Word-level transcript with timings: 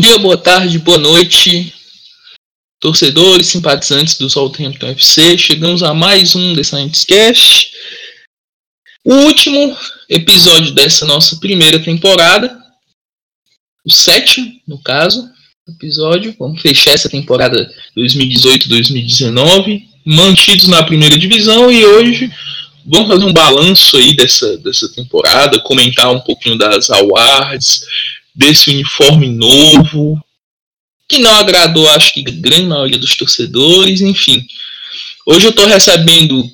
dia, 0.00 0.18
boa 0.18 0.36
tarde, 0.36 0.78
boa 0.78 0.98
noite, 0.98 1.74
torcedores, 2.80 3.48
simpatizantes 3.48 4.16
do 4.16 4.30
Southampton 4.30 4.86
FC. 4.88 5.36
Chegamos 5.36 5.82
a 5.82 5.92
mais 5.92 6.36
um 6.36 6.54
The 6.54 6.62
Cast. 7.08 7.70
O 9.04 9.12
último 9.12 9.76
episódio 10.08 10.72
dessa 10.72 11.04
nossa 11.04 11.36
primeira 11.36 11.80
temporada. 11.80 12.56
O 13.84 13.90
sétimo, 13.90 14.52
no 14.68 14.80
caso, 14.80 15.28
episódio. 15.68 16.34
Vamos 16.38 16.62
fechar 16.62 16.92
essa 16.92 17.08
temporada 17.08 17.68
2018-2019. 17.96 19.82
Mantidos 20.04 20.68
na 20.68 20.84
primeira 20.84 21.18
divisão 21.18 21.72
e 21.72 21.84
hoje 21.84 22.30
vamos 22.86 23.08
fazer 23.08 23.24
um 23.24 23.32
balanço 23.32 23.96
aí 23.96 24.14
dessa, 24.14 24.56
dessa 24.58 24.88
temporada, 24.94 25.60
comentar 25.60 26.10
um 26.10 26.20
pouquinho 26.20 26.56
das 26.56 26.88
awards, 26.88 27.84
desse 28.38 28.70
uniforme 28.70 29.28
novo, 29.28 30.24
que 31.08 31.18
não 31.18 31.34
agradou, 31.34 31.90
acho 31.90 32.14
que, 32.14 32.20
a 32.20 32.30
grande 32.30 32.66
maioria 32.66 32.96
dos 32.96 33.16
torcedores, 33.16 34.00
enfim. 34.00 34.46
Hoje 35.26 35.46
eu 35.46 35.50
estou 35.50 35.66
recebendo 35.66 36.48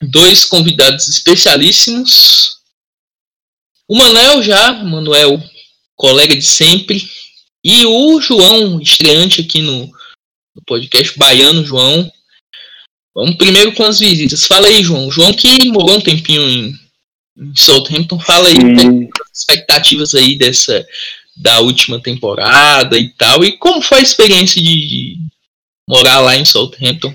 dois 0.00 0.46
convidados 0.46 1.08
especialíssimos. 1.08 2.56
O 3.86 3.98
Manuel 3.98 4.42
já, 4.42 4.72
Manuel, 4.72 5.42
colega 5.94 6.34
de 6.34 6.42
sempre, 6.42 7.06
e 7.62 7.84
o 7.84 8.18
João, 8.18 8.80
estreante 8.80 9.42
aqui 9.42 9.60
no, 9.60 9.86
no 9.86 10.62
podcast 10.66 11.18
Baiano, 11.18 11.66
João. 11.66 12.10
Vamos 13.14 13.36
primeiro 13.36 13.74
com 13.74 13.84
as 13.84 13.98
visitas. 13.98 14.46
Fala 14.46 14.68
aí, 14.68 14.82
João. 14.82 15.10
João 15.10 15.34
que 15.34 15.68
morou 15.68 15.98
um 15.98 16.00
tempinho 16.00 16.48
em, 16.48 16.74
em 17.36 17.54
Southampton, 17.54 18.18
fala 18.18 18.48
aí, 18.48 18.58
né, 18.64 19.08
expectativas 19.32 20.14
aí 20.14 20.36
dessa 20.36 20.84
da 21.36 21.60
última 21.60 22.00
temporada 22.00 22.98
e 22.98 23.08
tal. 23.10 23.44
E 23.44 23.56
como 23.56 23.80
foi 23.80 23.98
a 23.98 24.02
experiência 24.02 24.60
de 24.62 25.16
morar 25.88 26.20
lá 26.20 26.36
em 26.36 26.44
Southampton? 26.44 27.14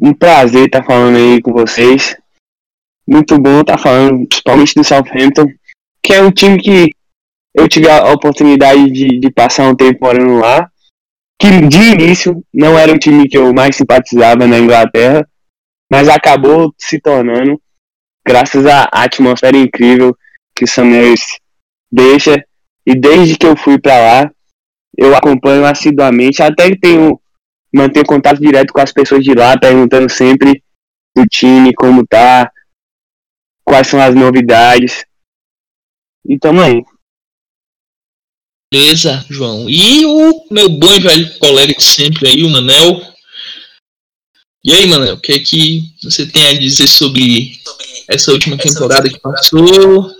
Um 0.00 0.14
prazer 0.14 0.66
estar 0.66 0.84
falando 0.84 1.16
aí 1.16 1.42
com 1.42 1.52
vocês. 1.52 2.16
Muito 3.06 3.38
bom 3.38 3.60
estar 3.60 3.78
falando, 3.78 4.26
principalmente 4.26 4.74
do 4.74 4.82
Southampton, 4.82 5.46
que 6.02 6.14
é 6.14 6.22
um 6.22 6.30
time 6.30 6.60
que 6.60 6.90
eu 7.54 7.68
tive 7.68 7.88
a 7.88 8.10
oportunidade 8.12 8.90
de, 8.90 9.20
de 9.20 9.30
passar 9.30 9.68
um 9.68 9.76
tempo 9.76 10.04
morando 10.04 10.40
lá. 10.40 10.70
Que 11.38 11.66
de 11.66 11.78
início 11.78 12.42
não 12.52 12.78
era 12.78 12.92
o 12.92 12.98
time 12.98 13.28
que 13.28 13.36
eu 13.36 13.52
mais 13.52 13.76
simpatizava 13.76 14.46
na 14.46 14.58
Inglaterra, 14.58 15.28
mas 15.90 16.08
acabou 16.08 16.72
se 16.78 16.98
tornando, 16.98 17.60
graças 18.26 18.64
à 18.66 18.88
atmosfera 18.90 19.56
incrível 19.56 20.16
que 20.54 20.64
o 20.64 20.68
Samuels 20.68 21.22
deixa. 21.90 22.44
E 22.86 22.94
desde 22.94 23.36
que 23.36 23.46
eu 23.46 23.56
fui 23.56 23.78
para 23.78 23.98
lá, 23.98 24.30
eu 24.96 25.14
acompanho 25.16 25.64
assiduamente, 25.64 26.42
até 26.42 26.70
que 26.70 26.78
tenho 26.78 27.20
manter 27.74 28.06
contato 28.06 28.40
direto 28.40 28.72
com 28.72 28.80
as 28.80 28.92
pessoas 28.92 29.24
de 29.24 29.34
lá, 29.34 29.58
perguntando 29.58 30.08
sempre 30.08 30.62
do 31.16 31.26
time, 31.26 31.74
como 31.74 32.06
tá, 32.06 32.50
quais 33.64 33.88
são 33.88 34.00
as 34.00 34.14
novidades. 34.14 35.04
E 36.26 36.38
tamo 36.38 36.60
aí. 36.60 36.84
Beleza, 38.72 39.24
João. 39.28 39.68
E 39.68 40.04
o 40.06 40.46
meu 40.50 40.68
bom 40.68 40.92
e 40.92 41.00
velho 41.00 41.38
colega 41.38 41.74
sempre 41.78 42.28
aí, 42.28 42.44
o 42.44 42.50
Manel. 42.50 43.00
E 44.64 44.72
aí, 44.72 44.86
Manel, 44.86 45.14
o 45.14 45.20
que 45.20 45.32
é 45.32 45.38
que 45.38 45.82
você 46.02 46.26
tem 46.26 46.48
a 46.48 46.58
dizer 46.58 46.86
sobre 46.86 47.52
essa 48.08 48.32
última 48.32 48.56
temporada 48.56 49.08
que 49.08 49.18
passou? 49.20 50.10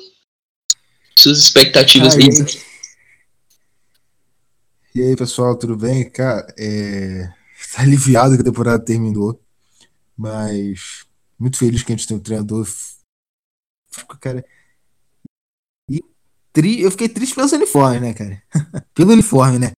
Suas 1.16 1.38
expectativas 1.38 2.16
aí? 2.16 2.28
E 4.94 5.02
aí, 5.02 5.16
pessoal, 5.16 5.56
tudo 5.56 5.76
bem? 5.76 6.08
Cara, 6.10 6.46
é... 6.58 7.32
tá 7.74 7.82
aliviado 7.82 8.34
que 8.34 8.42
a 8.42 8.44
temporada 8.44 8.84
terminou, 8.84 9.40
mas 10.16 11.06
muito 11.38 11.58
feliz 11.58 11.82
que 11.82 11.92
a 11.92 11.96
gente 11.96 12.06
tem 12.06 12.16
um 12.16 12.20
treinador. 12.20 12.66
Cara, 14.20 14.44
e 15.88 16.00
tri... 16.52 16.80
eu 16.80 16.90
fiquei 16.90 17.08
triste 17.08 17.34
pelo 17.34 17.52
uniforme, 17.52 18.00
né, 18.00 18.14
cara? 18.14 18.42
pelo 18.94 19.12
uniforme, 19.12 19.58
né? 19.58 19.72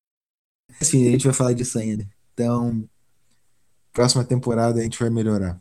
Assim, 0.80 1.08
a 1.08 1.12
gente 1.12 1.24
vai 1.24 1.34
falar 1.34 1.52
disso 1.52 1.78
ainda. 1.78 2.06
Então, 2.34 2.88
próxima 3.92 4.24
temporada 4.24 4.80
a 4.80 4.82
gente 4.82 4.98
vai 4.98 5.08
melhorar. 5.08 5.60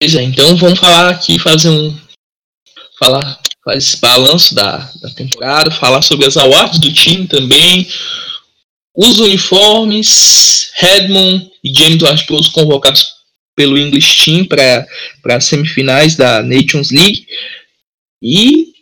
Pois 0.00 0.14
é, 0.14 0.22
então 0.22 0.56
vamos 0.56 0.80
falar 0.80 1.10
aqui, 1.10 1.38
fazer 1.38 1.68
um 1.68 2.09
falar, 3.00 3.40
esse 3.68 3.98
balanço 3.98 4.54
da, 4.54 4.76
da 5.00 5.10
temporada, 5.10 5.70
falar 5.70 6.02
sobre 6.02 6.26
as 6.26 6.36
awards 6.36 6.78
do 6.78 6.92
time 6.92 7.26
também, 7.26 7.88
os 8.94 9.18
uniformes, 9.18 10.70
Redmond 10.74 11.50
e 11.64 11.74
James 11.74 12.02
Ward-Prowse 12.02 12.50
convocados 12.50 13.08
pelo 13.56 13.78
English 13.78 14.24
Team 14.24 14.44
para 14.44 14.86
as 15.30 15.44
semifinais 15.44 16.14
da 16.14 16.42
Nations 16.42 16.90
League. 16.90 17.26
E 18.22 18.74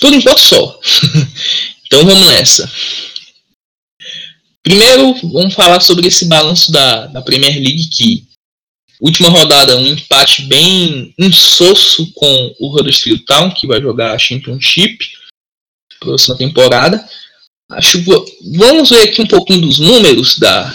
por 0.00 0.12
enquanto 0.12 0.40
só. 0.40 0.80
então 1.86 2.04
vamos 2.04 2.26
nessa. 2.28 2.70
Primeiro, 4.62 5.14
vamos 5.28 5.54
falar 5.54 5.80
sobre 5.80 6.08
esse 6.08 6.26
balanço 6.26 6.72
da, 6.72 7.06
da 7.06 7.22
Premier 7.22 7.54
League 7.54 7.88
que 7.88 8.27
Última 9.00 9.28
rodada, 9.28 9.76
um 9.76 9.86
empate 9.86 10.42
bem 10.42 11.14
insosso 11.16 12.10
com 12.12 12.54
o 12.58 12.74
Huddersfield 12.74 13.24
Town, 13.24 13.50
que 13.50 13.66
vai 13.66 13.80
jogar 13.80 14.12
a 14.12 14.18
Championship 14.18 14.98
próxima 15.98 16.36
temporada. 16.36 17.06
Acho 17.70 18.02
vamos 18.56 18.90
ver 18.90 19.08
aqui 19.08 19.20
um 19.20 19.26
pouquinho 19.26 19.60
dos 19.60 19.78
números 19.78 20.38
da 20.38 20.72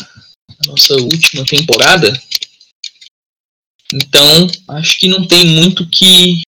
nossa 0.67 0.95
última 0.95 1.43
temporada. 1.45 2.13
Então, 3.91 4.47
acho 4.69 4.99
que 4.99 5.07
não 5.07 5.27
tem 5.27 5.45
muito 5.45 5.87
que 5.89 6.41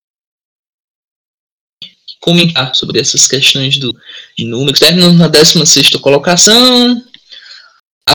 comentar 2.20 2.74
sobre 2.74 3.00
essas 3.00 3.26
questões 3.26 3.78
do, 3.78 3.94
de 4.36 4.44
números. 4.44 4.80
Terminamos 4.80 5.18
na 5.18 5.28
16 5.28 5.90
colocação, 6.00 7.04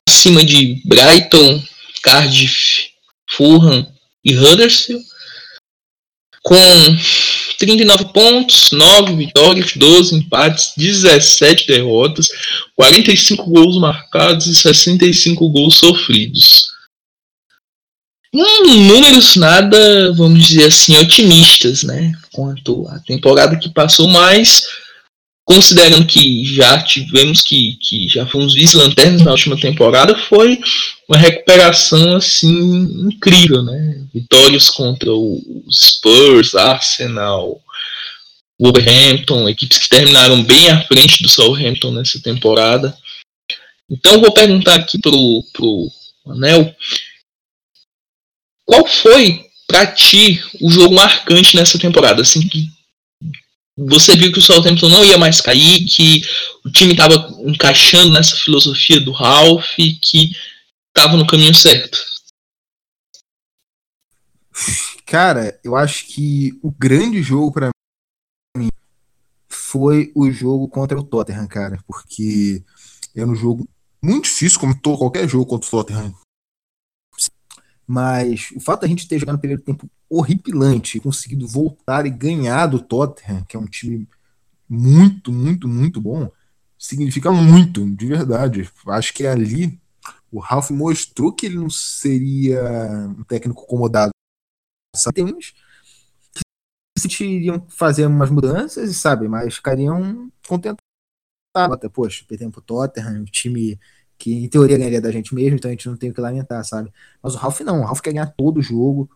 acima 0.08 0.44
de 0.44 0.82
Brighton, 0.84 1.62
Cardiff 2.02 2.91
Fulham 3.36 3.86
e 4.24 4.36
Huddersfield, 4.36 5.04
com 6.42 6.56
39 7.58 8.12
pontos, 8.12 8.72
9 8.72 9.14
vitórias, 9.14 9.72
12 9.76 10.16
empates, 10.16 10.72
17 10.76 11.66
derrotas, 11.68 12.28
45 12.74 13.44
gols 13.44 13.78
marcados 13.78 14.46
e 14.46 14.54
65 14.54 15.48
gols 15.48 15.76
sofridos. 15.76 16.72
Hum, 18.34 18.86
números 18.88 19.36
nada, 19.36 20.12
vamos 20.14 20.48
dizer 20.48 20.64
assim, 20.64 20.96
otimistas, 20.96 21.82
né? 21.82 22.12
Quanto 22.32 22.88
à 22.88 22.98
temporada 23.00 23.56
que 23.58 23.68
passou, 23.68 24.08
mas 24.08 24.66
considerando 25.44 26.06
que 26.06 26.44
já 26.44 26.80
tivemos 26.82 27.42
que, 27.42 27.76
que 27.80 28.08
já 28.08 28.26
fomos 28.26 28.54
vice-lanternas 28.54 29.22
na 29.22 29.32
última 29.32 29.58
temporada, 29.58 30.16
foi 30.16 30.58
uma 31.08 31.18
recuperação 31.18 32.16
assim 32.16 32.48
incrível, 33.06 33.62
né? 33.62 34.04
Vitórias 34.14 34.70
contra 34.70 35.12
o 35.12 35.64
Spurs, 35.70 36.54
Arsenal, 36.54 37.60
Wolverhampton, 38.60 39.48
equipes 39.48 39.78
que 39.78 39.88
terminaram 39.88 40.42
bem 40.42 40.70
à 40.70 40.82
frente 40.84 41.22
do 41.22 41.28
Southampton 41.28 41.90
nessa 41.92 42.20
temporada. 42.20 42.96
Então 43.90 44.20
vou 44.20 44.32
perguntar 44.32 44.76
aqui 44.76 44.98
pro, 44.98 45.42
pro 45.52 45.90
Anel, 46.28 46.74
qual 48.64 48.86
foi 48.86 49.44
para 49.66 49.86
ti 49.86 50.42
o 50.60 50.70
jogo 50.70 50.94
marcante 50.94 51.56
nessa 51.56 51.78
temporada, 51.78 52.22
assim 52.22 52.46
que 52.46 52.68
você 53.76 54.16
viu 54.16 54.32
que 54.32 54.38
o 54.38 54.42
Southampton 54.42 54.88
não 54.88 55.04
ia 55.04 55.16
mais 55.18 55.40
cair, 55.40 55.86
que 55.86 56.22
o 56.64 56.70
time 56.70 56.92
estava 56.92 57.14
encaixando 57.40 58.12
nessa 58.12 58.36
filosofia 58.36 59.00
do 59.00 59.12
Ralph, 59.12 59.76
que 59.76 60.32
estava 60.88 61.16
no 61.16 61.26
caminho 61.26 61.54
certo. 61.54 61.98
Cara, 65.06 65.58
eu 65.64 65.74
acho 65.76 66.06
que 66.06 66.58
o 66.62 66.70
grande 66.70 67.22
jogo 67.22 67.52
para 67.52 67.70
mim 68.56 68.68
foi 69.48 70.12
o 70.14 70.30
jogo 70.30 70.68
contra 70.68 70.98
o 70.98 71.04
Tottenham, 71.04 71.46
cara, 71.46 71.78
porque 71.86 72.62
era 73.14 73.26
um 73.26 73.34
jogo 73.34 73.68
muito 74.02 74.24
difícil, 74.24 74.60
como 74.60 74.78
todo, 74.78 74.98
qualquer 74.98 75.28
jogo 75.28 75.46
contra 75.46 75.68
o 75.68 75.70
Tottenham. 75.70 76.14
Mas 77.86 78.50
o 78.54 78.60
fato 78.60 78.82
da 78.82 78.86
gente 78.86 79.08
ter 79.08 79.18
jogado 79.18 79.36
no 79.36 79.40
primeiro 79.40 79.62
tempo 79.62 79.90
horripilante, 80.14 81.00
conseguido 81.00 81.48
voltar 81.48 82.04
e 82.04 82.10
ganhar 82.10 82.66
do 82.66 82.78
Tottenham, 82.78 83.44
que 83.44 83.56
é 83.56 83.60
um 83.60 83.66
time 83.66 84.06
muito, 84.68 85.32
muito, 85.32 85.66
muito 85.66 86.00
bom, 86.00 86.30
significa 86.78 87.32
muito, 87.32 87.88
de 87.96 88.06
verdade. 88.06 88.70
Acho 88.88 89.14
que 89.14 89.26
ali 89.26 89.80
o 90.30 90.38
Ralph 90.38 90.70
mostrou 90.70 91.32
que 91.32 91.46
ele 91.46 91.56
não 91.56 91.70
seria 91.70 92.62
um 93.18 93.24
técnico 93.24 93.62
acomodado. 93.62 94.10
Sabe? 94.94 95.14
Que 95.14 95.22
provavelmente 95.22 95.54
iriam 97.24 97.66
fazer 97.68 98.06
umas 98.06 98.30
mudanças, 98.30 98.94
sabe, 98.96 99.26
mas 99.28 99.54
ficariam 99.54 100.30
contentados. 100.46 100.82
Até, 101.54 101.88
poxa, 101.88 102.24
perdemos 102.28 102.52
pro 102.52 102.62
Tottenham, 102.62 103.22
um 103.22 103.24
time 103.24 103.78
que 104.18 104.44
em 104.44 104.48
teoria 104.48 104.76
ganharia 104.76 105.00
da 105.00 105.10
gente 105.10 105.34
mesmo, 105.34 105.56
então 105.56 105.70
a 105.70 105.72
gente 105.72 105.88
não 105.88 105.96
tem 105.96 106.10
o 106.10 106.14
que 106.14 106.20
lamentar, 106.20 106.62
sabe? 106.64 106.92
Mas 107.22 107.34
o 107.34 107.38
Ralph 107.38 107.60
não, 107.60 107.80
o 107.80 107.84
Ralph 107.84 108.00
quer 108.00 108.12
ganhar 108.12 108.26
todo 108.26 108.58
o 108.58 108.62
jogo. 108.62 109.10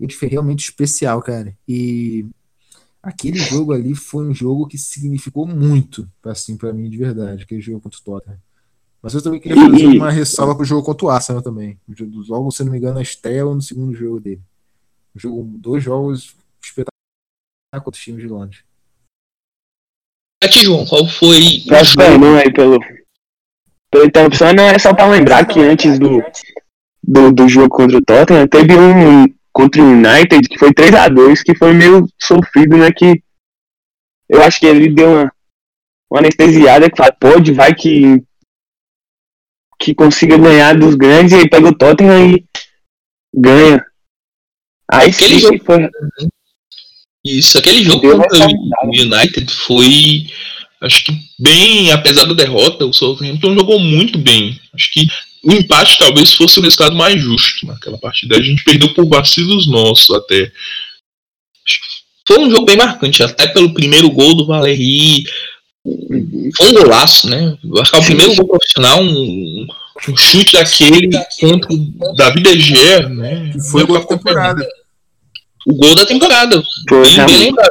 Ele 0.00 0.12
foi 0.12 0.28
realmente 0.28 0.64
especial, 0.64 1.20
cara. 1.20 1.54
E 1.68 2.24
aquele 3.02 3.38
jogo 3.38 3.72
ali 3.72 3.94
foi 3.94 4.26
um 4.26 4.34
jogo 4.34 4.66
que 4.66 4.78
significou 4.78 5.46
muito, 5.46 6.08
assim, 6.24 6.56
para 6.56 6.72
mim, 6.72 6.88
de 6.88 6.96
verdade, 6.96 7.42
aquele 7.42 7.60
jogo 7.60 7.80
contra 7.80 7.98
o 7.98 8.02
Tottenham. 8.02 8.38
Mas 9.02 9.14
eu 9.14 9.22
também 9.22 9.40
queria 9.40 9.56
fazer 9.56 9.86
uma 9.86 10.10
ressalva 10.10 10.54
pro 10.54 10.64
jogo 10.64 10.84
contra 10.84 11.06
o 11.06 11.10
Arsenal 11.10 11.42
também. 11.42 11.78
Logo, 12.28 12.50
se 12.50 12.64
não 12.64 12.72
me 12.72 12.78
engano, 12.78 12.98
a 12.98 13.02
estreia 13.02 13.44
no 13.44 13.62
segundo 13.62 13.94
jogo 13.94 14.20
dele. 14.20 14.42
jogo, 15.14 15.42
dois 15.58 15.82
jogos 15.82 16.34
espetaculares 16.62 16.90
contra 17.82 17.98
os 17.98 18.04
times 18.04 18.22
de 18.22 18.28
Londres. 18.28 18.62
Aqui, 20.42 20.64
João, 20.64 20.86
qual 20.86 21.06
foi. 21.06 21.62
Peço 21.66 21.96
perdão 21.96 22.36
aí 22.36 22.52
pelo, 22.52 22.78
pela 23.90 24.06
interrupção, 24.06 24.52
não 24.52 24.64
é 24.64 24.78
só 24.78 24.94
para 24.94 25.10
lembrar 25.10 25.46
que 25.46 25.60
antes 25.60 25.98
do, 25.98 26.22
do, 27.02 27.32
do 27.32 27.48
jogo 27.48 27.68
contra 27.68 27.98
o 27.98 28.04
Tottenham, 28.04 28.46
teve 28.48 28.74
um 28.76 29.24
contra 29.60 29.82
o 29.82 29.84
United 29.84 30.48
que 30.48 30.58
foi 30.58 30.72
3 30.72 30.94
a 30.94 31.08
2 31.08 31.42
que 31.42 31.54
foi 31.54 31.74
meio 31.74 32.08
sofrido, 32.18 32.78
né? 32.78 32.90
Que 32.90 33.22
eu 34.28 34.42
acho 34.42 34.58
que 34.58 34.66
ele 34.66 34.88
deu 34.88 35.10
uma, 35.10 35.32
uma 36.10 36.20
anestesiada 36.20 36.90
que 36.90 36.96
fala, 36.96 37.12
pode, 37.12 37.52
vai 37.52 37.74
que 37.74 38.22
que 39.78 39.94
consiga 39.94 40.36
ganhar 40.36 40.78
dos 40.78 40.94
grandes 40.94 41.32
e 41.32 41.36
aí 41.36 41.48
pega 41.48 41.68
o 41.68 41.74
Tottenham 41.74 42.34
e 42.34 42.44
ganha. 43.34 43.84
Aí 44.90 45.10
aquele 45.10 45.34
sim, 45.34 45.40
jogo, 45.40 45.64
foi... 45.64 45.88
Isso, 47.24 47.58
aquele 47.58 47.82
jogo 47.82 48.00
contra 48.00 48.46
o 48.46 48.88
United 48.88 49.50
foi 49.52 50.26
acho 50.82 51.04
que 51.04 51.12
bem, 51.38 51.92
apesar 51.92 52.24
da 52.24 52.34
derrota, 52.34 52.86
o 52.86 52.92
Southampton 52.92 53.54
jogou 53.54 53.78
muito 53.78 54.18
bem. 54.18 54.58
Acho 54.74 54.92
que 54.92 55.06
o 55.42 55.52
empate 55.52 55.98
talvez 55.98 56.34
fosse 56.34 56.58
o 56.58 56.62
resultado 56.62 56.94
mais 56.94 57.20
justo 57.20 57.66
naquela 57.66 57.98
partida. 57.98 58.36
A 58.36 58.42
gente 58.42 58.62
perdeu 58.62 58.92
por 58.92 59.06
vacilos 59.06 59.66
nossos 59.66 60.14
até. 60.14 60.52
Foi 62.26 62.38
um 62.38 62.50
jogo 62.50 62.66
bem 62.66 62.76
marcante, 62.76 63.22
até 63.22 63.48
pelo 63.48 63.72
primeiro 63.72 64.10
gol 64.10 64.36
do 64.36 64.46
Valeri. 64.46 65.24
Foi 66.56 66.68
um 66.68 66.74
golaço, 66.74 67.28
né? 67.28 67.56
Acho 67.80 67.92
que 67.92 67.98
o 67.98 68.04
primeiro 68.04 68.34
gol 68.36 68.48
profissional, 68.48 69.02
um, 69.02 69.66
um 70.08 70.16
chute 70.16 70.52
daquele 70.52 71.08
contra 71.40 71.72
o 71.72 72.14
David 72.14 72.56
De 72.56 72.60
Gea, 72.60 73.08
né? 73.08 73.52
Foi 73.70 73.84
o 73.84 73.86
gol 73.86 73.98
da 73.98 74.06
temporada. 74.06 74.68
O 75.66 75.74
gol 75.74 75.94
da 75.94 76.04
temporada. 76.04 76.62
Foi, 76.88 77.02
bem, 77.02 77.26
bem 77.26 77.38
lembrado. 77.38 77.70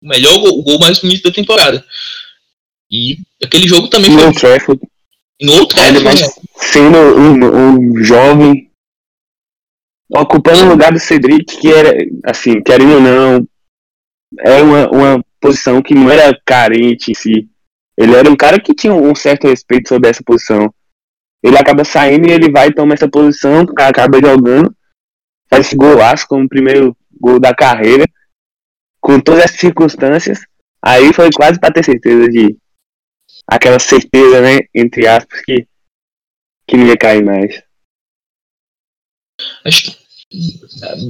O 0.00 0.08
melhor 0.08 0.38
gol, 0.38 0.58
o 0.58 0.62
gol 0.62 0.78
mais 0.78 0.98
bonito 0.98 1.22
da 1.24 1.32
temporada. 1.32 1.84
E 2.90 3.18
aquele 3.42 3.66
jogo 3.66 3.88
também 3.88 4.10
foi. 4.12 4.78
Trafford. 5.42 5.60
No 5.60 5.66
Trafford. 5.66 6.04
Mas 6.04 6.40
sendo 6.56 6.98
um, 6.98 7.94
um 7.94 8.04
jovem 8.04 8.70
ocupando 10.14 10.64
o 10.64 10.68
lugar 10.68 10.92
do 10.92 10.98
Cedric, 10.98 11.56
que 11.56 11.72
era, 11.72 11.96
assim, 12.24 12.62
querendo 12.62 12.94
ou 12.94 13.00
não, 13.00 13.48
é 14.40 14.62
uma, 14.62 14.90
uma 14.90 15.24
posição 15.40 15.82
que 15.82 15.94
não 15.94 16.10
era 16.10 16.38
carente 16.44 17.10
em 17.10 17.14
si. 17.14 17.48
Ele 17.96 18.14
era 18.14 18.30
um 18.30 18.36
cara 18.36 18.60
que 18.60 18.74
tinha 18.74 18.94
um 18.94 19.14
certo 19.14 19.48
respeito 19.48 19.88
sobre 19.88 20.08
essa 20.08 20.22
posição. 20.24 20.72
Ele 21.42 21.58
acaba 21.58 21.84
saindo 21.84 22.28
e 22.28 22.32
ele 22.32 22.50
vai 22.50 22.72
tomar 22.72 22.94
essa 22.94 23.08
posição, 23.08 23.64
acaba 23.76 24.20
jogando, 24.20 24.74
faz 25.50 25.66
esse 25.66 25.76
golaço 25.76 26.26
como 26.28 26.44
o 26.44 26.48
primeiro 26.48 26.96
gol 27.20 27.40
da 27.40 27.54
carreira, 27.54 28.04
com 29.00 29.18
todas 29.18 29.44
as 29.44 29.50
circunstâncias. 29.52 30.40
Aí 30.80 31.12
foi 31.12 31.30
quase 31.30 31.58
para 31.58 31.72
ter 31.72 31.84
certeza 31.84 32.28
de 32.28 32.56
aquela 33.46 33.78
certeza, 33.78 34.40
né, 34.40 34.60
entre 34.74 35.06
aspas, 35.06 35.40
que, 35.42 35.66
que 36.66 36.76
não 36.76 36.86
ia 36.86 36.96
cair 36.96 37.24
mais. 37.24 37.62
Acho 39.64 39.84
que 39.84 40.02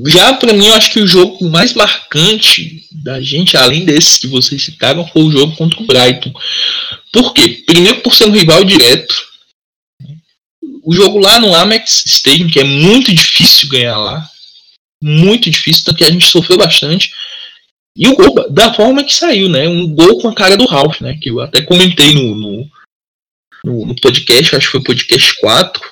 já 0.07 0.35
para 0.35 0.53
mim, 0.53 0.67
eu 0.67 0.75
acho 0.75 0.93
que 0.93 1.01
o 1.01 1.07
jogo 1.07 1.49
mais 1.49 1.75
marcante 1.75 2.87
da 3.05 3.21
gente, 3.21 3.57
além 3.57 3.85
desses 3.85 4.19
que 4.19 4.27
vocês 4.27 4.63
citaram, 4.63 5.07
foi 5.07 5.23
o 5.23 5.31
jogo 5.31 5.55
contra 5.57 5.81
o 5.81 5.87
Brighton. 5.87 6.33
Por 7.13 7.33
quê? 7.33 7.63
Primeiro 7.65 8.01
por 8.01 8.15
ser 8.15 8.27
um 8.27 8.33
rival 8.33 8.65
direto. 8.65 9.15
O 10.85 10.93
jogo 10.93 11.19
lá 11.19 11.39
no 11.39 11.55
Amex 11.55 12.05
Stadium, 12.07 12.49
que 12.49 12.59
é 12.59 12.65
muito 12.65 13.15
difícil 13.15 13.69
ganhar 13.69 13.97
lá. 13.97 14.29
Muito 15.01 15.49
difícil, 15.49 15.85
tanto 15.85 15.99
que 15.99 16.05
a 16.05 16.11
gente 16.11 16.27
sofreu 16.27 16.59
bastante. 16.59 17.13
E 17.97 18.09
o 18.09 18.17
gol, 18.17 18.51
da 18.51 18.73
forma 18.73 19.05
que 19.05 19.15
saiu, 19.15 19.49
né? 19.49 19.69
Um 19.69 19.95
gol 19.95 20.19
com 20.21 20.29
a 20.29 20.35
cara 20.35 20.57
do 20.57 20.67
Ralph, 20.67 21.01
né? 21.01 21.19
Que 21.21 21.31
eu 21.31 21.41
até 21.41 21.61
comentei 21.61 22.15
no, 22.15 22.35
no, 22.35 22.71
no, 23.65 23.87
no 23.87 23.97
podcast, 23.97 24.57
acho 24.57 24.67
que 24.67 24.73
foi 24.73 24.83
podcast 24.83 25.39
4, 25.41 25.83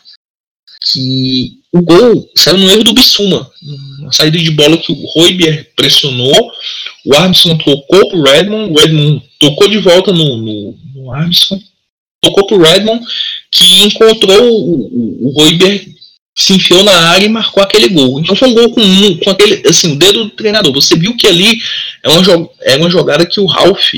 que 0.93 1.61
o 1.73 1.83
gol 1.83 2.31
saiu 2.37 2.59
no 2.59 2.71
erro 2.71 2.85
do 2.85 2.95
Bissuma. 2.95 3.51
Uma 3.99 4.13
saída 4.13 4.39
de 4.39 4.51
bola 4.51 4.79
que 4.79 4.93
o 4.93 5.07
Roiber 5.07 5.71
pressionou, 5.77 6.51
o 7.05 7.15
Armstrong 7.15 7.63
tocou 7.63 8.09
pro 8.09 8.23
Redmond, 8.23 8.73
o 8.73 8.79
Redmond 8.79 9.23
tocou 9.39 9.69
de 9.69 9.79
volta 9.79 10.13
no, 10.13 10.37
no, 10.39 10.79
no 10.95 11.13
Armstrong, 11.13 11.63
tocou 12.23 12.47
pro 12.47 12.63
Redmond, 12.63 13.05
que 13.51 13.83
encontrou 13.85 14.43
o, 14.43 14.87
o, 14.87 15.29
o 15.29 15.31
Roiber 15.33 15.87
se 16.35 16.55
enfiou 16.55 16.83
na 16.85 17.11
área 17.11 17.27
e 17.27 17.29
marcou 17.29 17.63
aquele 17.63 17.89
gol. 17.89 18.21
Então 18.21 18.35
foi 18.35 18.49
um 18.49 18.55
gol 18.55 18.71
com, 18.71 19.19
com 19.19 19.31
aquele, 19.31 19.67
assim, 19.69 19.93
o 19.93 19.99
dedo 19.99 20.25
do 20.25 20.31
treinador. 20.31 20.73
Você 20.73 20.97
viu 20.97 21.17
que 21.17 21.27
ali 21.27 21.59
é 22.03 22.09
uma, 22.09 22.51
é 22.63 22.77
uma 22.77 22.91
jogada 22.91 23.27
que 23.27 23.41
o 23.41 23.47
Ralph 23.47 23.95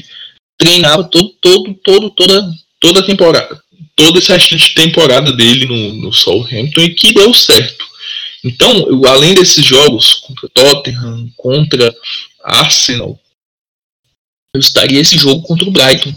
treinava 0.59 1.05
todo, 1.05 1.29
todo, 1.41 1.75
todo, 1.75 2.11
toda, 2.11 2.51
toda 2.81 3.01
a 3.01 3.05
temporada. 3.05 3.61
Toda 3.95 4.19
essa 4.19 4.39
temporada 4.75 5.33
dele 5.33 5.67
no, 5.67 5.95
no 5.95 6.13
Southampton 6.13 6.81
e 6.81 6.95
que 6.95 7.13
deu 7.13 7.33
certo. 7.35 7.85
Então, 8.45 8.89
eu, 8.89 9.07
além 9.07 9.35
desses 9.35 9.65
jogos 9.65 10.15
contra 10.15 10.49
Tottenham, 10.49 11.31
contra 11.37 11.95
Arsenal, 12.43 13.19
eu 14.55 14.61
estaria 14.61 15.01
esse 15.01 15.17
jogo 15.17 15.43
contra 15.43 15.69
o 15.69 15.71
Brighton. 15.71 16.13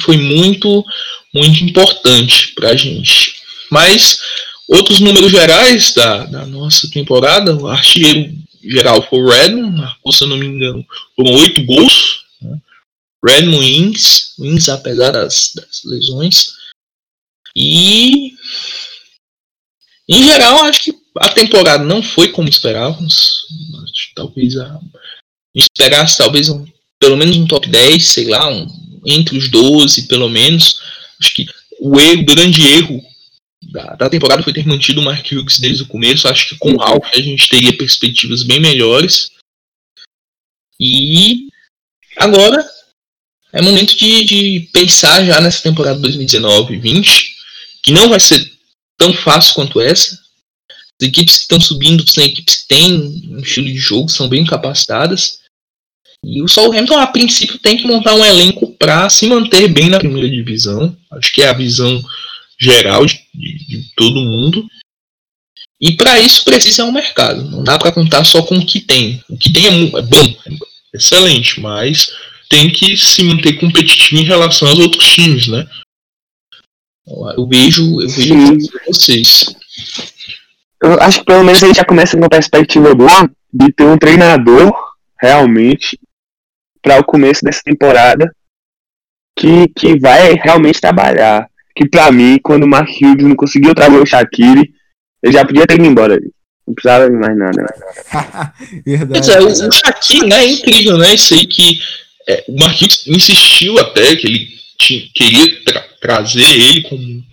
Foi 0.00 0.16
muito, 0.16 0.84
muito 1.32 1.62
importante 1.62 2.52
pra 2.54 2.74
gente. 2.74 3.36
Mas 3.70 4.20
Outros 4.68 5.00
números 5.00 5.30
gerais 5.30 5.94
da, 5.94 6.24
da 6.26 6.46
nossa 6.46 6.90
temporada, 6.90 7.54
o 7.54 7.68
artilheiro 7.68 8.34
geral 8.62 9.00
foi 9.08 9.20
o 9.20 9.28
Redmond, 9.28 9.80
se 10.10 10.24
eu 10.24 10.28
não 10.28 10.36
me 10.36 10.46
engano, 10.46 10.84
foram 11.14 11.32
oito 11.34 11.64
gols. 11.64 12.24
Né? 12.42 12.58
Redmond 13.24 13.64
Ings, 13.64 14.34
Ings 14.38 14.68
apesar 14.68 15.12
das, 15.12 15.52
das 15.54 15.84
lesões. 15.84 16.48
E 17.54 18.32
em 20.08 20.22
geral, 20.22 20.64
acho 20.64 20.80
que 20.80 20.94
a 21.18 21.28
temporada 21.30 21.84
não 21.84 22.02
foi 22.02 22.28
como 22.28 22.48
esperávamos. 22.48 23.46
Talvez 24.14 24.56
a, 24.56 24.66
a 24.66 24.80
esperasse 25.54 26.18
talvez 26.18 26.48
um, 26.48 26.66
pelo 26.98 27.16
menos 27.16 27.36
um 27.36 27.46
top 27.46 27.68
10, 27.68 28.04
sei 28.04 28.28
lá, 28.28 28.48
um, 28.48 28.66
entre 29.04 29.36
os 29.36 29.48
12 29.50 30.06
pelo 30.06 30.28
menos. 30.28 30.80
Acho 31.20 31.34
que 31.34 31.46
o 31.80 31.98
erro, 31.98 32.22
o 32.22 32.24
grande 32.24 32.66
erro 32.66 33.02
da, 33.70 33.94
da, 33.94 34.10
temporada 34.10 34.42
foi 34.42 34.52
ter 34.52 34.66
mantido 34.66 35.00
o 35.00 35.04
Mark 35.04 35.26
Hughes 35.30 35.58
desde 35.58 35.82
o 35.82 35.86
começo. 35.86 36.28
Acho 36.28 36.50
que 36.50 36.58
com 36.58 36.72
o 36.72 36.76
Ralph 36.76 37.08
a 37.12 37.20
gente 37.20 37.48
teria 37.48 37.76
perspectivas 37.76 38.42
bem 38.42 38.60
melhores. 38.60 39.30
E 40.78 41.48
agora 42.16 42.64
é 43.52 43.62
momento 43.62 43.96
de, 43.96 44.24
de 44.24 44.68
pensar 44.72 45.24
já 45.24 45.40
nessa 45.40 45.62
temporada 45.62 46.00
2019-20, 46.00 47.28
que 47.82 47.92
não 47.92 48.08
vai 48.08 48.20
ser 48.20 48.52
tão 48.98 49.12
fácil 49.14 49.54
quanto 49.54 49.80
essa. 49.80 50.18
As 51.00 51.08
equipes 51.08 51.36
que 51.36 51.42
estão 51.42 51.60
subindo 51.60 52.08
são 52.08 52.24
equipes 52.24 52.62
que 52.62 52.68
têm 52.68 52.94
um 53.28 53.38
estilo 53.38 53.66
de 53.66 53.76
jogo, 53.76 54.08
são 54.08 54.28
bem 54.28 54.44
capacitadas. 54.44 55.40
E 56.24 56.42
o 56.42 56.48
Southampton, 56.48 56.98
a 56.98 57.06
princípio, 57.06 57.58
tem 57.58 57.76
que 57.76 57.86
montar 57.86 58.14
um 58.14 58.24
elenco 58.24 58.72
para 58.72 59.08
se 59.08 59.26
manter 59.26 59.68
bem 59.68 59.88
na 59.88 59.98
primeira 59.98 60.28
divisão. 60.28 60.96
Acho 61.12 61.32
que 61.32 61.42
é 61.42 61.48
a 61.48 61.52
visão 61.52 62.02
geral 62.58 63.04
de, 63.04 63.18
de, 63.34 63.92
todo 63.94 64.20
mundo. 64.20 64.66
E 65.80 65.92
para 65.92 66.18
isso 66.18 66.44
precisa 66.44 66.84
um 66.84 66.92
mercado. 66.92 67.42
Não 67.50 67.62
dá 67.62 67.78
para 67.78 67.92
contar 67.92 68.24
só 68.24 68.42
com 68.42 68.56
o 68.56 68.66
que 68.66 68.80
tem. 68.80 69.22
O 69.28 69.36
que 69.36 69.52
tem 69.52 69.66
é, 69.66 69.98
é 69.98 70.02
bom, 70.02 70.36
é 70.46 70.96
excelente, 70.96 71.60
mas 71.60 72.12
tem 72.48 72.70
que 72.70 72.96
se 72.96 73.22
manter 73.22 73.54
competitivo 73.58 74.20
em 74.20 74.24
relação 74.24 74.68
aos 74.68 74.78
outros 74.78 75.06
times, 75.12 75.48
né? 75.48 75.66
Eu 77.36 77.46
vejo, 77.46 78.00
eu 78.00 78.08
vejo 78.08 78.58
vocês. 78.86 79.54
Eu 80.82 81.00
acho 81.00 81.20
que 81.20 81.24
pelo 81.26 81.44
menos 81.44 81.62
a 81.62 81.66
gente 81.66 81.76
já 81.76 81.84
começa 81.84 82.12
com 82.12 82.22
uma 82.22 82.28
perspectiva 82.28 82.94
boa 82.94 83.30
de 83.52 83.72
ter 83.72 83.84
um 83.84 83.98
treinador 83.98 84.72
realmente 85.20 85.98
para 86.82 87.00
o 87.00 87.04
começo 87.04 87.44
dessa 87.44 87.62
temporada 87.64 88.30
que, 89.36 89.68
que 89.68 89.98
vai 89.98 90.34
realmente 90.34 90.80
trabalhar 90.80 91.48
que 91.76 91.86
pra 91.86 92.10
mim, 92.10 92.38
quando 92.42 92.64
o 92.64 92.68
Mark 92.68 92.88
Hughes 92.88 93.22
não 93.22 93.36
conseguiu 93.36 93.74
trazer 93.74 93.98
o 93.98 94.06
Shaqiri, 94.06 94.72
ele 95.22 95.32
já 95.32 95.44
podia 95.44 95.66
ter 95.66 95.74
ido 95.74 95.84
embora 95.84 96.14
ali. 96.14 96.32
Não 96.66 96.74
precisava 96.74 97.08
de 97.08 97.16
mais 97.16 97.36
nada. 97.36 97.74
Verdade. 98.84 99.30
É, 99.30 99.40
o, 99.40 99.72
Shaquille, 99.72 100.26
né, 100.26 100.44
é 100.44 100.48
incrível, 100.48 100.96
né? 100.96 101.14
Isso 101.14 101.34
aí 101.34 101.46
que 101.46 101.78
é, 102.26 102.44
o 102.48 102.58
Marquinhos 102.58 103.06
insistiu 103.06 103.78
até 103.78 104.16
que 104.16 104.26
ele 104.26 104.48
tinha, 104.80 105.02
queria 105.14 105.64
tra 105.64 105.80
trazer 106.00 106.42
ele 106.42 106.82
como 106.82 107.24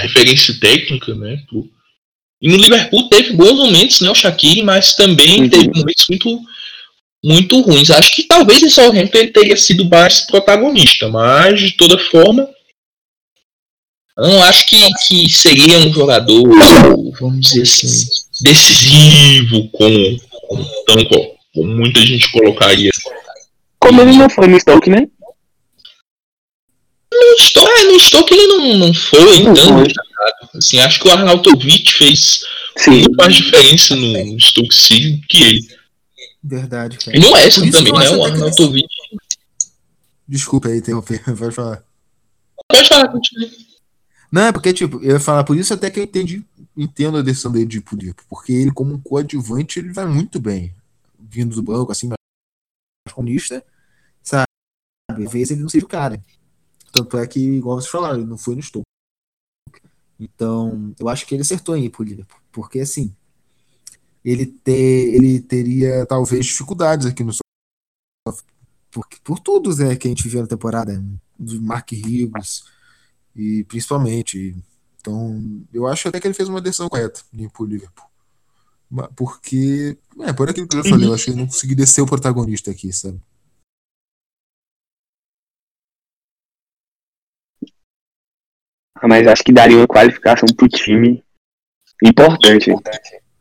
referência 0.00 0.54
técnica, 0.60 1.14
né? 1.14 1.38
Pro... 1.48 1.68
E 2.40 2.48
no 2.48 2.56
Liverpool 2.56 3.08
teve 3.08 3.32
bons 3.34 3.54
momentos, 3.54 4.00
né, 4.00 4.10
o 4.10 4.14
Shaquille, 4.14 4.62
mas 4.62 4.94
também 4.94 5.42
uhum. 5.42 5.48
teve 5.48 5.66
momentos 5.66 6.06
muito 6.08 6.40
muito 7.24 7.60
ruins. 7.60 7.90
Acho 7.90 8.16
que 8.16 8.24
talvez 8.24 8.62
em 8.62 8.68
Southampton 8.68 9.18
ele 9.18 9.30
teria 9.30 9.56
sido 9.56 9.84
mais 9.84 10.22
protagonista, 10.22 11.08
mas 11.08 11.60
de 11.60 11.76
toda 11.76 11.96
forma 11.96 12.48
eu 14.18 14.28
não 14.28 14.42
acho 14.42 14.66
que, 14.66 14.88
que 15.06 15.28
seria 15.28 15.78
um 15.78 15.92
jogador, 15.92 16.42
vamos 17.18 17.40
dizer 17.40 17.62
assim, 17.62 18.06
decisivo, 18.42 19.68
como, 19.70 20.20
como, 20.48 20.64
tão, 20.86 21.36
como 21.54 21.74
muita 21.76 22.00
gente 22.00 22.30
colocaria. 22.30 22.90
Como 23.78 24.00
ele 24.02 24.12
não 24.12 24.28
foi 24.28 24.46
no 24.48 24.60
Stoke, 24.60 24.90
né? 24.90 25.08
No 27.12 27.44
Stoke, 27.44 27.70
é, 27.70 27.84
no 27.84 28.00
Stoke 28.00 28.34
ele 28.34 28.46
não, 28.46 28.78
não 28.78 28.94
foi 28.94 29.42
não 29.42 29.54
tanto. 29.54 29.94
Assim, 30.54 30.78
acho 30.78 31.00
que 31.00 31.08
o 31.08 31.10
Arnautovic 31.10 31.94
fez 31.94 32.40
Sim. 32.76 32.90
muito 32.90 33.16
mais 33.16 33.34
diferença 33.34 33.96
no 33.96 34.40
Stoke 34.40 34.74
City 34.74 35.20
que 35.28 35.42
ele. 35.42 35.68
Verdade, 36.44 36.98
cara. 36.98 37.16
E 37.16 37.20
no 37.20 37.32
West 37.32 37.58
também, 37.70 37.92
né? 37.92 38.10
O 38.10 38.24
Arnautovic. 38.24 38.86
Desculpa 40.28 40.68
aí, 40.68 40.78
interromper. 40.78 41.22
Pode 41.36 41.54
falar. 41.54 41.82
Pode 42.68 42.88
falar, 42.88 43.08
continue. 43.08 43.71
Não, 44.32 44.44
é 44.44 44.52
porque, 44.52 44.72
tipo, 44.72 44.96
eu 45.02 45.12
ia 45.12 45.20
falar 45.20 45.44
por 45.44 45.54
isso 45.58 45.74
até 45.74 45.90
que 45.90 46.00
eu 46.00 46.04
entendi, 46.04 46.42
entendo 46.74 47.18
a 47.18 47.22
decisão 47.22 47.52
dele 47.52 47.66
de 47.66 47.78
ir 47.78 47.80
pro 47.82 47.98
Porque 48.30 48.50
ele, 48.50 48.72
como 48.72 48.94
um 48.94 48.98
coadjuvante, 48.98 49.78
ele 49.78 49.92
vai 49.92 50.06
muito 50.06 50.40
bem. 50.40 50.74
Vindo 51.20 51.54
do 51.54 51.62
banco, 51.62 51.92
assim, 51.92 52.08
mais 52.08 53.14
comunista, 53.14 53.62
sabe? 54.22 54.46
Às 55.10 55.30
vezes 55.30 55.50
ele 55.50 55.60
não 55.60 55.68
seja 55.68 55.84
o 55.84 55.88
cara. 55.88 56.22
Tanto 56.90 57.18
é 57.18 57.26
que, 57.26 57.40
igual 57.40 57.78
vocês 57.78 57.90
falaram, 57.90 58.20
ele 58.20 58.26
não 58.26 58.38
foi 58.38 58.54
no 58.54 58.62
Stoke. 58.62 58.86
Então, 60.18 60.94
eu 60.98 61.08
acho 61.10 61.26
que 61.26 61.34
ele 61.34 61.42
acertou 61.42 61.76
em 61.76 61.84
ir 61.84 61.90
pro 61.90 62.02
Liverpool. 62.02 62.40
Porque, 62.50 62.80
assim, 62.80 63.14
ele, 64.24 64.46
ter, 64.46 65.14
ele 65.14 65.40
teria 65.42 66.06
talvez 66.06 66.46
dificuldades 66.46 67.06
aqui 67.06 67.22
no 67.22 67.32
por, 68.90 69.06
por 69.24 69.38
tudo 69.40 69.74
né, 69.76 69.96
que 69.96 70.06
a 70.06 70.10
gente 70.10 70.26
viu 70.28 70.40
na 70.40 70.46
temporada, 70.46 71.02
de 71.38 71.60
Mark 71.60 71.90
Hughes 71.92 72.64
e 73.34 73.64
principalmente. 73.64 74.56
Então, 75.00 75.64
eu 75.72 75.86
acho 75.86 76.08
até 76.08 76.20
que 76.20 76.26
ele 76.26 76.34
fez 76.34 76.48
uma 76.48 76.60
decisão 76.60 76.88
correta 76.88 77.22
de 77.32 77.44
ir 77.44 77.50
pro 77.50 77.64
Liverpool. 77.64 78.06
Porque, 79.16 79.96
é, 80.20 80.32
por 80.32 80.50
aquilo 80.50 80.68
que 80.68 80.76
eu 80.76 80.84
já 80.84 80.90
falei, 80.90 81.08
eu 81.08 81.14
acho 81.14 81.24
que 81.24 81.30
ele 81.30 81.40
não 81.40 81.46
conseguiria 81.46 81.86
ser 81.86 82.02
o 82.02 82.06
protagonista 82.06 82.70
aqui, 82.70 82.92
sabe? 82.92 83.18
Ah, 88.94 89.08
mas 89.08 89.26
acho 89.26 89.42
que 89.42 89.52
daria 89.52 89.76
uma 89.76 89.88
qualificação 89.88 90.46
pro 90.54 90.68
time 90.68 91.24
importante. 92.02 92.70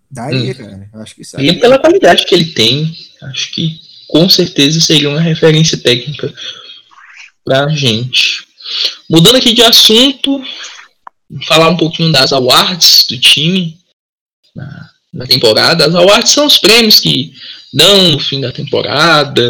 Daria, 0.10 0.52
hum. 0.52 0.56
cara. 0.56 0.90
Acho 0.94 1.16
que 1.16 1.22
E 1.38 1.60
pela 1.60 1.80
qualidade 1.80 2.26
que 2.26 2.34
ele 2.34 2.54
tem, 2.54 2.92
acho 3.24 3.52
que 3.52 3.80
com 4.08 4.28
certeza 4.28 4.80
seria 4.82 5.10
uma 5.10 5.22
referência 5.22 5.78
técnica 5.78 6.34
pra 7.46 7.70
gente. 7.70 8.48
Mudando 9.10 9.36
aqui 9.38 9.54
de 9.54 9.62
assunto, 9.62 10.42
falar 11.46 11.70
um 11.70 11.78
pouquinho 11.78 12.12
das 12.12 12.34
awards 12.34 13.06
do 13.10 13.20
time 13.20 13.78
na, 14.56 14.90
na 15.14 15.26
temporada. 15.26 15.86
As 15.86 15.96
awards 15.96 16.32
são 16.32 16.46
os 16.46 16.58
prêmios 16.58 17.00
que 17.00 17.34
dão 17.74 18.12
no 18.12 18.20
fim 18.20 18.42
da 18.42 18.52
temporada. 18.52 19.42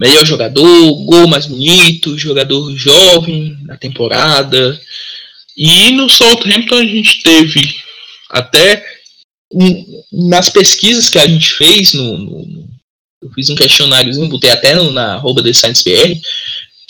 Melhor 0.00 0.26
jogador, 0.26 1.04
gol 1.04 1.28
mais 1.28 1.46
bonito, 1.46 2.18
jogador 2.18 2.74
jovem 2.76 3.56
da 3.64 3.76
temporada. 3.76 4.80
E 5.56 5.90
no 5.92 6.08
Southampton 6.08 6.76
a 6.76 6.84
gente 6.84 7.22
teve 7.22 7.76
até 8.30 8.84
nas 10.10 10.48
pesquisas 10.48 11.10
que 11.10 11.18
a 11.18 11.26
gente 11.26 11.52
fez, 11.52 11.92
no, 11.92 12.18
no 12.18 12.72
eu 13.22 13.30
fiz 13.30 13.48
um 13.50 13.54
questionáriozinho, 13.54 14.28
botei 14.28 14.50
até 14.50 14.74
no, 14.74 14.90
na 14.90 15.14
arroba 15.14 15.42
de 15.42 15.54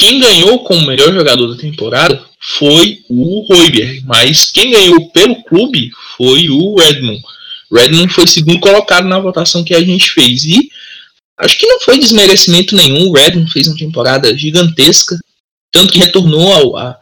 quem 0.03 0.19
ganhou 0.19 0.65
como 0.65 0.85
melhor 0.85 1.13
jogador 1.13 1.55
da 1.55 1.61
temporada 1.61 2.21
foi 2.41 3.05
o 3.09 3.47
Royberg, 3.47 4.03
mas 4.05 4.51
quem 4.51 4.73
ganhou 4.73 5.09
pelo 5.11 5.45
clube 5.45 5.93
foi 6.17 6.51
o 6.51 6.75
Redmond. 6.75 7.23
Redmond 7.73 8.13
foi 8.13 8.27
segundo 8.27 8.59
colocado 8.59 9.07
na 9.07 9.21
votação 9.21 9.63
que 9.63 9.73
a 9.73 9.81
gente 9.81 10.11
fez 10.11 10.43
e 10.43 10.69
acho 11.39 11.57
que 11.57 11.69
não 11.69 11.79
foi 11.79 12.01
desmerecimento 12.01 12.75
nenhum. 12.75 13.11
O 13.11 13.13
Redmond 13.13 13.53
fez 13.53 13.69
uma 13.69 13.77
temporada 13.77 14.37
gigantesca, 14.37 15.17
tanto 15.71 15.93
que 15.93 16.01
retornou 16.01 16.77
à 16.77 16.99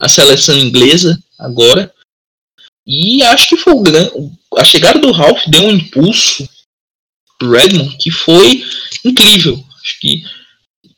a 0.00 0.08
seleção 0.08 0.58
inglesa 0.58 1.22
agora. 1.38 1.92
E 2.86 3.22
acho 3.24 3.50
que 3.50 3.56
foi 3.58 3.74
a 4.56 4.64
chegada 4.64 4.98
do 4.98 5.12
Ralph 5.12 5.46
deu 5.48 5.64
um 5.64 5.72
impulso 5.72 6.48
pro 7.38 7.50
Redmond 7.50 7.98
que 7.98 8.10
foi 8.10 8.64
incrível. 9.04 9.62
Acho 9.82 10.00
que 10.00 10.24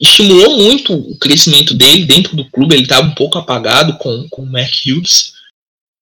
estimulou 0.00 0.56
muito 0.56 0.94
o 0.94 1.18
crescimento 1.18 1.74
dele 1.74 2.06
dentro 2.06 2.34
do 2.34 2.48
clube. 2.50 2.74
Ele 2.74 2.84
estava 2.84 3.06
um 3.06 3.14
pouco 3.14 3.38
apagado 3.38 3.98
com, 3.98 4.26
com 4.30 4.42
o 4.42 4.50
Mark 4.50 4.72
Hughes 4.86 5.34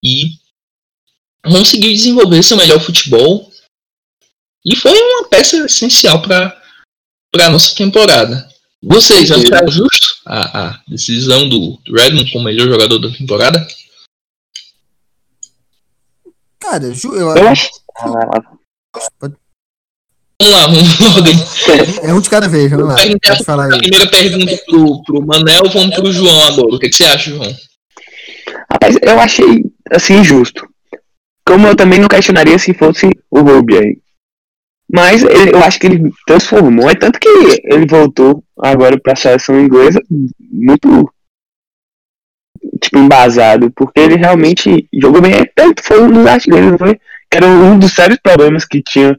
e 0.03 0.39
conseguiu 1.43 1.93
desenvolver 1.93 2.43
seu 2.43 2.57
melhor 2.57 2.81
futebol. 2.81 3.51
E 4.65 4.77
foi 4.77 4.93
uma 4.93 5.29
peça 5.29 5.57
essencial 5.65 6.23
para 6.23 6.57
a 7.41 7.51
nossa 7.51 7.75
temporada. 7.75 8.49
Vocês 8.81 9.31
acharam 9.33 9.69
justo 9.69 10.21
a, 10.25 10.69
a 10.69 10.83
decisão 10.87 11.49
do, 11.49 11.81
Redmond 11.93 12.31
como 12.31 12.45
melhor 12.45 12.69
jogador 12.69 12.99
da 13.01 13.11
temporada? 13.11 13.67
Cara, 16.61 16.85
eu, 16.85 17.17
eu 17.17 17.49
acho. 17.49 17.69
Pode, 19.19 19.37
Vamos 20.41 20.55
lá, 20.55 20.67
vamos 20.67 21.99
É 22.05 22.15
um 22.15 22.21
de 22.21 22.31
cada 22.31 22.49
vez, 22.49 22.71
vamos 22.71 22.89
lá. 22.89 22.95
Pode 22.95 23.45
falar 23.45 23.65
aí. 23.67 23.75
A 23.75 23.79
primeira 23.79 24.09
pergunta 24.09 24.57
pro, 24.67 25.03
pro 25.03 25.27
Manel, 25.27 25.69
vamos 25.73 25.95
pro 25.97 26.13
João 26.13 26.45
agora. 26.45 26.77
O 26.77 26.79
que, 26.79 26.89
que 26.89 26.97
você 26.97 27.05
acha, 27.05 27.31
João? 27.31 27.57
Rapaz, 28.71 28.97
eu 29.03 29.19
achei 29.19 29.65
assim 29.91 30.23
justo. 30.23 30.69
Como 31.45 31.67
eu 31.67 31.75
também 31.75 31.99
não 31.99 32.07
questionaria 32.09 32.59
se 32.59 32.73
fosse 32.73 33.11
o 33.31 33.41
Ruby 33.41 33.79
aí. 33.79 33.99
Mas 34.91 35.23
ele, 35.23 35.51
eu 35.53 35.63
acho 35.63 35.79
que 35.79 35.87
ele 35.87 36.13
transformou, 36.27 36.89
é 36.89 36.95
tanto 36.95 37.19
que 37.19 37.29
ele 37.65 37.87
voltou 37.87 38.43
agora 38.59 38.99
para 38.99 39.13
a 39.13 39.17
seleção 39.17 39.61
inglesa 39.61 40.01
muito 40.41 41.13
tipo 42.81 42.99
embasado, 42.99 43.71
porque 43.73 44.01
ele 44.01 44.17
realmente 44.17 44.89
jogou 44.95 45.21
bem, 45.21 45.35
é 45.35 45.45
tanto 45.45 45.83
foi 45.83 46.03
um 46.03 46.11
dos 46.11 46.27
artilheiros, 46.27 46.79
foi, 46.79 46.95
que 47.31 47.37
era 47.37 47.47
um 47.47 47.79
dos 47.79 47.93
sérios 47.93 48.19
problemas 48.23 48.65
que 48.65 48.83
tinha 48.83 49.19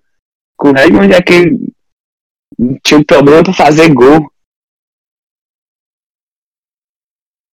com 0.60 0.70
o 0.70 0.74
Redmond 0.74 1.14
é 1.14 1.22
que 1.22 1.58
tinha 2.84 3.00
um 3.00 3.04
problema 3.04 3.44
pra 3.44 3.54
fazer 3.54 3.92
gol. 3.94 4.30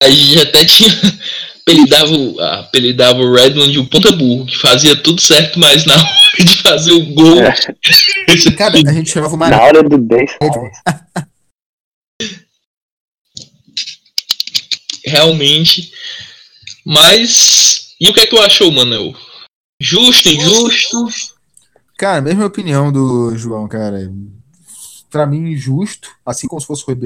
A 0.02 0.10
gente 0.10 0.40
até 0.40 0.64
tinha. 0.64 0.90
Apelidava, 1.68 2.60
apelidava 2.60 3.18
o 3.18 3.34
Redmond 3.34 3.72
de 3.72 3.80
um 3.80 3.86
ponta 3.88 4.12
burro, 4.12 4.46
que 4.46 4.56
fazia 4.56 4.94
tudo 5.02 5.20
certo, 5.20 5.58
mas 5.58 5.84
na 5.84 5.96
hora 5.98 6.44
de 6.44 6.62
fazer 6.62 6.92
o 6.92 7.12
gol. 7.12 7.42
É. 7.42 7.52
Cara, 8.56 8.76
a 8.76 8.92
gente 8.92 9.10
chamava 9.10 9.34
o 9.34 9.36
Marinho. 9.36 9.58
Na 9.58 9.66
hora 9.66 9.82
do 9.82 9.98
10. 9.98 10.30
Realmente. 15.04 15.92
Mas. 16.84 17.96
E 18.00 18.08
o 18.08 18.14
que 18.14 18.20
é 18.20 18.26
que 18.26 18.30
tu 18.30 18.38
achou, 18.38 18.70
Manuel? 18.70 19.12
Justo, 19.80 20.28
injusto? 20.28 21.08
Cara, 21.96 22.20
mesma 22.20 22.44
opinião 22.44 22.92
do 22.92 23.36
João, 23.36 23.66
cara. 23.66 24.12
Pra 25.10 25.26
mim, 25.26 25.52
injusto. 25.52 26.14
Assim 26.24 26.46
como 26.46 26.60
se 26.60 26.66
fosse 26.66 26.82
o 26.82 26.86
Rui 26.86 26.98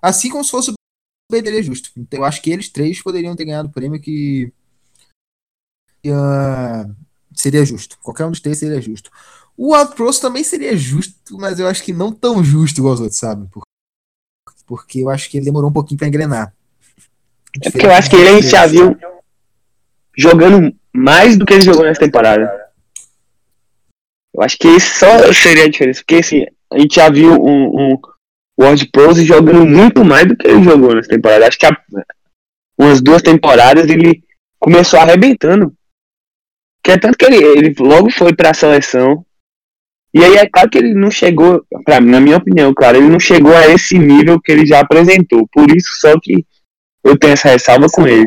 Assim 0.00 0.30
como 0.30 0.44
se 0.44 0.50
fosse 0.50 0.70
o 0.70 0.74
BDL 1.30 1.62
justo. 1.62 1.90
Então, 1.96 2.20
eu 2.20 2.24
acho 2.24 2.40
que 2.40 2.50
eles 2.50 2.68
três 2.68 3.02
poderiam 3.02 3.34
ter 3.34 3.44
ganhado 3.44 3.68
o 3.68 3.72
prêmio 3.72 4.00
que 4.00 4.52
uh, 6.06 6.94
seria 7.34 7.64
justo. 7.64 7.98
Qualquer 8.02 8.26
um 8.26 8.30
dos 8.30 8.40
três 8.40 8.58
seria 8.58 8.80
justo. 8.80 9.10
O 9.56 9.74
Outpros 9.74 10.18
também 10.18 10.44
seria 10.44 10.76
justo, 10.76 11.38
mas 11.38 11.58
eu 11.58 11.66
acho 11.66 11.82
que 11.82 11.92
não 11.92 12.12
tão 12.12 12.42
justo 12.42 12.78
igual 12.78 12.94
os 12.94 13.00
outros, 13.00 13.18
sabe? 13.18 13.48
Porque 14.66 15.00
eu 15.00 15.10
acho 15.10 15.28
que 15.28 15.36
ele 15.36 15.44
demorou 15.44 15.70
um 15.70 15.72
pouquinho 15.72 15.98
pra 15.98 16.08
engrenar. 16.08 16.54
É 17.62 17.70
porque 17.70 17.86
eu 17.86 17.92
acho 17.92 18.08
que 18.08 18.16
ele 18.16 18.42
já 18.42 18.66
viu 18.66 18.96
jogando 20.16 20.74
mais 20.92 21.36
do 21.36 21.44
que 21.44 21.52
ele 21.52 21.62
jogou 21.62 21.84
nessa 21.84 22.00
temporada. 22.00 22.61
Acho 24.42 24.58
que 24.58 24.68
isso 24.68 24.98
só 24.98 25.32
seria 25.32 25.64
a 25.64 25.68
diferença, 25.68 26.00
porque 26.00 26.16
assim, 26.16 26.44
a 26.72 26.78
gente 26.78 26.96
já 26.96 27.08
viu 27.08 27.32
um, 27.32 27.92
um 27.92 27.98
World 28.60 28.88
Pros 28.90 29.18
jogando 29.18 29.64
muito 29.64 30.04
mais 30.04 30.26
do 30.26 30.36
que 30.36 30.46
ele 30.46 30.62
jogou 30.62 30.94
nessa 30.94 31.08
temporada. 31.08 31.46
Acho 31.46 31.58
que 31.58 31.66
há 31.66 31.76
umas 32.78 33.00
duas 33.00 33.22
temporadas 33.22 33.88
ele 33.88 34.22
começou 34.58 34.98
arrebentando. 34.98 35.72
Que 36.84 36.92
é 36.92 36.98
tanto 36.98 37.16
que 37.16 37.24
ele, 37.24 37.36
ele 37.36 37.74
logo 37.78 38.10
foi 38.10 38.34
para 38.34 38.50
a 38.50 38.54
seleção. 38.54 39.24
E 40.14 40.22
aí 40.22 40.36
é 40.36 40.48
claro 40.48 40.68
que 40.68 40.78
ele 40.78 40.92
não 40.92 41.10
chegou, 41.10 41.64
pra, 41.84 42.00
na 42.00 42.20
minha 42.20 42.36
opinião, 42.36 42.74
claro, 42.74 42.98
ele 42.98 43.08
não 43.08 43.20
chegou 43.20 43.56
a 43.56 43.66
esse 43.68 43.98
nível 43.98 44.40
que 44.40 44.52
ele 44.52 44.66
já 44.66 44.80
apresentou. 44.80 45.48
Por 45.52 45.70
isso 45.74 45.88
só 46.00 46.18
que 46.20 46.44
eu 47.04 47.16
tenho 47.16 47.32
essa 47.32 47.48
ressalva 47.48 47.86
com 47.88 48.06
ele. 48.06 48.26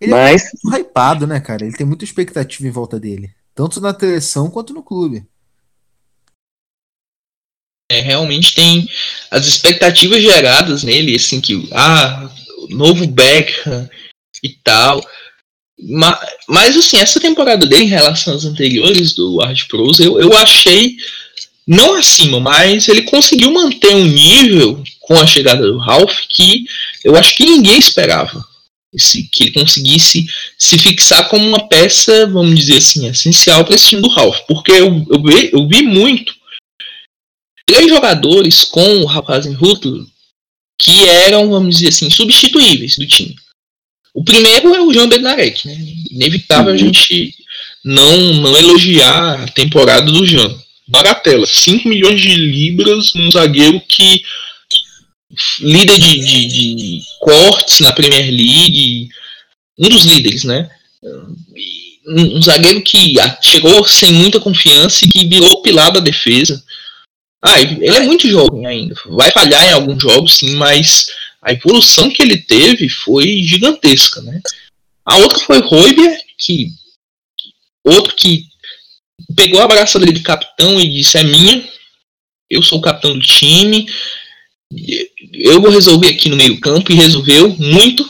Ele 0.00 0.10
Mas... 0.10 0.46
é 0.46 0.50
muito 0.64 0.76
hypado, 0.78 1.26
né, 1.26 1.40
cara? 1.40 1.64
Ele 1.64 1.76
tem 1.76 1.86
muita 1.86 2.04
expectativa 2.04 2.66
em 2.66 2.72
volta 2.72 2.98
dele. 2.98 3.30
Tanto 3.60 3.78
na 3.78 3.92
seleção 3.92 4.48
quanto 4.48 4.72
no 4.72 4.82
clube. 4.82 5.22
É, 7.92 8.00
realmente 8.00 8.54
tem 8.54 8.88
as 9.30 9.46
expectativas 9.46 10.22
geradas 10.22 10.82
nele, 10.82 11.14
assim, 11.14 11.42
que, 11.42 11.68
ah, 11.70 12.30
novo 12.70 13.06
Beckham 13.06 13.86
e 14.42 14.48
tal. 14.64 15.06
Mas, 15.78 16.18
mas, 16.48 16.74
assim, 16.74 16.96
essa 16.96 17.20
temporada 17.20 17.66
dele 17.66 17.84
em 17.84 17.88
relação 17.88 18.34
às 18.34 18.46
anteriores 18.46 19.12
do 19.12 19.42
Art 19.42 19.68
Pros, 19.68 20.00
eu, 20.00 20.18
eu 20.18 20.34
achei 20.38 20.96
não 21.66 21.96
acima, 21.96 22.40
mas 22.40 22.88
ele 22.88 23.02
conseguiu 23.02 23.52
manter 23.52 23.94
um 23.94 24.06
nível 24.06 24.82
com 25.00 25.20
a 25.20 25.26
chegada 25.26 25.70
do 25.70 25.76
Ralph 25.76 26.20
que 26.30 26.64
eu 27.04 27.14
acho 27.14 27.34
que 27.34 27.44
ninguém 27.44 27.78
esperava. 27.78 28.42
Que 29.30 29.44
ele 29.44 29.52
conseguisse 29.52 30.26
se 30.58 30.78
fixar 30.78 31.28
como 31.28 31.46
uma 31.46 31.68
peça, 31.68 32.26
vamos 32.26 32.58
dizer 32.58 32.78
assim, 32.78 33.06
essencial 33.08 33.64
para 33.64 33.74
esse 33.74 33.88
time 33.88 34.02
do 34.02 34.08
Ralph. 34.08 34.40
Porque 34.48 34.72
eu, 34.72 35.06
eu, 35.08 35.22
vi, 35.22 35.50
eu 35.52 35.68
vi 35.68 35.82
muito 35.82 36.34
três 37.66 37.88
jogadores 37.88 38.64
com 38.64 38.96
o 38.98 39.06
Rapazenhutel 39.06 40.04
que 40.80 41.04
eram, 41.04 41.50
vamos 41.50 41.76
dizer 41.76 41.88
assim, 41.88 42.10
substituíveis 42.10 42.96
do 42.96 43.06
time. 43.06 43.36
O 44.12 44.24
primeiro 44.24 44.74
é 44.74 44.80
o 44.80 44.92
João 44.92 45.08
Bednarek, 45.08 45.66
né? 45.68 45.78
Inevitável 46.10 46.70
uhum. 46.70 46.74
a 46.74 46.76
gente 46.76 47.34
não, 47.84 48.34
não 48.34 48.56
elogiar 48.56 49.42
a 49.42 49.48
temporada 49.48 50.10
do 50.10 50.26
Jean. 50.26 50.52
Bagatela, 50.88 51.46
5 51.46 51.88
milhões 51.88 52.20
de 52.20 52.34
libras 52.34 53.14
num 53.14 53.30
zagueiro 53.30 53.80
que 53.80 54.22
líder 55.60 55.98
de, 55.98 56.20
de, 56.20 56.74
de, 56.74 57.02
cortes 57.20 57.80
na 57.80 57.92
Premier 57.92 58.24
League, 58.24 59.08
um 59.78 59.88
dos 59.88 60.04
líderes, 60.04 60.44
né? 60.44 60.68
Um, 62.06 62.38
um 62.38 62.42
zagueiro 62.42 62.82
que 62.82 63.14
chegou 63.40 63.84
sem 63.86 64.12
muita 64.12 64.40
confiança 64.40 65.04
e 65.04 65.08
que 65.08 65.26
virou 65.26 65.62
pilar 65.62 65.92
da 65.92 66.00
defesa. 66.00 66.62
Ah, 67.42 67.60
ele 67.60 67.86
é 67.86 68.00
muito 68.00 68.28
jovem 68.28 68.66
ainda. 68.66 68.94
Vai 69.06 69.30
falhar 69.30 69.68
em 69.68 69.72
alguns 69.72 70.02
jogos, 70.02 70.36
sim, 70.36 70.56
mas 70.56 71.06
a 71.40 71.52
evolução 71.52 72.10
que 72.10 72.22
ele 72.22 72.36
teve 72.36 72.88
foi 72.88 73.42
gigantesca, 73.42 74.20
né? 74.22 74.40
A 75.04 75.16
outra 75.16 75.38
foi 75.38 75.58
Roiber, 75.60 76.20
que 76.38 76.72
outro 77.84 78.14
que 78.14 78.44
pegou 79.34 79.60
a 79.60 79.68
braçadeira 79.68 80.12
de 80.12 80.22
capitão 80.22 80.78
e 80.80 80.88
disse 80.88 81.16
é 81.16 81.22
minha, 81.22 81.66
eu 82.50 82.62
sou 82.62 82.78
o 82.78 82.82
capitão 82.82 83.14
do 83.14 83.20
time, 83.20 83.86
eu 85.32 85.60
vou 85.60 85.70
resolver 85.70 86.08
aqui 86.08 86.28
no 86.28 86.36
meio 86.36 86.60
campo 86.60 86.92
e 86.92 86.96
resolveu 86.96 87.48
muito. 87.56 88.08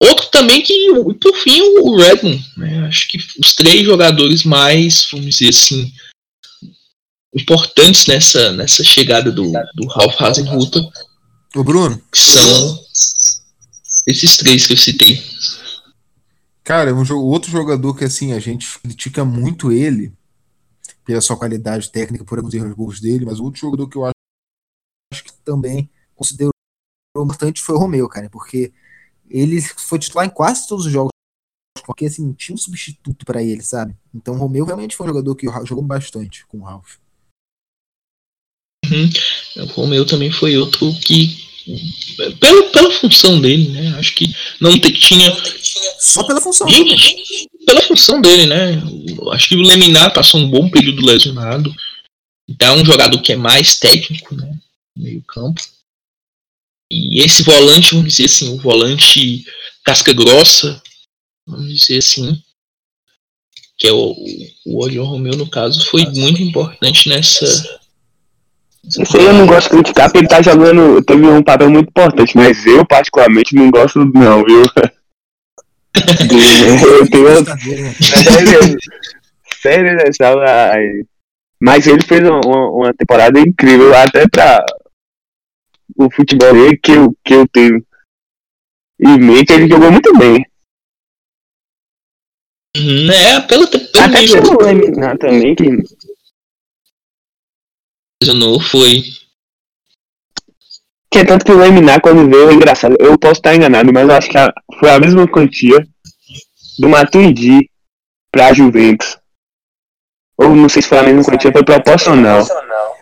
Outro 0.00 0.26
também 0.30 0.62
que, 0.62 0.92
por 1.20 1.34
fim, 1.36 1.60
o 1.60 1.96
Redmond, 1.96 2.44
né? 2.56 2.86
acho 2.86 3.08
que 3.08 3.18
os 3.40 3.54
três 3.54 3.84
jogadores 3.84 4.44
mais, 4.44 5.08
vamos 5.10 5.34
dizer 5.36 5.48
assim, 5.48 5.92
importantes 7.34 8.06
nessa, 8.06 8.52
nessa 8.52 8.84
chegada 8.84 9.32
do, 9.32 9.50
do 9.74 9.86
Ralph 9.88 10.20
Hasenhutter. 10.20 10.82
O 11.56 11.64
Bruno? 11.64 12.00
São 12.14 12.84
esses 14.06 14.36
três 14.36 14.66
que 14.66 14.72
eu 14.72 14.76
citei. 14.76 15.22
Cara, 16.62 16.94
um 16.94 17.04
jogo, 17.04 17.26
outro 17.26 17.50
jogador 17.50 17.94
que 17.94 18.04
assim 18.04 18.32
a 18.32 18.38
gente 18.38 18.78
critica 18.80 19.24
muito 19.24 19.72
ele 19.72 20.12
pela 21.04 21.20
sua 21.20 21.36
qualidade 21.36 21.90
técnica, 21.90 22.24
por 22.24 22.38
alguns 22.38 22.52
erros 22.52 23.00
dele, 23.00 23.24
mas 23.24 23.40
outro 23.40 23.58
jogador 23.58 23.88
que 23.88 23.96
eu 23.96 24.04
acho, 24.04 24.12
também 25.48 25.88
considerou 26.14 26.52
bastante 27.26 27.62
foi 27.62 27.74
o 27.74 27.78
Romeu, 27.78 28.06
cara, 28.08 28.28
porque 28.28 28.70
ele 29.30 29.60
foi 29.62 29.98
titular 29.98 30.26
em 30.26 30.30
quase 30.30 30.68
todos 30.68 30.84
os 30.84 30.92
jogos, 30.92 31.10
porque 31.84 32.04
assim 32.04 32.32
tinha 32.34 32.54
um 32.54 32.58
substituto 32.58 33.24
para 33.24 33.42
ele, 33.42 33.62
sabe? 33.62 33.96
Então 34.14 34.34
o 34.34 34.38
Romeu 34.38 34.64
realmente 34.64 34.94
foi 34.94 35.06
um 35.06 35.08
jogador 35.08 35.34
que 35.34 35.46
jogou 35.64 35.82
bastante 35.82 36.46
com 36.46 36.58
o 36.58 36.64
Ralph. 36.64 36.96
Uhum. 38.84 39.10
O 39.64 39.66
Romeu 39.72 40.06
também 40.06 40.30
foi 40.30 40.56
outro 40.56 40.92
que. 41.00 41.48
Pela, 42.40 42.70
pela 42.70 42.90
função 42.92 43.40
dele, 43.40 43.68
né? 43.68 43.98
Acho 43.98 44.14
que 44.14 44.34
não 44.60 44.78
te, 44.78 44.92
tinha. 44.92 45.30
Só 45.98 46.24
pela 46.24 46.40
função. 46.40 46.68
Gente, 46.68 47.48
pela 47.66 47.82
função 47.82 48.20
dele, 48.20 48.46
né? 48.46 48.82
Acho 49.32 49.48
que 49.48 49.56
o 49.56 49.62
Leminar 49.62 50.12
passou 50.14 50.40
um 50.40 50.50
bom 50.50 50.70
período 50.70 51.04
lesionado. 51.04 51.74
Então 52.48 52.78
é 52.78 52.80
um 52.80 52.84
jogador 52.84 53.20
que 53.20 53.32
é 53.32 53.36
mais 53.36 53.78
técnico, 53.78 54.34
né? 54.34 54.58
Meio 54.98 55.22
campo. 55.22 55.60
E 56.90 57.22
esse 57.22 57.42
volante, 57.42 57.94
vamos 57.94 58.12
dizer 58.12 58.24
assim, 58.24 58.54
o 58.54 58.58
volante 58.58 59.44
casca 59.84 60.12
grossa, 60.12 60.82
vamos 61.46 61.72
dizer 61.72 61.98
assim, 61.98 62.42
que 63.76 63.86
é 63.86 63.92
o, 63.92 64.14
o 64.66 64.82
Oriol 64.82 65.06
Romeu, 65.06 65.36
no 65.36 65.48
caso, 65.48 65.86
foi 65.86 66.04
muito 66.06 66.42
importante 66.42 67.08
nessa, 67.08 67.46
isso 68.96 69.16
aí 69.18 69.26
eu 69.26 69.34
não 69.34 69.46
gosto 69.46 69.64
de 69.64 69.82
criticar 69.82 70.06
porque 70.06 70.18
ele 70.18 70.28
tá 70.28 70.40
jogando, 70.40 71.02
teve 71.02 71.26
um 71.26 71.42
papel 71.42 71.68
muito 71.68 71.88
importante, 71.88 72.34
mas 72.36 72.64
eu 72.64 72.86
particularmente 72.86 73.54
não 73.54 73.70
gosto 73.70 73.98
não, 73.98 74.42
viu? 74.44 74.62
eu 75.94 77.10
tenho... 77.10 77.44
sério, 78.00 78.78
sério, 79.60 79.96
né? 79.96 80.04
Mas 81.60 81.86
ele 81.86 82.02
fez 82.02 82.22
uma, 82.22 82.40
uma, 82.70 82.94
temporada 82.94 83.38
incrível 83.40 83.94
até 83.94 84.26
pra 84.28 84.64
o 85.96 86.10
futebol 86.10 86.52
dele 86.52 86.76
que 86.76 86.92
eu, 86.92 87.16
que 87.24 87.34
eu 87.34 87.48
tenho 87.48 87.84
em 89.00 89.18
mente, 89.18 89.52
ele 89.52 89.68
jogou 89.68 89.90
muito 89.90 90.12
bem. 90.18 90.44
Uhum, 92.76 93.10
é, 93.10 93.40
pelo, 93.46 93.66
pelo 93.68 93.84
Até 93.98 94.26
pelo 94.26 94.62
Leminar 94.62 95.16
também, 95.18 95.54
que 95.54 95.64
lesionou 98.22 98.60
foi. 98.60 99.02
Que 101.10 101.20
é 101.20 101.24
tanto 101.24 101.44
que 101.44 101.52
o 101.52 101.58
Leminar, 101.58 102.00
quando 102.00 102.28
veio, 102.28 102.50
é 102.50 102.52
engraçado. 102.52 102.96
Eu 103.00 103.18
posso 103.18 103.40
estar 103.40 103.54
enganado, 103.54 103.92
mas 103.92 104.08
eu 104.08 104.14
acho 104.14 104.28
que 104.28 104.36
a, 104.36 104.52
foi 104.78 104.90
a 104.90 105.00
mesma 105.00 105.26
quantia 105.26 105.86
do 106.78 106.88
Matuidi 106.88 107.70
pra 108.30 108.52
Juventus. 108.52 109.16
Ou 110.36 110.54
não 110.54 110.68
sei 110.68 110.82
se 110.82 110.88
foi 110.88 110.98
a 110.98 111.02
mesma 111.02 111.24
quantia, 111.24 111.50
foi 111.50 111.64
proporcional. 111.64 112.46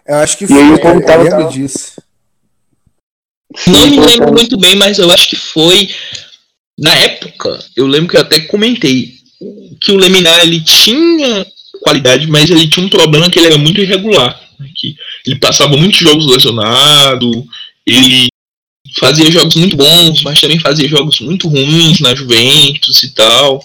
Eu 0.06 0.16
acho 0.16 0.38
que 0.38 0.46
foi. 0.46 0.56
E 0.56 0.60
aí 0.60 0.72
o 0.72 0.80
povo 0.80 1.04
tava. 1.04 1.24
Eu 1.24 1.48
disso. 1.48 2.00
Não 3.66 3.86
me 3.86 4.00
lembro 4.00 4.32
muito 4.32 4.56
bem, 4.56 4.76
mas 4.76 4.98
eu 4.98 5.10
acho 5.10 5.28
que 5.28 5.36
foi. 5.36 5.88
Na 6.78 6.94
época, 6.94 7.58
eu 7.74 7.86
lembro 7.86 8.10
que 8.10 8.16
eu 8.16 8.20
até 8.20 8.40
comentei 8.40 9.16
que 9.80 9.92
o 9.92 9.96
Leminar 9.96 10.40
ele 10.40 10.60
tinha 10.60 11.46
qualidade, 11.80 12.26
mas 12.26 12.50
ele 12.50 12.68
tinha 12.68 12.84
um 12.84 12.88
problema 12.88 13.30
que 13.30 13.38
ele 13.38 13.46
era 13.46 13.58
muito 13.58 13.80
irregular. 13.80 14.40
Né, 14.58 14.70
que 14.74 14.96
ele 15.24 15.36
passava 15.36 15.76
muitos 15.76 16.00
jogos 16.00 16.26
lesionado, 16.26 17.46
ele 17.86 18.26
fazia 18.98 19.30
jogos 19.30 19.54
muito 19.54 19.76
bons, 19.76 20.22
mas 20.22 20.40
também 20.40 20.58
fazia 20.58 20.88
jogos 20.88 21.20
muito 21.20 21.48
ruins 21.48 22.00
na 22.00 22.14
Juventus 22.14 23.02
e 23.02 23.10
tal. 23.14 23.64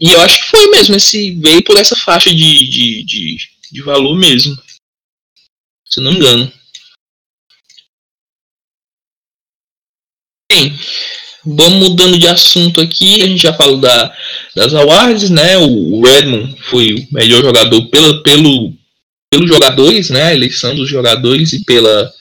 E 0.00 0.10
eu 0.10 0.20
acho 0.20 0.42
que 0.42 0.50
foi 0.50 0.70
mesmo, 0.70 0.94
esse 0.94 1.32
veio 1.32 1.62
por 1.62 1.76
essa 1.76 1.96
faixa 1.96 2.30
de, 2.30 2.68
de, 2.68 3.04
de, 3.04 3.36
de 3.72 3.82
valor 3.82 4.16
mesmo. 4.16 4.56
Se 5.84 6.00
não 6.00 6.12
me 6.12 6.18
engano. 6.18 6.52
Bem, 10.50 10.78
vamos 11.44 11.88
mudando 11.88 12.18
de 12.18 12.26
assunto 12.26 12.80
aqui. 12.80 13.22
A 13.22 13.26
gente 13.26 13.42
já 13.42 13.52
falou 13.52 13.78
da, 13.78 14.16
das 14.54 14.74
awards, 14.74 15.30
né? 15.30 15.58
O 15.58 16.00
Redmond 16.02 16.56
foi 16.62 16.94
o 16.94 17.08
melhor 17.12 17.42
jogador 17.42 17.86
pela, 17.88 18.22
pelo, 18.22 18.72
pelos 19.30 19.48
jogadores, 19.48 20.10
né, 20.10 20.22
a 20.24 20.34
eleição 20.34 20.74
dos 20.74 20.88
jogadores 20.88 21.52
e 21.52 21.64
pela, 21.64 22.12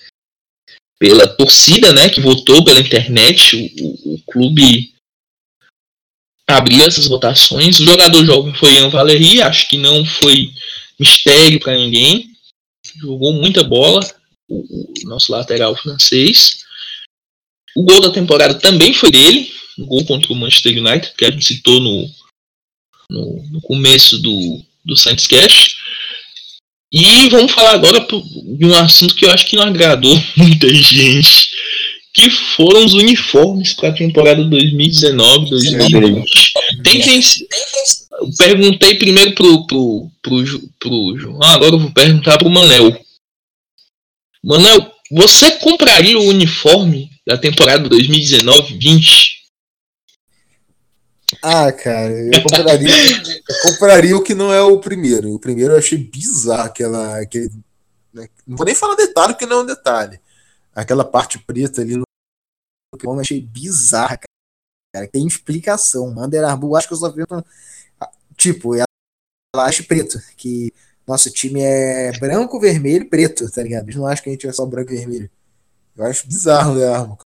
pela 0.99 1.27
torcida, 1.27 1.93
né, 1.93 2.09
que 2.09 2.19
votou 2.19 2.63
pela 2.63 2.79
internet, 2.79 3.55
o, 3.55 3.85
o, 3.85 4.13
o 4.15 4.19
clube 4.31 4.93
abriu 6.49 6.85
essas 6.85 7.07
votações. 7.07 7.79
O 7.79 7.85
jogador 7.85 8.25
jovem 8.25 8.53
foi 8.55 8.73
Ian 8.73 8.89
Valeri, 8.89 9.41
acho 9.41 9.69
que 9.69 9.77
não 9.77 10.05
foi 10.05 10.51
mistério 10.99 11.59
para 11.59 11.75
ninguém. 11.75 12.29
Jogou 12.99 13.33
muita 13.33 13.63
bola, 13.63 13.99
o, 14.49 14.55
o, 14.55 14.93
nosso 15.03 15.31
lateral 15.31 15.75
francês. 15.75 16.65
O 17.77 17.83
gol 17.83 18.01
da 18.01 18.09
temporada 18.09 18.55
também 18.55 18.91
foi 18.91 19.11
dele, 19.11 19.51
o 19.77 19.85
gol 19.85 20.03
contra 20.03 20.33
o 20.33 20.35
Manchester 20.35 20.75
United, 20.83 21.13
que 21.15 21.25
a 21.25 21.29
gente 21.29 21.45
citou 21.45 21.79
no, 21.79 22.09
no, 23.11 23.43
no 23.51 23.61
começo 23.61 24.17
do, 24.17 24.59
do 24.83 24.97
Saints 24.97 25.27
Cash. 25.27 25.75
E 26.91 27.29
vamos 27.29 27.51
falar 27.51 27.75
agora 27.75 27.99
de 27.99 28.65
um 28.65 28.73
assunto 28.73 29.13
que 29.13 29.25
eu 29.25 29.31
acho 29.31 29.45
que 29.45 29.55
não 29.55 29.65
agradou 29.65 30.19
muita 30.35 30.67
gente, 30.73 31.51
que 32.15 32.31
foram 32.31 32.83
os 32.83 32.95
uniformes 32.95 33.73
para 33.73 33.89
a 33.89 33.95
temporada 33.95 34.41
2019-2020. 34.41 36.25
Tem 36.83 36.99
quem. 36.99 37.21
Perguntei 38.39 38.95
primeiro 38.95 39.35
pro, 39.35 39.67
pro, 39.67 40.09
pro, 40.23 40.43
pro 40.79 41.15
João, 41.19 41.43
agora 41.43 41.75
eu 41.75 41.79
vou 41.79 41.91
perguntar 41.91 42.39
pro 42.39 42.49
Manel. 42.49 42.99
Manel, 44.43 44.96
você 45.11 45.51
compraria 45.59 46.17
o 46.17 46.27
uniforme 46.27 47.09
da 47.25 47.37
temporada 47.37 47.89
2019-20? 47.89 49.37
Ah, 51.43 51.71
cara, 51.71 52.13
eu 52.13 52.41
compraria, 52.41 52.89
eu 52.89 53.61
compraria 53.63 54.17
o 54.17 54.23
que 54.23 54.33
não 54.33 54.53
é 54.53 54.61
o 54.61 54.79
primeiro. 54.79 55.33
O 55.33 55.39
primeiro 55.39 55.73
eu 55.73 55.77
achei 55.77 55.97
bizarro, 55.97 56.67
aquela. 56.67 57.19
Aquele, 57.19 57.51
né? 58.13 58.29
Não 58.45 58.55
vou 58.55 58.65
nem 58.65 58.73
falar 58.73 58.95
detalhe, 58.95 59.33
porque 59.33 59.45
não 59.45 59.59
é 59.59 59.63
um 59.63 59.65
detalhe. 59.65 60.19
Aquela 60.73 61.03
parte 61.03 61.37
preta 61.39 61.81
ali 61.81 61.95
no 61.95 62.03
eu 63.03 63.19
achei 63.19 63.41
bizarra, 63.41 64.19
cara. 64.93 65.07
Tem 65.07 65.27
explicação. 65.27 66.13
Mander 66.13 66.43
Arbu, 66.43 66.75
acho 66.75 66.87
que 66.87 66.93
eu 66.93 66.97
só 66.97 67.11
vi. 67.11 67.23
Tipo, 68.35 68.75
ela 68.75 68.85
acha 69.55 69.83
preto. 69.83 70.19
Que 70.35 70.73
nosso 71.07 71.31
time 71.31 71.61
é 71.61 72.11
branco, 72.19 72.59
vermelho 72.59 73.09
preto, 73.09 73.49
tá 73.49 73.63
ligado? 73.63 73.85
Eles 73.85 73.95
não 73.95 74.05
acham 74.05 74.23
que 74.23 74.29
a 74.29 74.33
gente 74.33 74.47
é 74.47 74.51
só 74.51 74.65
branco 74.65 74.91
e 74.91 74.97
vermelho. 74.97 75.29
Eu 75.95 76.05
acho 76.05 76.27
bizarro, 76.27 76.75
né, 76.75 76.85
Armo? 76.85 77.17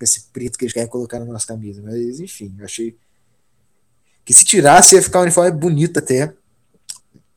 Esse 0.00 0.22
preto 0.32 0.58
que 0.58 0.64
eles 0.64 0.72
querem 0.72 0.88
colocar 0.88 1.18
na 1.18 1.26
nossa 1.26 1.46
camisa. 1.46 1.80
Mas, 1.82 2.20
enfim, 2.20 2.54
eu 2.58 2.64
achei. 2.64 2.96
Que 4.24 4.34
se 4.34 4.44
tirasse 4.44 4.96
ia 4.96 5.02
ficar 5.02 5.20
um 5.20 5.22
uniforme 5.22 5.52
bonito 5.52 5.98
até. 5.98 6.32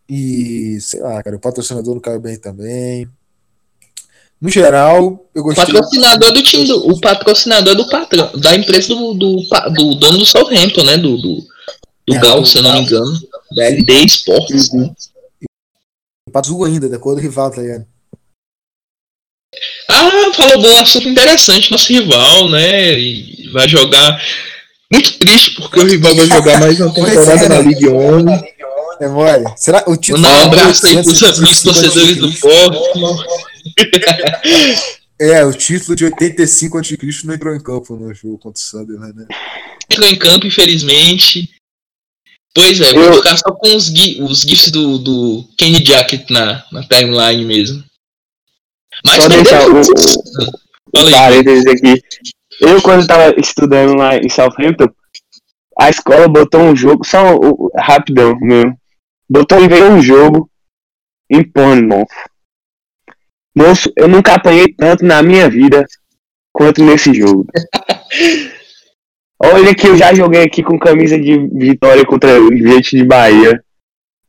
E, 0.10 0.80
sei 0.82 1.00
lá, 1.00 1.24
cara, 1.24 1.36
o 1.36 1.40
patrocinador 1.40 1.94
não 1.94 2.02
caiu 2.02 2.20
bem 2.20 2.38
também. 2.38 3.08
No 4.42 4.50
geral, 4.50 5.30
eu 5.34 5.44
gostei. 5.44 5.64
Patrocinador 5.64 6.34
do 6.34 6.44
time, 6.44 6.68
do, 6.68 6.92
o 6.92 7.00
patrocinador 7.00 7.76
do 7.76 7.88
patrão, 7.88 8.32
da 8.40 8.56
empresa 8.56 8.90
do, 8.90 9.14
do, 9.14 9.36
do 9.74 9.96
dono 9.96 10.18
do 10.18 10.26
Southampton, 10.26 10.84
né? 10.84 10.98
Do, 10.98 11.18
do, 11.18 11.51
do 12.08 12.16
é, 12.16 12.20
Gal, 12.20 12.46
se 12.46 12.58
eu 12.58 12.64
não 12.64 12.74
me 12.74 12.82
engano. 12.82 13.20
Da 13.56 13.66
LD 13.66 14.06
Sports. 14.06 14.70
Uhum. 14.70 14.94
O 16.34 16.38
azul 16.38 16.64
ainda, 16.66 16.88
da 16.88 16.98
cor 16.98 17.16
do 17.16 17.22
rival, 17.22 17.52
tá 17.52 17.62
ligado? 17.62 17.86
Ah, 19.90 20.32
falou 20.34 20.62
bom, 20.62 20.80
assunto 20.80 21.10
interessante, 21.10 21.72
nosso 21.72 21.92
rival, 21.92 22.50
né? 22.50 22.98
E 22.98 23.50
vai 23.52 23.68
jogar. 23.68 24.22
Muito 24.92 25.18
triste, 25.20 25.56
porque 25.56 25.80
o 25.80 25.86
rival 25.86 26.16
vai 26.16 26.28
jogar 26.28 26.60
mais 26.60 26.80
uma 26.80 26.92
temporada 26.94 27.46
é, 27.46 27.50
na 27.50 27.60
Ligue 27.60 27.88
1. 27.88 28.26
É 29.02 29.08
mole. 29.08 29.46
Será 29.58 29.84
o 29.88 29.98
título? 29.98 30.26
Um 30.26 30.42
abraço 30.46 30.86
aí 30.86 31.04
pros 31.04 31.24
amigos 31.24 31.64
torcedores 31.64 32.18
do 32.18 32.32
Porto. 32.40 33.26
É, 35.20 35.46
o 35.46 35.54
título 35.54 35.96
de 35.96 36.06
85 36.06 36.78
a.C. 36.80 36.98
não 37.26 37.34
entrou 37.36 37.56
em 37.56 37.60
campo 37.60 37.96
no 37.96 38.14
jogo 38.14 38.38
contra 38.40 38.60
o 38.60 38.64
Sunderland, 38.64 39.16
né? 39.16 39.28
Entrou 39.92 40.08
em 40.08 40.16
campo, 40.16 40.48
infelizmente. 40.48 41.50
Pois 42.54 42.80
é, 42.82 42.94
vou 42.94 43.14
ficar 43.14 43.38
só 43.38 43.52
com 43.52 43.76
os, 43.76 43.88
os 43.88 44.42
GIFs 44.42 44.72
do, 44.72 44.98
do 44.98 45.46
Kenny 45.58 45.84
Jacket 45.86 46.30
na, 46.30 46.66
na 46.72 46.84
timeline 46.84 47.46
mesmo. 47.46 47.84
Mas 49.06 49.24
só 49.24 49.30
deixar 49.30 49.70
o, 49.70 49.80
o 49.82 51.12
parênteses 51.12 51.66
aqui. 51.66 52.04
Eu, 52.60 52.82
quando 52.82 53.02
estava 53.02 53.34
estudando 53.40 53.96
lá 53.96 54.18
em 54.18 54.30
Southampton, 54.30 54.90
a 55.80 55.90
escola 55.90 56.28
botou 56.28 56.62
um 56.62 56.76
jogo, 56.76 57.06
só 57.06 57.36
o, 57.36 57.72
rapidão 57.76 58.38
mesmo. 58.40 58.78
Botou 59.30 59.60
e 59.60 59.84
um 59.84 60.02
jogo 60.02 60.50
em 61.30 61.42
Pornmouth. 61.44 62.06
Moço, 63.56 63.92
eu 63.96 64.10
nunca 64.10 64.34
apanhei 64.34 64.74
tanto 64.74 65.06
na 65.06 65.24
minha 65.24 65.50
vida 65.50 65.86
quanto 66.52 66.84
nesse 66.84 67.14
jogo. 67.14 67.48
Olha 69.44 69.74
que 69.74 69.88
eu 69.88 69.98
já 69.98 70.14
joguei 70.14 70.44
aqui 70.44 70.62
com 70.62 70.78
camisa 70.78 71.20
de 71.20 71.38
vitória 71.48 72.06
contra 72.06 72.40
o 72.40 72.56
gente 72.56 72.96
de 72.96 73.04
Bahia. 73.04 73.64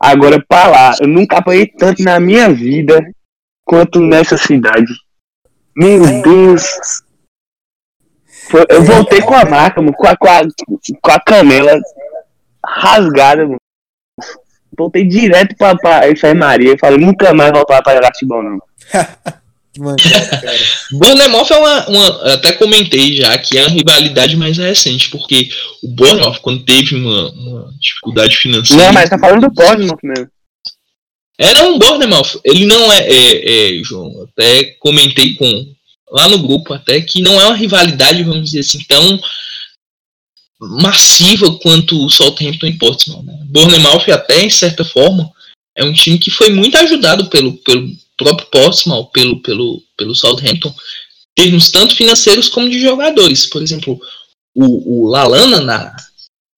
Agora, 0.01 0.42
pra 0.48 0.68
lá, 0.68 0.94
eu 1.01 1.07
nunca 1.07 1.38
apanhei 1.38 1.66
tanto 1.66 2.03
na 2.03 2.18
minha 2.18 2.53
vida 2.53 3.01
quanto 3.64 4.01
nessa 4.01 4.37
cidade. 4.37 4.92
Meu 5.77 6.01
Deus! 6.22 6.64
Eu 8.68 8.83
voltei 8.83 9.20
com 9.22 9.35
a 9.35 9.44
marca, 9.44 9.81
mano, 9.81 9.94
com 9.94 10.07
a, 10.07 10.16
com 10.16 10.29
a, 10.29 10.42
com 11.01 11.11
a 11.12 11.20
canela 11.20 11.81
rasgada, 12.64 13.44
mano. 13.46 13.59
Voltei 14.77 15.07
direto 15.07 15.55
pra, 15.57 15.77
pra 15.77 16.11
enfermaria. 16.11 16.77
Falei, 16.79 16.98
nunca 16.98 17.33
mais 17.35 17.53
voltar 17.53 17.83
pra 17.83 17.94
jogar 17.94 18.12
futebol, 18.12 18.42
não. 18.42 18.59
Bournemouth 20.93 21.51
é 21.51 21.57
uma, 21.57 21.89
uma, 21.89 22.35
Até 22.35 22.53
comentei 22.53 23.17
já 23.17 23.37
que 23.39 23.57
é 23.57 23.63
uma 23.63 23.71
rivalidade 23.71 24.37
mais 24.37 24.59
recente, 24.59 25.09
porque 25.09 25.49
o 25.83 25.89
Bournemouth, 25.89 26.41
quando 26.43 26.65
teve 26.65 26.95
uma, 26.95 27.31
uma 27.31 27.75
dificuldade 27.81 28.37
financeira. 28.37 28.85
Não, 28.85 28.93
mas 28.93 29.09
tá 29.09 29.19
falando 29.19 29.49
do 29.49 29.51
Bournemouth 29.51 29.99
mesmo. 30.03 30.29
Não, 31.55 31.75
o 31.75 31.79
Bournemouth, 31.79 32.41
ele 32.45 32.67
não 32.67 32.93
é, 32.93 33.01
é, 33.01 33.79
é, 33.79 33.83
João, 33.83 34.29
até 34.29 34.65
comentei 34.79 35.35
com 35.35 35.75
lá 36.11 36.29
no 36.29 36.39
grupo 36.39 36.75
até 36.75 37.01
que 37.01 37.23
não 37.23 37.41
é 37.41 37.47
uma 37.47 37.57
rivalidade, 37.57 38.23
vamos 38.23 38.51
dizer 38.51 38.61
assim, 38.61 38.85
tão 38.87 39.19
massiva 40.61 41.59
quanto 41.59 42.05
o 42.05 42.11
Southampton 42.11 42.67
e 42.67 42.79
Portsmouth. 42.79 43.25
Né? 43.25 43.33
Bournemouth 43.47 44.09
até, 44.13 44.43
em 44.43 44.51
certa 44.51 44.85
forma, 44.85 45.31
é 45.75 45.83
um 45.83 45.93
time 45.93 46.19
que 46.19 46.31
foi 46.31 46.51
muito 46.51 46.77
ajudado 46.77 47.27
pelo, 47.27 47.55
pelo 47.55 47.91
próprio 48.16 48.48
Portsmouth, 48.48 49.11
pelo, 49.12 49.40
pelo, 49.42 49.83
pelo 49.96 50.14
Southampton, 50.14 50.75
termos 51.35 51.70
tanto 51.70 51.96
financeiros 51.96 52.48
como 52.48 52.68
de 52.68 52.81
jogadores. 52.81 53.46
Por 53.46 53.62
exemplo, 53.62 54.01
o, 54.55 55.05
o 55.05 55.09
Lalana, 55.09 55.61
na, 55.61 55.96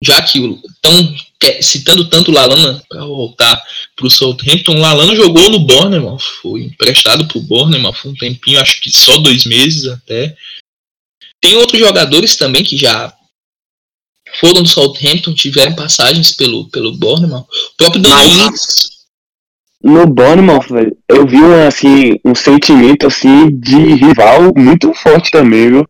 já 0.02 0.20
que 0.22 0.38
estão 0.38 1.16
citando 1.60 2.08
tanto 2.08 2.30
o 2.30 2.34
Lalana 2.34 2.82
para 2.88 3.04
voltar 3.04 3.62
para 3.96 4.06
o 4.06 4.10
Southampton, 4.10 4.76
o 4.76 4.80
Lalana 4.80 5.14
jogou 5.14 5.50
no 5.50 5.60
Bournemouth, 5.60 6.20
foi 6.42 6.62
emprestado 6.62 7.26
para 7.26 7.38
o 7.38 7.42
Bournemouth 7.42 7.96
um 8.04 8.14
tempinho, 8.14 8.60
acho 8.60 8.80
que 8.80 8.90
só 8.90 9.18
dois 9.18 9.44
meses 9.44 9.86
até. 9.86 10.36
Tem 11.40 11.56
outros 11.56 11.78
jogadores 11.78 12.36
também 12.36 12.64
que 12.64 12.76
já 12.76 13.12
foram 14.40 14.62
do 14.62 14.68
Southampton, 14.68 15.34
tiveram 15.34 15.74
passagens 15.74 16.32
pelo, 16.32 16.68
pelo 16.70 16.96
Bournemouth. 16.96 17.46
O 17.72 17.76
próprio 17.76 18.02
Danilo 18.02 18.50
no 19.84 20.06
Bournemouth, 20.06 20.66
velho, 20.70 20.96
eu 21.06 21.26
vi 21.26 21.36
um, 21.36 21.68
assim, 21.68 22.18
um 22.24 22.34
sentimento 22.34 23.06
assim 23.06 23.50
de 23.50 23.76
rival 23.76 24.50
muito 24.56 24.94
forte 24.94 25.30
também, 25.30 25.68
viu? 25.68 25.88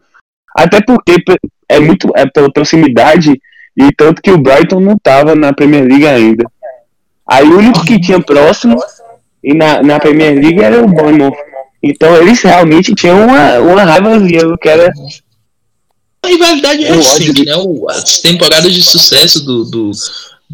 Até 0.52 0.80
porque 0.82 1.22
é 1.68 1.78
muito 1.78 2.10
é 2.16 2.26
pela 2.26 2.52
proximidade 2.52 3.40
e 3.76 3.92
tanto 3.96 4.20
que 4.20 4.32
o 4.32 4.38
Brighton 4.38 4.80
não 4.80 4.98
tava 4.98 5.36
na 5.36 5.52
Premier 5.52 5.84
League 5.84 6.08
ainda. 6.08 6.44
Aí 7.24 7.48
o 7.48 7.58
único 7.58 7.84
que 7.84 8.00
tinha 8.00 8.20
próximo 8.20 8.76
e 9.42 9.54
na, 9.54 9.80
na 9.80 10.00
Premier 10.00 10.34
League 10.34 10.60
era 10.60 10.82
o 10.82 10.88
Bournemouth. 10.88 11.36
Então 11.80 12.16
eles 12.16 12.42
realmente 12.42 12.96
tinham 12.96 13.24
uma, 13.24 13.60
uma 13.60 13.84
raivazinha, 13.84 14.40
que 14.60 14.68
era 14.68 14.92
a 16.24 16.28
rivalidade 16.28 16.84
é 16.84 16.90
assim, 16.90 17.44
né? 17.44 17.52
As 17.90 18.18
temporadas 18.20 18.72
de 18.72 18.82
sucesso 18.82 19.44
do, 19.44 19.64
do, 19.64 19.90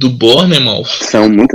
do 0.00 0.08
Bournemouth 0.08 0.86
são 0.86 1.28
muito 1.28 1.54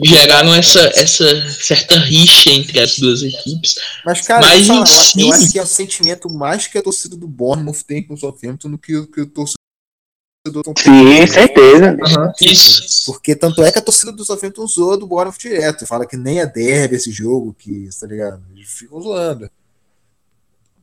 geraram 0.00 0.54
essa, 0.54 0.78
essa 0.94 1.50
certa 1.50 1.98
rixa 1.98 2.48
entre 2.50 2.78
as 2.78 2.96
duas 2.96 3.20
equipes. 3.20 3.74
Mas, 4.06 4.20
cara, 4.20 4.46
Mas 4.46 4.68
eu, 4.68 4.86
si... 4.86 5.20
eu 5.20 5.32
acho 5.32 5.50
que 5.50 5.58
é 5.58 5.62
o 5.62 5.66
sentimento 5.66 6.30
mais 6.30 6.68
que 6.68 6.78
a 6.78 6.82
torcida 6.82 7.16
do 7.16 7.26
Bournemouth 7.26 7.82
tem 7.84 8.00
com 8.04 8.14
o 8.14 8.16
Southampton 8.16 8.70
do 8.70 8.78
que, 8.78 8.92
que 9.08 9.22
o 9.22 9.26
torcedor 9.26 9.58
Sim, 10.78 11.26
certeza. 11.26 11.90
Uhum, 11.90 12.32
isso. 12.40 13.06
Porque 13.06 13.34
tanto 13.34 13.60
é 13.64 13.72
que 13.72 13.80
a 13.80 13.82
torcida 13.82 14.12
do 14.12 14.24
Southampton 14.24 14.68
zoa 14.68 14.96
do 14.96 15.08
Bournemouth 15.08 15.40
direto. 15.40 15.84
Fala 15.84 16.06
que 16.06 16.16
nem 16.16 16.38
é 16.38 16.46
derby 16.46 16.94
esse 16.94 17.10
jogo, 17.10 17.56
que, 17.58 17.88
tá 17.98 18.06
ligado? 18.06 18.40
Eles 18.54 18.70
ficam 18.70 19.02
zoando. 19.02 19.50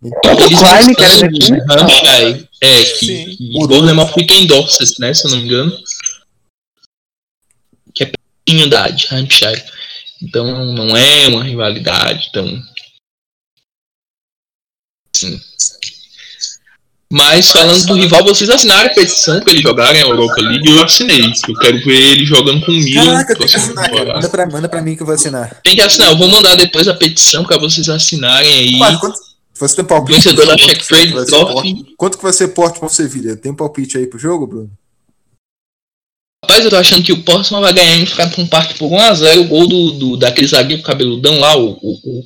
Então, 0.03 0.31
eles 0.33 0.59
Klein, 0.59 0.93
cara, 0.93 2.47
é, 2.61 2.83
que, 2.83 3.37
que 3.37 3.53
o 3.55 3.65
Bournemouth 3.65 4.13
fica 4.13 4.33
em 4.33 4.45
Dorset, 4.45 4.99
né, 4.99 5.13
se 5.13 5.25
eu 5.25 5.31
não 5.31 5.37
me 5.37 5.45
engano 5.45 5.71
da 8.69 8.89
de 8.89 9.07
Hampshire. 9.11 9.63
Então 10.21 10.73
não 10.73 10.95
é 10.95 11.27
uma 11.27 11.43
rivalidade 11.43 12.29
tão. 12.31 12.61
Sim. 15.15 15.39
Mas 17.09 17.49
falando 17.51 17.85
do 17.85 17.93
rival, 17.93 18.23
vocês 18.23 18.49
assinaram 18.49 18.89
a 18.89 18.93
petição 18.93 19.39
para 19.39 19.53
ele 19.53 19.61
jogar 19.61 19.95
em 19.95 19.99
Europa 19.99 20.41
League 20.41 20.69
eu 20.69 20.83
assinei. 20.83 21.21
Eu 21.47 21.55
quero 21.55 21.79
ver 21.85 21.95
ele 21.95 22.25
jogando 22.25 22.65
com 22.65 22.71
o 22.71 22.75
Milan. 22.75 23.05
Caraca, 23.05 23.35
tem 23.35 23.47
que 23.47 23.55
assinar, 23.55 23.89
cara. 23.89 24.13
Manda 24.13 24.29
pra, 24.29 24.45
manda 24.45 24.69
pra 24.69 24.81
mim 24.81 24.95
que 24.95 25.01
eu 25.01 25.05
vou 25.05 25.15
assinar. 25.15 25.61
Tem 25.63 25.75
que 25.75 25.81
assinar, 25.81 26.09
eu 26.09 26.17
vou 26.17 26.27
mandar 26.27 26.55
depois 26.55 26.85
a 26.87 26.93
petição 26.93 27.45
para 27.45 27.57
vocês 27.57 27.87
assinarem 27.87 28.53
aí. 28.53 28.77
Mas, 28.77 28.99
quanto, 28.99 29.17
você 29.53 29.77
tem 29.77 29.85
palpite? 29.85 30.17
Vencedor 30.17 30.47
da 30.47 30.57
Check 30.57 30.85
Trade 30.85 31.25
Trophy. 31.25 31.85
Quanto 31.95 32.17
que 32.17 32.23
vai 32.23 32.33
ser 32.33 32.49
porte 32.49 32.77
para 32.79 32.89
Sevilha? 32.89 33.37
Tem 33.37 33.53
palpite 33.53 33.97
aí 33.97 34.05
pro 34.05 34.19
jogo, 34.19 34.45
Bruno? 34.45 34.71
Rapaz, 36.43 36.63
eu 36.63 36.69
tô 36.69 36.75
achando 36.77 37.03
que 37.03 37.11
o 37.11 37.23
Portsmouth 37.23 37.61
vai 37.61 37.73
ganhar 37.73 37.97
em 37.97 38.03
um 38.37 38.47
Park 38.47 38.77
por 38.77 38.89
1x0. 38.91 39.39
O 39.39 39.43
gol 39.45 39.67
do, 39.67 39.91
do, 39.93 40.17
daquele 40.17 40.47
zagueiro 40.47 40.83
cabeludão 40.83 41.39
lá, 41.39 41.57
o, 41.57 41.71
o, 41.71 41.91
o, 42.03 42.23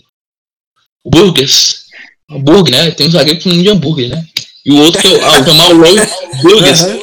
o 1.05 1.09
Burgers. 1.09 1.81
O 2.29 2.63
né? 2.69 2.91
Tem 2.91 3.07
um 3.07 3.11
zagueiro 3.11 3.41
com 3.41 3.49
um 3.49 3.61
de 3.61 3.69
hambúrguer, 3.69 4.09
né? 4.09 4.25
E 4.65 4.71
o 4.71 4.77
outro 4.77 5.01
que 5.01 5.07
é 5.07 5.23
ah, 5.23 5.41
o 5.41 5.45
Jamal 5.45 5.75
Roy 5.75 5.95
Burgers. 6.43 6.81
Uhum. 6.81 7.01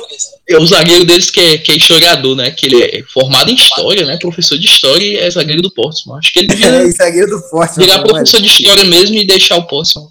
é 0.48 0.56
o 0.58 0.66
zagueiro 0.66 1.04
deles 1.04 1.30
que 1.30 1.40
é, 1.40 1.58
que 1.58 1.72
é 1.72 1.76
historiador, 1.76 2.36
né? 2.36 2.50
Que 2.50 2.66
ele 2.66 2.82
é 2.82 3.02
formado 3.12 3.50
em 3.50 3.54
história, 3.54 4.06
né? 4.06 4.16
Professor 4.18 4.56
de 4.58 4.66
história 4.66 5.04
e 5.04 5.16
é 5.16 5.30
zagueiro 5.30 5.60
do 5.60 5.70
Portsmouth. 5.72 6.18
Acho 6.18 6.32
que 6.32 6.38
ele 6.40 6.48
devia 6.48 6.68
É, 6.68 6.90
zagueiro 6.90 7.30
do 7.30 7.40
Portsmouth. 7.50 7.76
virar 7.84 7.98
mano. 7.98 8.08
professor 8.08 8.40
de 8.40 8.48
história 8.48 8.84
mesmo 8.84 9.16
e 9.16 9.26
deixar 9.26 9.56
o 9.56 9.66
Portsmouth. 9.66 10.10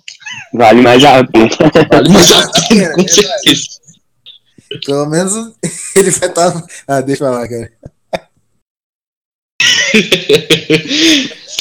Vale 0.54 0.82
mais 0.82 1.04
a 1.04 1.24
pena. 1.24 1.50
Vale 1.90 2.10
mais 2.10 2.32
a 2.32 2.40
É, 2.40 2.68
pena, 2.68 2.84
é 2.84 2.90
com 2.94 3.04
verdade. 3.04 3.14
certeza. 3.14 3.77
Pelo 4.86 5.06
menos 5.08 5.54
ele 5.96 6.12
vai 6.12 6.30
estar. 6.30 6.66
Ah, 6.88 7.02
deixa 7.02 7.24
eu 7.24 7.28
falar, 7.30 7.48
cara. 7.48 7.72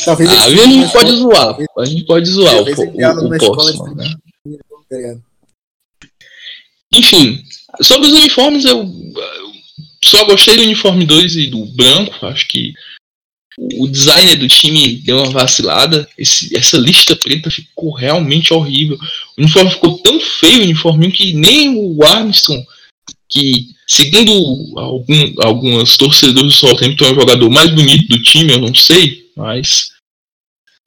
Talvez 0.05 0.31
Ah, 0.31 0.45
a 0.45 0.51
gente 0.51 0.93
pode 0.93 1.17
zoar. 1.17 1.57
A 1.79 1.85
gente 1.85 2.05
pode 2.05 2.29
zoar 2.31 2.55
o, 2.55 2.65
Talvez 2.65 2.79
o, 2.79 2.83
o 2.83 3.39
Portsmouth, 3.39 3.95
né? 3.97 4.05
escola, 4.07 4.15
tá? 4.91 5.21
Enfim, 6.95 7.43
sobre 7.83 8.07
os 8.09 8.15
uniformes, 8.15 8.65
eu, 8.65 8.79
eu 8.81 9.53
só 10.05 10.25
gostei 10.25 10.57
do 10.57 10.63
uniforme 10.63 11.05
2 11.05 11.37
e 11.37 11.47
do 11.49 11.67
branco. 11.67 12.27
Acho 12.27 12.47
que 12.49 12.73
o 13.79 13.89
designer 13.89 14.37
do 14.37 14.49
time 14.49 14.97
deu 14.99 15.19
uma 15.19 15.31
vacilada. 15.31 16.09
Esse- 16.17 16.57
essa 16.57 16.77
lista 16.77 17.17
preta 17.17 17.51
ficou 17.51 17.93
realmente 17.95 18.53
horrível. 18.53 18.97
O 19.37 19.41
uniforme 19.43 19.71
ficou 19.71 19.99
tão 19.99 20.21
feio, 20.21 20.61
o 20.61 20.65
uniforme, 20.65 21.11
que 21.11 21.33
nem 21.33 21.77
o 21.77 22.03
Armstrong, 22.05 22.65
que 23.29 23.69
segundo 23.87 24.79
algum, 24.79 25.35
alguns 25.43 25.97
torcedores 25.97 26.53
do 26.53 26.59
Southampton 26.59 27.05
é 27.07 27.13
o 27.13 27.21
jogador 27.21 27.51
mais 27.51 27.71
bonito 27.71 28.09
do 28.09 28.23
time, 28.23 28.53
eu 28.53 28.61
não 28.61 28.75
sei, 28.75 29.31
mas 29.37 29.91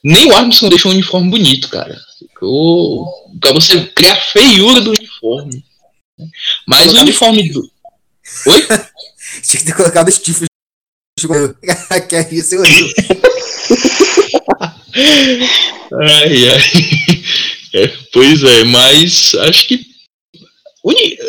nem 0.04 0.28
o 0.28 0.36
Armstrong 0.36 0.70
deixou 0.70 0.92
um 0.92 0.96
uniforme 0.96 1.30
bonito, 1.30 1.70
cara. 1.70 2.00
Ficou 2.20 3.06
pra 3.40 3.52
você 3.52 3.86
criar 3.88 4.16
feiura 4.16 4.82
do 4.82 4.92
uniforme. 4.92 5.64
Mas 6.68 6.94
o 6.94 7.02
uniforme 7.02 7.50
do. 7.50 7.62
Oi? 8.48 8.62
Tinha 9.44 9.60
que 9.60 9.66
ter 9.66 9.76
colocado 9.76 10.12
Steve. 10.12 10.46
que 12.08 12.16
é 12.16 12.34
isso, 12.34 12.56
eu 12.56 12.64
rio. 12.64 12.88
Ai, 15.92 16.50
ai. 16.50 16.62
É, 17.74 17.88
pois 18.12 18.44
é, 18.44 18.64
mas 18.66 19.34
acho 19.36 19.68
que. 19.68 19.86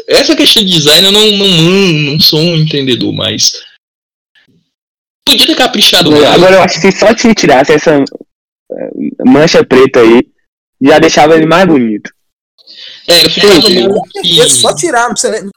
Essa 0.06 0.36
questão 0.36 0.64
de 0.64 0.70
design 0.70 1.06
eu 1.06 1.12
não, 1.12 1.30
não, 1.32 2.12
não 2.12 2.20
sou 2.20 2.40
um 2.40 2.56
entendedor, 2.56 3.12
mas. 3.12 3.62
Podia 5.24 5.46
ter 5.46 5.56
caprichado 5.56 6.10
mais. 6.10 6.24
Agora 6.24 6.56
eu 6.56 6.62
acho 6.62 6.80
que 6.80 6.92
só 6.92 7.16
se 7.16 7.34
tirasse 7.34 7.72
essa 7.72 7.96
eh, 7.96 9.24
mancha 9.24 9.64
preta 9.64 10.00
aí, 10.00 10.22
já 10.80 10.98
deixava 10.98 11.36
ele 11.36 11.46
mais 11.46 11.66
bonito. 11.66 12.12
É, 13.06 13.22
eu 13.22 13.62
meio 13.68 14.02
que. 14.22 14.48
Só 14.48 14.74
tirar, 14.74 15.04
não 15.04 15.12
precisa 15.12 15.32
nem. 15.32 15.50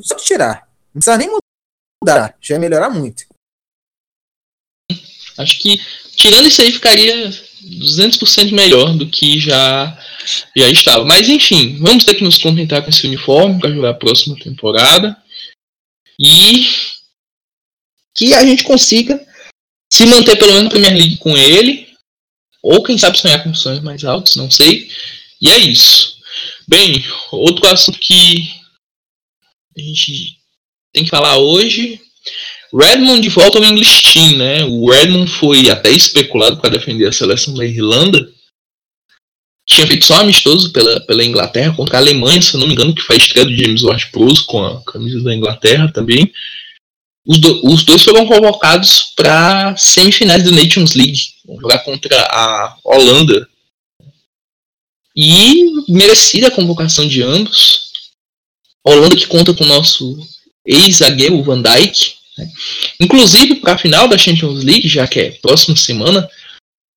Só 0.00 0.14
tirar. 0.16 0.68
Não 0.94 1.00
precisa 1.00 1.18
nem 1.18 1.28
mudar. 2.02 2.36
Já 2.40 2.54
ia 2.54 2.60
melhorar 2.60 2.90
muito. 2.90 3.24
Acho 5.38 5.58
que 5.60 5.80
tirando 6.14 6.46
isso 6.46 6.60
aí 6.60 6.70
ficaria 6.70 7.30
200% 7.62 8.52
melhor 8.52 8.94
do 8.96 9.06
que 9.06 9.38
já, 9.38 9.98
já 10.56 10.68
estava. 10.68 11.04
Mas 11.04 11.28
enfim, 11.28 11.76
vamos 11.78 12.04
ter 12.04 12.14
que 12.14 12.24
nos 12.24 12.38
contentar 12.38 12.82
com 12.82 12.90
esse 12.90 13.06
uniforme 13.06 13.60
para 13.60 13.72
jogar 13.72 13.90
a 13.90 13.94
próxima 13.94 14.36
temporada. 14.36 15.16
E 16.18 16.66
que 18.14 18.34
a 18.34 18.44
gente 18.44 18.64
consiga 18.64 19.24
se 19.92 20.06
manter 20.06 20.36
pelo 20.36 20.52
menos 20.52 20.64
na 20.64 20.70
Premier 20.70 20.94
League 20.94 21.16
com 21.18 21.36
ele. 21.36 21.88
Ou 22.62 22.82
quem 22.82 22.96
sabe 22.96 23.18
sonhar 23.18 23.42
com 23.42 23.54
sonhos 23.54 23.82
mais 23.82 24.04
altos, 24.04 24.36
não 24.36 24.50
sei. 24.50 24.88
E 25.40 25.50
é 25.50 25.58
isso. 25.58 26.16
Bem, 26.68 27.04
outro 27.32 27.66
assunto 27.66 27.98
que 27.98 28.48
a 29.76 29.80
gente 29.80 30.38
tem 30.92 31.04
que 31.04 31.10
falar 31.10 31.38
hoje 31.38 32.00
Redmond 32.74 33.20
de 33.20 33.28
volta 33.28 33.58
ao 33.58 33.64
English 33.64 34.12
Team, 34.12 34.36
né? 34.38 34.64
O 34.64 34.90
Redmond 34.90 35.30
foi 35.30 35.68
até 35.70 35.90
especulado 35.90 36.56
para 36.58 36.70
defender 36.70 37.06
a 37.06 37.12
seleção 37.12 37.54
da 37.54 37.64
Irlanda. 37.66 38.30
Tinha 39.68 39.86
feito 39.86 40.06
só 40.06 40.16
amistoso 40.20 40.72
pela, 40.72 41.00
pela 41.02 41.24
Inglaterra 41.24 41.74
contra 41.74 41.96
a 41.96 42.00
Alemanha, 42.00 42.40
se 42.42 42.56
não 42.56 42.66
me 42.66 42.72
engano, 42.72 42.94
que 42.94 43.02
a 43.12 43.16
estreia 43.16 43.46
do 43.46 43.54
James 43.54 43.82
Ward-Prowse 43.82 44.44
com 44.44 44.64
a 44.64 44.82
camisa 44.84 45.20
da 45.22 45.34
Inglaterra 45.34 45.90
também. 45.92 46.32
Os, 47.24 47.38
do- 47.38 47.60
os 47.68 47.84
dois 47.84 48.02
foram 48.02 48.26
convocados 48.26 49.12
para 49.14 49.76
semifinais 49.76 50.42
do 50.42 50.50
Nations 50.50 50.94
League, 50.94 51.20
vão 51.46 51.60
jogar 51.60 51.78
contra 51.80 52.18
a 52.22 52.76
Holanda. 52.82 53.48
E 55.16 55.70
merecida 55.88 56.48
a 56.48 56.50
convocação 56.50 57.06
de 57.06 57.22
ambos. 57.22 57.92
A 58.84 58.90
Holanda 58.90 59.14
que 59.14 59.26
conta 59.26 59.54
com 59.54 59.62
o 59.62 59.68
nosso 59.68 60.18
ex-zagueiro 60.66 61.42
Van 61.42 61.62
Dijk, 61.62 62.14
Inclusive, 63.00 63.56
para 63.56 63.74
a 63.74 63.78
final 63.78 64.08
da 64.08 64.18
Champions 64.18 64.64
League, 64.64 64.88
já 64.88 65.06
que 65.06 65.20
é 65.20 65.30
próxima 65.32 65.76
semana, 65.76 66.28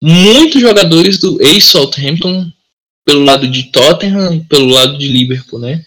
muitos 0.03 0.61
jogadores 0.61 1.19
do 1.19 1.41
ex-Southampton 1.41 2.51
pelo 3.05 3.23
lado 3.23 3.47
de 3.47 3.71
Tottenham 3.71 4.35
e 4.35 4.39
pelo 4.41 4.67
lado 4.67 4.97
de 4.97 5.07
Liverpool, 5.07 5.59
né? 5.59 5.85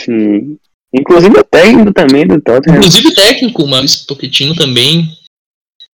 Sim. 0.00 0.58
Inclusive 0.94 1.38
o 1.38 1.44
técnico 1.44 1.92
também 1.92 2.26
do 2.26 2.40
Tottenham. 2.40 2.78
Inclusive 2.78 3.08
o 3.08 3.14
técnico, 3.14 3.62
o 3.64 3.68
Maurício 3.68 4.06
Pochettino 4.06 4.54
também, 4.54 5.10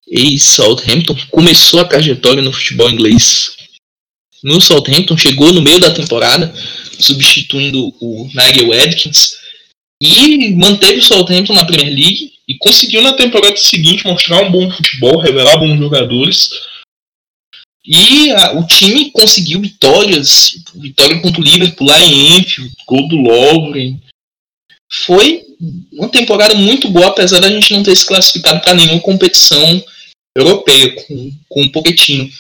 ex-Southampton, 0.07 1.17
começou 1.31 1.81
a 1.81 1.85
trajetória 1.85 2.43
no 2.43 2.53
futebol 2.53 2.91
inglês 2.91 3.57
no 4.43 4.61
Southampton, 4.61 5.17
chegou 5.17 5.53
no 5.53 5.62
meio 5.62 5.81
da 5.81 5.93
temporada, 5.93 6.53
substituindo 6.99 7.93
o 8.01 8.29
Nigel 8.35 8.73
Adkins, 8.73 9.37
e 10.01 10.55
manteve 10.55 10.99
o 10.99 11.03
Southampton 11.03 11.55
na 11.55 11.64
Premier 11.64 11.93
League 11.93 12.38
e 12.49 12.57
conseguiu 12.59 13.03
na 13.03 13.13
temporada 13.13 13.57
seguinte 13.57 14.07
mostrar 14.07 14.43
um 14.43 14.51
bom 14.51 14.71
futebol, 14.71 15.21
revelar 15.21 15.59
bons 15.59 15.79
jogadores. 15.79 16.49
E 17.85 18.31
a- 18.33 18.53
o 18.59 18.67
time 18.67 19.11
conseguiu 19.11 19.61
vitórias, 19.61 20.55
vitória 20.75 21.21
contra 21.21 21.41
o 21.41 21.45
Liverpool 21.45 21.87
lá 21.87 22.01
em 22.01 22.39
Enfield, 22.39 22.73
gol 22.87 23.07
do 23.09 23.17
Lovren. 23.17 24.01
Foi 25.05 25.43
uma 25.93 26.09
temporada 26.09 26.55
muito 26.55 26.89
boa, 26.89 27.09
apesar 27.09 27.41
da 27.41 27.51
gente 27.51 27.73
não 27.75 27.83
ter 27.83 27.95
se 27.95 28.07
classificado 28.07 28.61
para 28.61 28.75
nenhuma 28.75 29.01
competição 29.01 29.85
europeia 30.37 30.95
com, 30.95 31.33
com 31.49 31.63
o 31.65 31.73
Pochettino. 31.73 32.31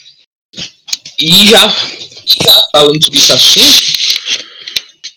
E 1.18 1.46
já, 1.50 1.68
já 1.68 2.62
falando 2.72 3.02
sobre 3.02 3.18
esse 3.18 3.32
assunto, 3.32 3.82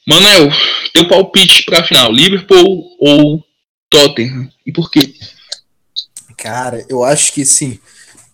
Manel, 0.07 0.49
teu 0.93 1.07
palpite 1.07 1.63
para 1.63 1.79
a 1.81 1.83
final, 1.83 2.11
Liverpool 2.11 2.97
ou 2.99 3.45
Tottenham? 3.91 4.49
E 4.65 4.71
por 4.71 4.89
quê? 4.89 5.13
Cara, 6.37 6.83
eu 6.89 7.03
acho 7.03 7.33
que 7.33 7.45
sim. 7.45 7.79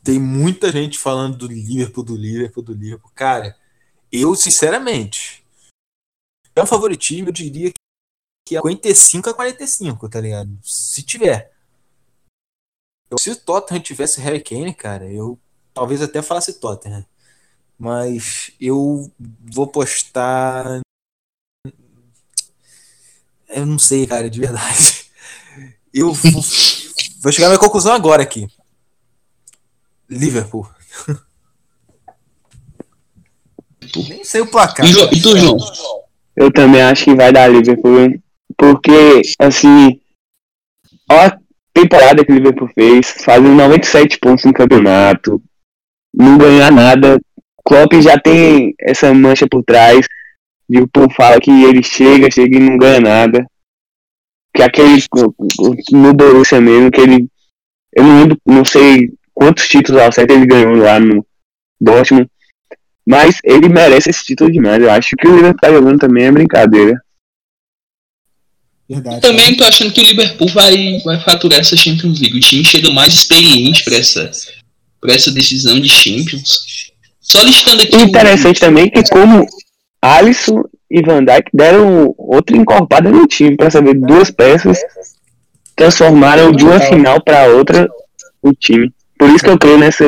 Tem 0.04 0.20
muita 0.20 0.72
gente 0.72 0.98
falando 0.98 1.36
do 1.36 1.48
Liverpool, 1.48 2.04
do 2.04 2.16
Liverpool, 2.16 2.64
do 2.64 2.74
Liverpool. 2.74 3.12
Cara, 3.14 3.58
eu, 4.12 4.36
sinceramente, 4.36 5.44
é 6.56 6.62
um 6.62 6.68
favoritismo, 6.68 7.30
eu 7.30 7.34
diria 7.34 7.74
que 8.46 8.56
é 8.56 8.62
55 8.62 9.30
a 9.30 9.34
45, 9.34 10.08
tá 10.08 10.22
ligado? 10.22 10.58
Se 10.64 11.04
tiver. 11.04 11.52
Se 13.20 13.32
o 13.32 13.36
Tottenham 13.36 13.82
tivesse 13.82 14.22
Harry 14.22 14.42
Kane, 14.42 14.74
cara, 14.74 15.12
eu 15.12 15.40
talvez 15.74 16.02
até 16.02 16.22
falasse 16.22 16.60
Tottenham. 16.60 17.06
Mas 17.78 18.52
eu 18.62 19.12
vou 19.42 19.68
postar. 19.68 20.82
Eu 23.50 23.66
não 23.66 23.80
sei, 23.80 24.06
cara, 24.06 24.30
de 24.30 24.40
verdade. 24.40 24.97
Eu 25.94 26.14
vou, 26.14 26.44
vou 27.22 27.32
chegar 27.32 27.48
à 27.48 27.50
minha 27.50 27.60
conclusão 27.60 27.94
agora 27.94 28.24
aqui. 28.24 28.48
Liverpool. 30.10 30.70
Nem 34.10 34.24
sei 34.24 34.42
o 34.42 34.48
placar. 34.48 34.86
E, 34.86 34.92
e 34.92 35.22
tu, 35.22 35.38
João? 35.38 35.58
Eu 36.36 36.52
também 36.52 36.82
acho 36.82 37.06
que 37.06 37.16
vai 37.16 37.32
dar 37.32 37.48
Liverpool, 37.48 38.00
hein? 38.00 38.24
porque 38.58 39.22
assim, 39.40 40.00
ó 41.10 41.28
a 41.28 41.38
temporada 41.74 42.26
que 42.26 42.32
o 42.32 42.36
Liverpool 42.36 42.70
fez, 42.74 43.14
fazendo 43.24 43.54
97 43.54 44.18
pontos 44.20 44.46
no 44.46 44.54
campeonato, 44.54 45.42
não 46.14 46.38
ganhar 46.38 46.72
nada. 46.72 47.20
Klopp 47.64 47.94
já 48.02 48.18
tem 48.18 48.74
essa 48.80 49.14
mancha 49.14 49.46
por 49.48 49.64
trás, 49.64 50.08
e 50.70 50.80
o 50.80 50.88
povo 50.88 51.14
fala 51.14 51.40
que 51.40 51.52
ele 51.52 51.84
chega, 51.84 52.32
chega 52.32 52.58
e 52.58 52.60
não 52.60 52.78
ganha 52.78 53.00
nada. 53.00 53.46
Que 54.58 54.64
aquele 54.64 55.04
no 55.92 56.14
Borussia 56.16 56.60
mesmo, 56.60 56.90
que 56.90 57.00
ele 57.00 57.28
eu 57.96 58.04
não 58.04 58.20
lembro, 58.20 58.38
não 58.46 58.66
sei 58.66 59.12
quantos 59.34 59.68
títulos 59.68 60.02
ao 60.02 60.12
certo 60.12 60.32
ele 60.32 60.46
ganhou 60.48 60.76
lá 60.76 61.00
no 61.00 61.26
Dortmund. 61.80 62.28
Mas 63.06 63.38
ele 63.44 63.70
merece 63.70 64.10
esse 64.10 64.26
título 64.26 64.52
demais. 64.52 64.82
Eu 64.82 64.92
acho 64.92 65.16
que 65.16 65.28
o 65.28 65.36
Liverpool 65.36 65.62
tá 65.62 65.72
jogando 65.72 66.00
também 66.00 66.26
é 66.26 66.32
brincadeira. 66.32 67.00
Verdade. 68.90 69.22
Também 69.22 69.56
tô 69.56 69.64
achando 69.64 69.92
que 69.94 70.02
o 70.02 70.04
Liverpool 70.04 70.48
vai, 70.50 71.00
vai 71.04 71.20
faturar 71.20 71.60
essa 71.60 71.76
Champions 71.78 72.20
League. 72.20 72.38
O 72.38 72.42
time 72.42 72.64
chega 72.64 72.90
mais 72.92 73.14
experiente 73.14 73.84
para 73.84 73.96
essa, 73.96 74.32
pra 75.00 75.14
essa 75.14 75.32
decisão 75.32 75.80
de 75.80 75.90
Champions. 75.90 76.92
Só 77.20 77.42
listando 77.44 77.84
aqui. 77.84 77.96
O- 77.96 78.02
interessante 78.02 78.60
também 78.60 78.92
é 78.94 79.04
que 79.04 79.10
como 79.10 79.46
Alisson 80.02 80.64
e 80.90 81.02
Van 81.02 81.24
Dijk 81.24 81.50
deram 81.54 82.14
outra 82.18 82.56
encorpada 82.56 83.10
no 83.12 83.28
time 83.28 83.56
para 83.56 83.70
saber 83.70 83.94
duas 83.96 84.32
peças 84.32 84.78
transformaram 85.76 86.52
de 86.52 86.66
uma 86.66 86.80
final 86.80 87.24
para 87.24 87.48
outra 87.50 87.88
o 88.42 88.52
time. 88.54 88.92
Por 89.18 89.30
isso 89.30 89.44
que 89.44 89.50
eu 89.50 89.60
creio 89.60 89.78
nessa 89.78 90.04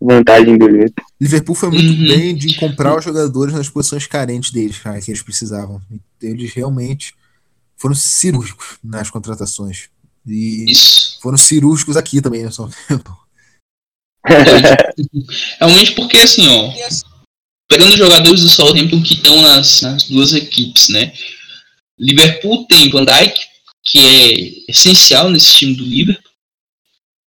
vantagem 0.00 0.56
do 0.56 0.66
Liverpool. 0.66 1.04
Liverpool 1.20 1.54
foi 1.54 1.68
muito 1.68 2.00
uhum. 2.00 2.06
bem 2.06 2.34
de 2.34 2.56
comprar 2.56 2.96
os 2.96 3.04
jogadores 3.04 3.52
nas 3.52 3.68
posições 3.68 4.06
carentes 4.06 4.50
deles, 4.50 4.78
cara, 4.78 5.00
que 5.00 5.10
eles 5.10 5.22
precisavam. 5.22 5.80
Eles 6.22 6.54
realmente 6.54 7.14
foram 7.76 7.94
cirúrgicos 7.94 8.78
nas 8.82 9.10
contratações. 9.10 9.90
E 10.26 10.70
Isso. 10.70 11.18
foram 11.20 11.36
cirúrgicos 11.36 11.96
aqui 11.96 12.22
também, 12.22 12.44
né? 12.44 12.50
Só. 12.50 12.68
Realmente 15.60 15.94
porque 15.94 16.18
assim, 16.18 16.48
ó. 16.48 16.72
Pegando 17.70 17.96
jogadores 17.96 18.40
do 18.40 18.48
Southampton 18.48 19.00
que 19.00 19.14
estão 19.14 19.40
nas, 19.42 19.82
nas 19.82 20.02
duas 20.02 20.32
equipes, 20.32 20.88
né? 20.88 21.12
Liverpool 21.96 22.66
tem 22.66 22.90
Van 22.90 23.04
Dijk, 23.04 23.40
que 23.84 24.00
é 24.00 24.70
essencial 24.72 25.30
nesse 25.30 25.52
time 25.52 25.74
do 25.74 25.84
Liverpool. 25.84 26.32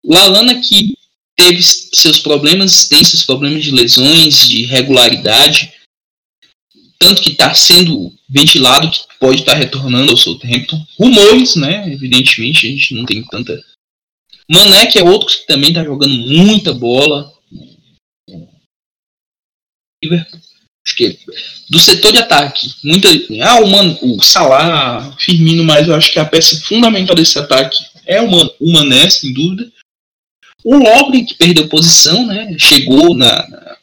O 0.03 0.17
Alana 0.17 0.59
que 0.59 0.97
teve 1.37 1.63
seus 1.63 2.19
problemas, 2.19 2.89
tem 2.89 3.05
seus 3.05 3.23
problemas 3.23 3.63
de 3.63 3.71
lesões, 3.71 4.45
de 4.45 4.65
regularidade, 4.65 5.71
tanto 6.99 7.21
que 7.21 7.31
está 7.31 7.53
sendo 7.53 8.13
ventilado 8.29 8.91
que 8.91 8.99
pode 9.19 9.39
estar 9.39 9.53
tá 9.53 9.57
retornando 9.57 10.11
ao 10.11 10.17
Southampton. 10.17 10.85
Rumores, 10.99 11.55
né? 11.55 11.89
Evidentemente, 11.89 12.67
a 12.67 12.69
gente 12.69 12.93
não 12.93 13.05
tem 13.05 13.23
tanta. 13.23 13.57
Mané, 14.49 14.87
que 14.87 14.99
é 14.99 15.03
outro 15.03 15.27
que 15.27 15.47
também 15.47 15.69
está 15.69 15.85
jogando 15.85 16.13
muita 16.13 16.73
bola. 16.73 17.32
Que 20.95 21.17
do 21.69 21.79
setor 21.79 22.11
de 22.11 22.19
ataque, 22.19 22.71
muita. 22.83 23.07
Ah, 23.41 23.61
o, 23.61 23.67
Man, 23.67 23.97
o 24.01 24.21
Salah, 24.21 25.15
Firmino, 25.17 25.63
mas 25.63 25.87
eu 25.87 25.95
acho 25.95 26.11
que 26.11 26.19
a 26.19 26.25
peça 26.25 26.59
fundamental 26.61 27.15
desse 27.15 27.39
ataque 27.39 27.77
é 28.05 28.21
o, 28.21 28.29
Man, 28.29 28.49
o 28.59 28.71
Mané, 28.71 29.09
sem 29.09 29.33
dúvida. 29.33 29.71
O 30.63 30.75
Logre, 30.75 31.25
que 31.25 31.35
perdeu 31.35 31.67
posição, 31.67 32.27
né? 32.27 32.55
Chegou 32.59 33.15
na, 33.15 33.47
na 33.49 33.77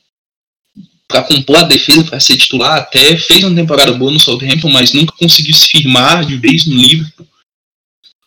para 1.11 1.25
compor 1.25 1.57
a 1.57 1.63
defesa, 1.65 2.05
para 2.05 2.21
ser 2.21 2.37
titular, 2.37 2.79
até 2.79 3.17
fez 3.17 3.43
uma 3.43 3.55
temporada 3.55 3.93
boa 3.93 4.13
no 4.13 4.21
Southampton, 4.21 4.71
mas 4.71 4.93
nunca 4.93 5.13
conseguiu 5.19 5.53
se 5.53 5.69
firmar 5.69 6.25
de 6.25 6.37
vez 6.37 6.65
no 6.65 6.77
Liverpool. 6.77 7.27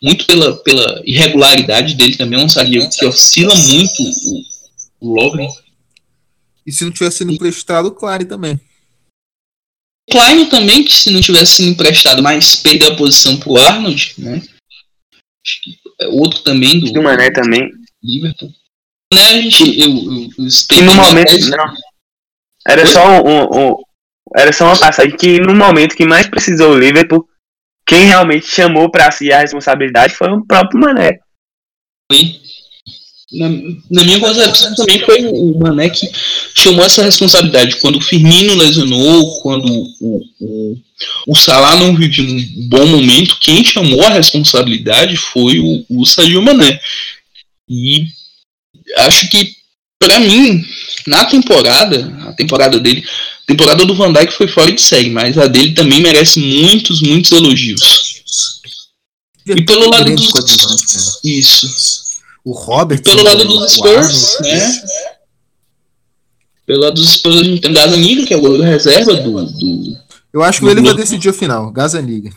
Muito 0.02 0.26
pela, 0.26 0.54
pela 0.58 1.02
irregularidade 1.06 1.94
dele 1.94 2.14
também, 2.14 2.38
é 2.38 2.44
um 2.44 2.48
zagueiro 2.48 2.86
que 2.90 3.06
oscila 3.06 3.54
muito 3.54 4.02
o, 5.00 5.14
o. 5.18 5.63
E 6.66 6.72
se 6.72 6.84
não 6.84 6.92
tivesse 6.92 7.18
sido 7.18 7.32
emprestado, 7.32 7.86
o 7.86 7.92
Klein 7.92 8.24
também. 8.26 8.60
Klein 10.10 10.48
também, 10.48 10.84
que 10.84 10.92
se 10.92 11.10
não 11.10 11.20
tivesse 11.20 11.56
sido 11.56 11.68
emprestado, 11.70 12.22
mas 12.22 12.56
perdeu 12.56 12.92
a 12.92 12.96
posição 12.96 13.38
pro 13.38 13.56
Arnold, 13.56 14.14
né? 14.18 14.42
Acho 15.44 15.62
que 15.62 15.78
é 16.00 16.08
outro 16.08 16.40
também 16.40 16.80
do. 16.80 16.86
E 16.86 16.98
o 16.98 17.02
Mané 17.02 17.30
também. 17.30 17.70
Liverpool. 18.02 18.52
Né, 19.12 19.22
a 19.22 19.40
gente. 19.40 19.80
Eu, 19.80 19.88
eu, 19.88 20.78
eu 20.78 20.84
no 20.84 20.94
momento. 20.94 21.50
Não. 21.50 21.74
Era 22.66 22.86
só 22.86 23.22
um, 23.22 23.42
um, 23.42 23.76
Era 24.34 24.52
só 24.52 24.64
uma 24.64 24.78
passagem 24.78 25.16
que 25.16 25.38
no 25.38 25.54
momento 25.54 25.96
que 25.96 26.06
mais 26.06 26.26
precisou 26.26 26.72
o 26.72 26.78
Liverpool, 26.78 27.28
quem 27.86 28.06
realmente 28.06 28.46
chamou 28.46 28.90
para 28.90 29.10
si 29.10 29.30
a 29.32 29.40
responsabilidade 29.40 30.14
foi 30.14 30.28
o 30.28 30.44
próprio 30.44 30.80
Mané. 30.80 31.18
Foi. 32.10 32.40
Na, 33.34 33.48
na, 33.90 34.04
minha 34.04 34.20
concepção 34.20 34.74
também 34.74 35.00
foi 35.00 35.24
o 35.26 35.58
Mané 35.58 35.90
que 35.90 36.08
chamou 36.54 36.84
essa 36.84 37.02
responsabilidade. 37.02 37.76
Quando 37.76 37.96
o 37.96 38.00
Firmino 38.00 38.54
lesionou, 38.54 39.40
quando 39.40 39.66
o, 40.00 40.22
o, 40.40 40.76
o 41.28 41.34
Salah 41.34 41.76
não 41.76 41.96
vive 41.96 42.22
um 42.22 42.68
bom 42.68 42.86
momento, 42.86 43.38
quem 43.40 43.64
chamou 43.64 44.02
a 44.02 44.10
responsabilidade 44.10 45.16
foi 45.16 45.58
o, 45.58 45.84
o 45.88 46.04
Sadio 46.04 46.42
Mané. 46.42 46.80
E 47.68 48.06
acho 48.98 49.28
que, 49.30 49.52
para 49.98 50.20
mim, 50.20 50.64
na 51.06 51.24
temporada, 51.24 52.12
a 52.28 52.32
temporada 52.32 52.78
dele, 52.78 53.04
a 53.42 53.46
temporada 53.46 53.84
do 53.84 53.94
Van 53.94 54.12
Dijk 54.12 54.32
foi 54.32 54.48
fora 54.48 54.72
de 54.72 54.80
série, 54.80 55.10
mas 55.10 55.36
a 55.38 55.46
dele 55.46 55.72
também 55.72 56.00
merece 56.00 56.40
muitos, 56.40 57.02
muitos 57.02 57.32
elogios. 57.32 57.80
E 59.46 59.62
pelo 59.62 59.90
lado 59.90 60.14
dos... 60.14 60.30
Isso. 61.22 62.03
O 62.44 62.52
Robert. 62.52 63.02
Pelo 63.02 63.22
lado 63.22 63.44
dos 63.44 63.72
Spurs, 63.72 64.38
né? 64.40 64.82
Pelo 66.66 66.80
lado 66.80 66.94
dos 66.94 67.10
Spurs, 67.10 67.40
a 67.40 67.44
gente 67.44 67.60
tem 67.60 67.72
Gazaniga, 67.72 68.26
que 68.26 68.34
é 68.34 68.36
o 68.36 68.40
goleiro 68.40 68.64
reserva 68.64 69.14
do, 69.14 69.44
do. 69.44 69.98
Eu 70.32 70.42
acho 70.42 70.60
que 70.60 70.66
ele 70.66 70.82
vai 70.82 70.94
decidir 70.94 71.28
o 71.28 71.34
final, 71.34 71.70
Gazaniga. 71.70 72.30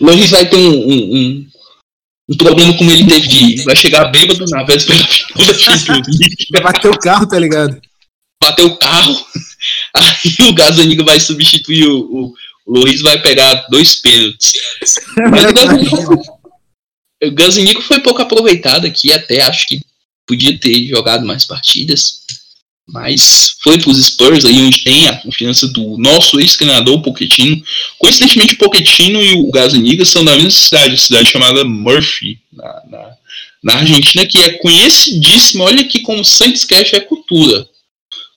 Loris 0.00 0.30
vai 0.30 0.48
ter 0.48 0.56
um, 0.56 0.70
um, 0.70 1.16
um, 1.16 1.46
um, 2.30 2.36
problema 2.36 2.76
como 2.76 2.90
ele 2.90 3.06
teve 3.06 3.28
de. 3.28 3.62
Vai 3.64 3.76
chegar 3.76 4.06
bêbado 4.06 4.44
na 4.46 4.62
véspera 4.62 4.98
da 4.98 5.54
final 5.54 6.00
Vai 6.52 6.62
bater 6.62 6.90
o 6.90 6.98
carro, 6.98 7.26
tá 7.26 7.38
ligado? 7.38 7.80
Bater 8.42 8.64
o 8.64 8.76
carro. 8.76 9.26
Aí 9.94 10.48
o 10.48 10.54
Gazaniga 10.54 11.04
vai 11.04 11.20
substituir 11.20 11.86
o, 11.86 11.98
o, 12.00 12.34
o 12.66 12.78
Loris 12.78 13.02
vai 13.02 13.20
pegar 13.20 13.66
dois 13.70 13.96
pênaltis. 13.96 14.52
Mas 15.30 15.44
o 15.44 16.39
o 17.22 17.30
Gazinico 17.32 17.82
foi 17.82 18.00
pouco 18.00 18.22
aproveitado 18.22 18.86
aqui, 18.86 19.12
até 19.12 19.42
acho 19.42 19.66
que 19.66 19.80
podia 20.26 20.56
ter 20.58 20.86
jogado 20.86 21.26
mais 21.26 21.44
partidas, 21.44 22.20
mas 22.88 23.56
foi 23.62 23.78
para 23.78 23.90
os 23.90 24.04
Spurs 24.04 24.44
aí 24.44 24.60
onde 24.60 24.82
tem 24.82 25.08
a 25.08 25.16
confiança 25.16 25.68
do 25.68 25.96
nosso 25.98 26.40
ex-treinador 26.40 27.02
Pochettino. 27.02 27.62
Coincidentemente 27.98 28.54
o 28.54 28.58
Pochettino 28.58 29.22
e 29.22 29.34
o 29.34 29.50
Gaziniga 29.50 30.04
são 30.04 30.24
da 30.24 30.34
mesma 30.34 30.50
cidade, 30.50 30.98
cidade 30.98 31.30
chamada 31.30 31.64
Murphy, 31.64 32.38
na, 32.52 32.82
na, 32.88 33.16
na 33.62 33.74
Argentina, 33.74 34.26
que 34.26 34.38
é 34.38 34.52
conhecidíssima, 34.54 35.64
olha 35.64 35.82
aqui 35.82 36.00
como 36.00 36.24
Santos 36.24 36.64
Cash 36.64 36.94
é 36.94 37.00
cultura, 37.00 37.68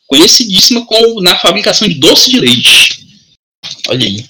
conhecidíssima 0.08 0.86
com, 0.86 1.22
na 1.22 1.38
fabricação 1.38 1.88
de 1.88 1.96
doce 1.96 2.30
de 2.30 2.40
leite. 2.40 3.08
Olha 3.88 4.06
aí. 4.06 4.26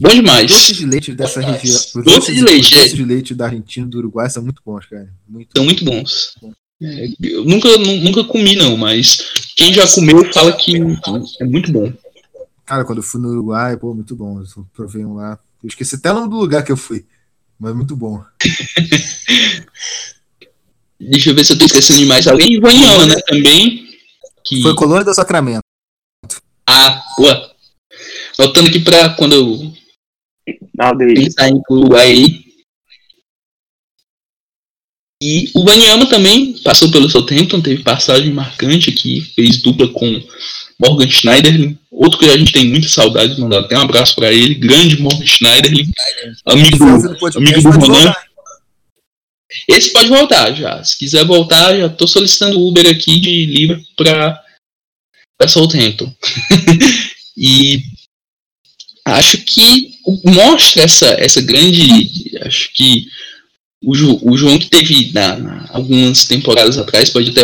Bom 0.00 0.08
demais. 0.08 0.50
Doces 0.50 0.76
de 0.76 0.86
leite 0.86 1.12
dessa 1.14 1.40
região. 1.40 1.60
Doces, 1.62 2.04
doces 2.04 2.34
de 2.34 2.42
leite. 2.42 2.74
Doces 2.74 2.94
de 2.94 3.04
leite 3.04 3.34
da 3.34 3.46
Argentina 3.46 3.86
do 3.86 3.98
Uruguai 3.98 4.28
são 4.28 4.42
muito 4.42 4.62
bons, 4.64 4.86
cara. 4.86 5.08
Muito 5.28 5.50
são 5.56 5.64
muito 5.64 5.84
bons. 5.84 6.34
É, 6.82 7.08
eu 7.22 7.44
nunca, 7.44 7.68
nunca 7.78 8.24
comi, 8.24 8.56
não, 8.56 8.76
mas 8.76 9.18
quem 9.56 9.72
já 9.72 9.86
comeu 9.86 10.32
fala 10.32 10.52
que 10.52 10.76
é 11.40 11.44
muito 11.44 11.72
bom. 11.72 11.92
Cara, 12.64 12.84
quando 12.84 12.98
eu 12.98 13.02
fui 13.02 13.20
no 13.20 13.28
Uruguai, 13.28 13.76
pô, 13.76 13.94
muito 13.94 14.16
bom. 14.16 14.40
Eu 14.40 14.66
provei 14.74 15.04
um 15.04 15.14
lá. 15.14 15.38
Eu 15.62 15.68
esqueci 15.68 15.94
até 15.94 16.10
o 16.10 16.14
nome 16.14 16.30
do 16.30 16.36
lugar 16.36 16.64
que 16.64 16.72
eu 16.72 16.76
fui. 16.76 17.04
Mas 17.58 17.74
muito 17.74 17.94
bom. 17.94 18.22
Deixa 20.98 21.30
eu 21.30 21.34
ver 21.34 21.44
se 21.44 21.52
eu 21.52 21.58
tô 21.58 21.66
esquecendo 21.66 21.98
de 21.98 22.06
mais 22.06 22.26
alguém. 22.26 22.54
Ivaniana, 22.54 23.06
né? 23.06 23.16
Também. 23.26 23.86
Que... 24.44 24.62
Foi 24.62 24.74
Colônia 24.74 25.04
do 25.04 25.14
Sacramento. 25.14 25.62
Ah, 26.66 27.02
boa. 27.18 27.54
Voltando 28.38 28.68
aqui 28.68 28.80
pra 28.80 29.10
quando 29.10 29.34
eu. 29.34 29.73
Ele 30.46 31.32
tá 31.32 31.48
indo 31.48 31.62
pro 31.62 31.76
Uruguai 31.76 32.44
E 35.22 35.50
o 35.54 35.62
Banyama 35.64 36.06
também 36.06 36.52
passou 36.58 36.90
pelo 36.90 37.08
Southampton, 37.08 37.60
teve 37.60 37.82
passagem 37.82 38.32
marcante 38.32 38.90
aqui, 38.90 39.20
fez 39.34 39.62
dupla 39.62 39.88
com 39.88 40.22
Morgan 40.78 41.08
Schneiderlin, 41.08 41.78
outro 41.90 42.18
que 42.18 42.26
a 42.26 42.36
gente 42.36 42.52
tem 42.52 42.68
muita 42.68 42.88
saudade, 42.88 43.40
mandar 43.40 43.60
até 43.60 43.78
um 43.78 43.82
abraço 43.82 44.14
para 44.16 44.32
ele, 44.32 44.54
grande 44.54 45.00
Morgan 45.00 45.26
Schneiderlin, 45.26 45.88
amigo, 46.44 46.84
amigo 47.36 47.62
do 47.62 47.70
Ronan. 47.70 48.14
Esse 49.68 49.92
pode 49.92 50.08
voltar 50.08 50.52
já, 50.52 50.82
se 50.82 50.98
quiser 50.98 51.24
voltar, 51.24 51.76
já 51.76 51.88
tô 51.88 52.06
solicitando 52.06 52.60
Uber 52.60 52.90
aqui 52.90 53.20
de 53.20 53.46
livre 53.46 53.86
para 53.96 54.42
para 55.38 55.48
Southampton. 55.48 56.12
e 57.36 57.82
acho 59.04 59.38
que 59.38 59.94
mostra 60.24 60.82
essa, 60.82 61.06
essa 61.18 61.40
grande. 61.40 62.38
Acho 62.42 62.70
que 62.72 63.06
o, 63.82 64.32
o 64.32 64.36
João 64.36 64.58
que 64.58 64.68
teve 64.68 65.12
na, 65.12 65.36
na, 65.36 65.66
algumas 65.70 66.24
temporadas 66.24 66.78
atrás 66.78 67.10
pode 67.10 67.30
até, 67.30 67.42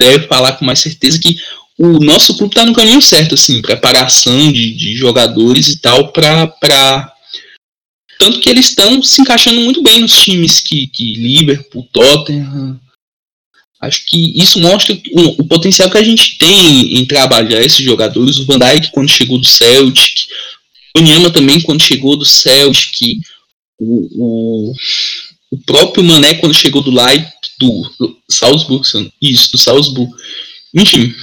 até 0.00 0.26
falar 0.26 0.52
com 0.52 0.64
mais 0.64 0.80
certeza 0.80 1.18
que 1.18 1.36
o 1.78 1.98
nosso 2.04 2.36
clube 2.36 2.52
está 2.52 2.64
no 2.64 2.74
caminho 2.74 3.02
certo, 3.02 3.34
assim, 3.34 3.60
preparação 3.60 4.52
de, 4.52 4.74
de 4.74 4.94
jogadores 4.94 5.68
e 5.68 5.78
tal, 5.78 6.12
para 6.12 7.12
tanto 8.18 8.40
que 8.40 8.48
eles 8.48 8.66
estão 8.66 9.02
se 9.02 9.20
encaixando 9.20 9.60
muito 9.60 9.82
bem 9.82 10.00
nos 10.00 10.22
times 10.22 10.60
que, 10.60 10.86
que 10.86 11.14
Liverpool, 11.14 11.88
Tottenham. 11.92 12.80
Acho 13.80 14.06
que 14.06 14.40
isso 14.40 14.60
mostra 14.60 14.98
o, 15.12 15.42
o, 15.42 15.44
potencial 15.44 15.90
que 15.90 15.98
a 15.98 16.02
gente 16.02 16.38
tem 16.38 16.96
em 16.96 17.04
trabalhar 17.04 17.60
esses 17.60 17.84
jogadores. 17.84 18.38
O 18.38 18.46
Van 18.46 18.58
Dijk, 18.58 18.92
quando 18.92 19.10
chegou 19.10 19.36
do 19.36 19.46
Celtic, 19.46 20.26
Onyama 20.96 21.30
também, 21.30 21.60
quando 21.60 21.82
chegou 21.82 22.16
do 22.16 22.24
Celtic, 22.24 23.20
o, 23.78 24.08
o, 24.70 24.74
o 25.50 25.58
próprio 25.66 26.04
Mané, 26.04 26.34
quando 26.34 26.54
chegou 26.54 26.82
do 26.82 26.90
Leipzig, 26.90 27.32
do, 27.58 27.82
do 27.98 28.18
Salzburg, 28.30 28.84
isso, 29.20 29.52
do 29.52 29.58
Salzburg. 29.58 30.12
Enfim. 30.74 31.14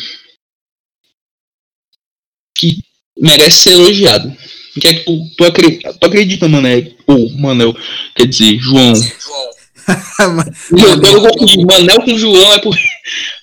que 2.55 2.79
merece 3.17 3.63
ser 3.63 3.71
elogiado. 3.71 4.35
Que 4.79 4.87
é 4.87 4.93
que 4.93 5.03
tu, 5.03 5.19
tu, 5.37 5.43
acredita, 5.43 5.93
tu 5.93 6.05
acredita, 6.05 6.47
Mané? 6.47 6.91
Ou 7.05 7.29
Manel, 7.37 7.75
quer 8.15 8.25
dizer, 8.25 8.57
João. 8.57 8.93
eu, 10.71 11.03
eu 11.03 11.31
confundi 11.33 11.65
Manel 11.65 12.01
com 12.03 12.17
João, 12.17 12.53
é 12.53 12.59
por. 12.59 12.77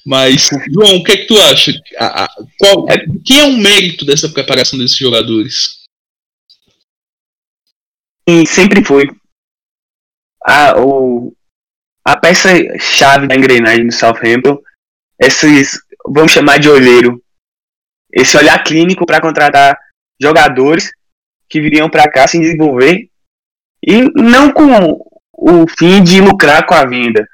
Mas, 0.07 0.49
João, 0.72 0.97
o 0.97 1.05
que 1.05 1.12
é 1.12 1.16
que 1.18 1.26
tu 1.26 1.39
acha? 1.39 1.79
A, 1.99 2.24
a, 2.24 2.29
qual, 2.59 2.87
é, 2.89 3.05
que 3.22 3.35
é 3.35 3.45
o 3.45 3.59
mérito 3.59 4.07
dessa 4.07 4.31
preparação 4.31 4.79
desses 4.79 4.97
jogadores? 4.97 5.78
E 8.29 8.47
sempre 8.47 8.85
foi. 8.85 9.07
A, 10.45 10.79
o, 10.79 11.35
a 12.05 12.14
peça-chave 12.14 13.26
da 13.26 13.35
engrenagem 13.35 13.87
do 13.87 13.93
Southampton, 13.95 14.61
esses, 15.18 15.81
vamos 16.07 16.33
chamar 16.33 16.59
de 16.59 16.68
olheiro, 16.68 17.24
esse 18.12 18.37
olhar 18.37 18.62
clínico 18.62 19.07
para 19.07 19.22
contratar 19.22 19.79
jogadores 20.20 20.93
que 21.49 21.59
viriam 21.59 21.89
para 21.89 22.11
cá 22.11 22.29
se 22.29 22.39
desenvolver 22.39 23.09
e 23.83 24.03
não 24.20 24.53
com 24.53 25.01
o 25.33 25.66
fim 25.66 26.05
de 26.05 26.20
lucrar 26.20 26.66
com 26.66 26.74
a 26.74 26.85
venda, 26.85 27.26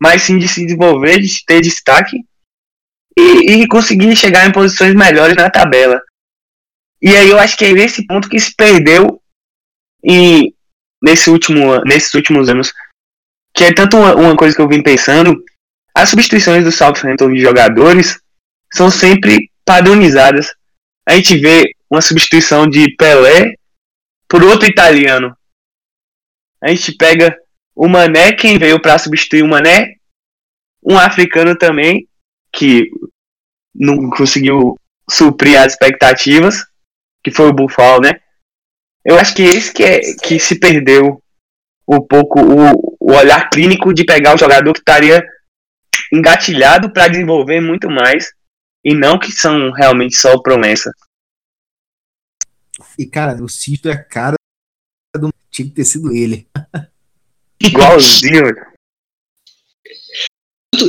mas 0.00 0.22
sim 0.22 0.38
de 0.38 0.46
se 0.46 0.64
desenvolver, 0.64 1.18
de 1.18 1.44
ter 1.44 1.60
destaque 1.60 2.24
e, 3.18 3.62
e 3.62 3.66
conseguir 3.66 4.14
chegar 4.14 4.46
em 4.46 4.52
posições 4.52 4.94
melhores 4.94 5.34
na 5.34 5.50
tabela. 5.50 6.00
E 7.02 7.08
aí 7.16 7.30
eu 7.30 7.38
acho 7.40 7.56
que 7.56 7.64
é 7.64 7.72
nesse 7.72 8.06
ponto 8.06 8.28
que 8.28 8.38
se 8.38 8.54
perdeu 8.54 9.20
em, 10.04 10.54
nesse 11.02 11.30
último, 11.30 11.80
nesses 11.84 12.12
últimos 12.14 12.48
anos. 12.48 12.72
Que 13.54 13.64
é 13.64 13.74
tanto 13.74 13.96
uma, 13.96 14.14
uma 14.14 14.36
coisa 14.36 14.54
que 14.54 14.60
eu 14.60 14.68
vim 14.68 14.82
pensando, 14.82 15.42
as 15.96 16.10
substituições 16.10 16.64
do 16.64 16.70
Southampton 16.70 17.32
de 17.32 17.40
jogadores 17.40 18.20
são 18.72 18.90
sempre 18.90 19.50
padronizadas. 19.64 20.54
A 21.08 21.14
gente 21.14 21.38
vê 21.38 21.70
uma 21.90 22.02
substituição 22.02 22.68
de 22.68 22.94
Pelé 22.96 23.54
por 24.28 24.42
outro 24.44 24.68
italiano. 24.68 25.34
A 26.60 26.68
gente 26.68 26.92
pega 26.96 27.36
o 27.74 27.88
Mané, 27.88 28.32
quem 28.32 28.58
veio 28.58 28.80
para 28.80 28.98
substituir 28.98 29.42
o 29.42 29.48
Mané, 29.48 29.94
um 30.82 30.98
africano 30.98 31.56
também, 31.56 32.08
que 32.52 32.90
não 33.74 34.08
conseguiu 34.10 34.78
suprir 35.08 35.58
as 35.58 35.72
expectativas, 35.72 36.64
que 37.22 37.30
foi 37.30 37.48
o 37.48 37.52
Buffalo, 37.52 38.00
né? 38.00 38.20
Eu 39.06 39.16
acho 39.16 39.36
que 39.36 39.42
esse 39.42 39.72
que, 39.72 39.84
é, 39.84 40.00
que 40.16 40.40
se 40.40 40.58
perdeu 40.58 41.22
um 41.88 42.04
pouco 42.04 42.40
o, 42.40 42.96
o 42.98 43.12
olhar 43.14 43.48
clínico 43.48 43.94
de 43.94 44.04
pegar 44.04 44.34
o 44.34 44.38
jogador 44.38 44.72
que 44.72 44.80
estaria 44.80 45.24
engatilhado 46.12 46.92
para 46.92 47.06
desenvolver 47.06 47.60
muito 47.60 47.88
mais 47.88 48.32
e 48.84 48.92
não 48.94 49.16
que 49.16 49.30
são 49.30 49.70
realmente 49.70 50.16
só 50.16 50.36
promessa. 50.42 50.90
E 52.98 53.06
cara, 53.06 53.40
o 53.40 53.48
Cito 53.48 53.88
é 53.88 53.92
a 53.92 54.02
cara 54.02 54.34
do 55.16 55.32
tinha 55.52 55.68
que 55.68 55.74
ter 55.74 55.84
sido 55.84 56.12
ele. 56.12 56.48
Igualzinho. 57.62 58.42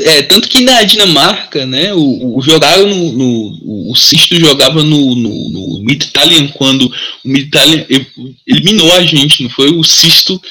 É, 0.04 0.24
tanto 0.24 0.48
que 0.48 0.62
na 0.62 0.84
Dinamarca, 0.84 1.66
né, 1.66 1.94
o, 1.94 2.38
o 2.38 2.42
no, 2.86 3.12
no, 3.12 3.92
o 3.92 3.96
Sisto 3.96 4.36
jogava 4.40 4.84
no, 4.84 5.16
no, 5.16 5.50
no 5.50 5.84
Mid 5.84 6.04
Italian 6.04 6.48
quando 6.50 6.88
o 7.24 7.28
Mid 7.28 7.48
Italian 7.48 7.86
eliminou 8.46 8.92
a 8.94 9.02
gente, 9.02 9.44
não 9.44 9.50
foi? 9.50 9.70
O 9.72 9.84
Sisto 9.84 10.42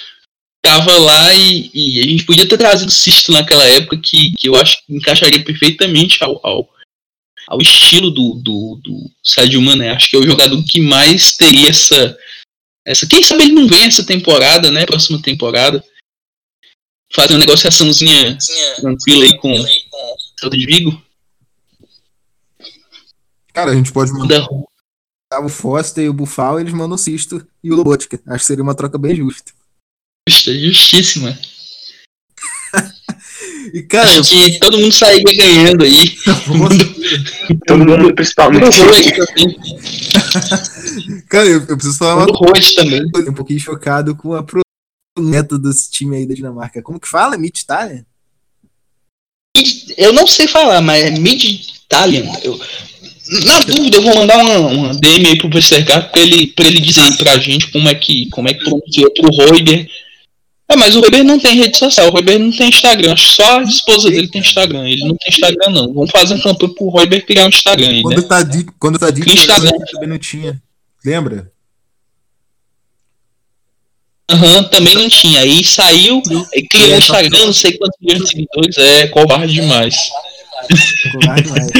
tava 0.62 0.96
lá 0.98 1.34
e, 1.34 1.70
e, 1.72 2.00
a 2.00 2.02
gente 2.02 2.24
podia 2.24 2.46
ter 2.46 2.58
trazido 2.58 2.88
o 2.88 2.92
Sisto 2.92 3.30
naquela 3.32 3.64
época 3.64 3.98
que, 4.02 4.32
que 4.36 4.48
eu 4.48 4.56
acho 4.56 4.78
que 4.78 4.94
encaixaria 4.94 5.44
perfeitamente 5.44 6.22
ao, 6.24 6.40
ao, 6.44 6.68
ao 7.46 7.60
estilo 7.60 8.10
do, 8.10 8.34
do, 8.34 8.80
do 8.82 9.10
Sadio 9.22 9.62
Mané. 9.62 9.90
Acho 9.90 10.10
que 10.10 10.16
é 10.16 10.18
o 10.18 10.26
jogador 10.26 10.60
que 10.64 10.80
mais 10.80 11.36
teria 11.36 11.70
essa, 11.70 12.16
essa. 12.84 13.06
Quem 13.06 13.22
sabe 13.22 13.44
ele 13.44 13.52
não 13.52 13.68
vem 13.68 13.84
essa 13.84 14.04
temporada, 14.04 14.70
né? 14.70 14.84
Próxima 14.84 15.22
temporada. 15.22 15.84
Fazer 17.14 17.34
uma 17.34 17.40
negociaçãozinha 17.40 18.36
tranquila 18.76 19.24
aí 19.24 19.38
com 19.38 19.52
o 19.52 20.50
de 20.50 20.66
Vigo. 20.66 21.02
Cara, 23.52 23.70
a 23.70 23.74
gente 23.74 23.92
pode 23.92 24.12
mandar 24.12 24.46
o 25.42 25.48
Foster 25.48 26.04
e 26.04 26.08
o 26.08 26.12
Bufal, 26.12 26.60
eles 26.60 26.72
mandam 26.72 26.94
o 26.94 26.98
Sisto 26.98 27.46
e 27.62 27.72
o 27.72 27.76
Lobotka. 27.76 28.20
Acho 28.26 28.40
que 28.40 28.46
seria 28.46 28.62
uma 28.62 28.74
troca 28.74 28.98
bem 28.98 29.14
justa. 29.14 29.52
Justa, 30.28 30.58
justíssima. 30.58 31.38
E, 33.72 33.82
cara, 33.82 34.20
Acho 34.20 34.30
que 34.30 34.60
todo 34.60 34.78
mundo 34.78 34.92
sairia 34.92 35.36
ganhando 35.36 35.84
aí. 35.84 36.16
todo 37.66 37.84
mundo, 37.84 38.14
principalmente. 38.14 38.78
cara, 41.28 41.46
eu, 41.46 41.60
eu, 41.60 41.76
preciso 41.76 41.98
falar 41.98 42.24
uma 42.24 42.32
coisa. 42.32 42.74
também. 42.76 43.02
Um 43.28 43.34
pouquinho 43.34 43.60
chocado 43.60 44.14
com 44.14 44.34
a 44.34 44.42
meta 45.18 45.58
desse 45.58 45.90
time 45.90 46.16
aí 46.16 46.26
da 46.26 46.34
Dinamarca. 46.34 46.82
Como 46.82 47.00
que 47.00 47.08
fala? 47.08 47.36
Mid 47.36 47.56
Italian? 47.56 48.04
Eu 49.96 50.12
não 50.12 50.26
sei 50.26 50.46
falar, 50.46 50.80
mas 50.80 51.04
é 51.04 51.10
Mid 51.10 51.44
Italian. 51.44 52.24
Eu, 52.42 52.58
na 53.44 53.60
dúvida, 53.60 53.96
eu 53.96 54.02
vou 54.02 54.14
mandar 54.14 54.38
uma, 54.38 54.58
uma 54.58 54.94
DM 54.94 55.26
aí 55.26 55.38
pro 55.38 55.52
Westergaard 55.52 56.10
pra 56.10 56.20
ele, 56.20 56.48
pra 56.48 56.66
ele 56.66 56.80
dizer 56.80 57.00
aí 57.00 57.16
pra 57.16 57.38
gente 57.38 57.70
como 57.70 57.88
é 57.88 57.94
que, 57.94 58.28
como 58.30 58.48
é 58.48 58.54
que 58.54 58.64
pronuncia 58.64 59.10
pro 59.14 59.30
Roiber 59.30 59.88
é, 60.68 60.74
mas 60.74 60.96
o 60.96 61.00
Weber 61.00 61.22
não 61.22 61.38
tem 61.38 61.54
rede 61.54 61.76
social, 61.76 62.10
o 62.10 62.14
Weber 62.14 62.40
não 62.40 62.50
tem 62.50 62.68
Instagram, 62.68 63.16
só 63.16 63.60
a 63.60 63.62
esposa 63.62 64.10
dele 64.10 64.26
tem 64.26 64.40
Instagram, 64.40 64.88
ele 64.88 65.04
não 65.06 65.14
tem 65.14 65.28
Instagram 65.28 65.70
não. 65.70 65.94
Vamos 65.94 66.10
fazer 66.10 66.34
um 66.34 66.40
campanha 66.40 66.74
pro 66.74 66.92
Weber 66.92 67.24
criar 67.24 67.44
um 67.44 67.48
Instagram 67.48 67.88
aí, 67.88 68.02
quando 68.02 68.20
né? 68.20 68.22
Tá 68.22 68.42
dito, 68.42 68.74
quando 68.78 68.98
tá 68.98 69.10
dito, 69.10 69.28
Instagram. 69.28 69.70
também 69.92 70.08
não 70.08 70.18
tinha. 70.18 70.60
Lembra? 71.04 71.52
Aham, 74.28 74.56
uhum, 74.56 74.64
também 74.64 74.94
não 74.94 75.08
tinha. 75.08 75.40
Aí 75.40 75.62
saiu, 75.64 76.20
aí 76.52 76.66
criou 76.66 76.94
o 76.94 76.98
Instagram, 76.98 77.46
não 77.46 77.52
sei 77.52 77.78
quantos 77.78 77.96
milhões 78.00 78.22
de 78.22 78.28
seguidores, 78.28 78.78
é 78.78 79.06
covarde 79.08 79.54
demais. 79.54 79.96
Covarde 81.12 81.42
demais. 81.44 81.70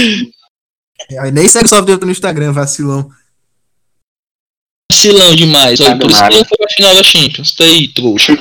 Aí 1.21 1.33
nem 1.33 1.49
segue 1.49 1.69
só 1.69 1.83
no 1.83 2.11
Instagram, 2.11 2.53
vacilão. 2.53 3.11
Vacilão 4.91 5.35
demais. 5.35 5.81
Olha, 5.81 5.99
por 5.99 6.11
isso 6.11 6.23
que 6.23 6.35
não 6.35 6.45
foi 6.45 6.59
a 6.65 6.75
final 6.75 6.95
da 6.95 7.03
Champions. 7.03 7.53
Tá 7.53 7.65
aí, 7.65 7.89
trouxa. 7.89 8.33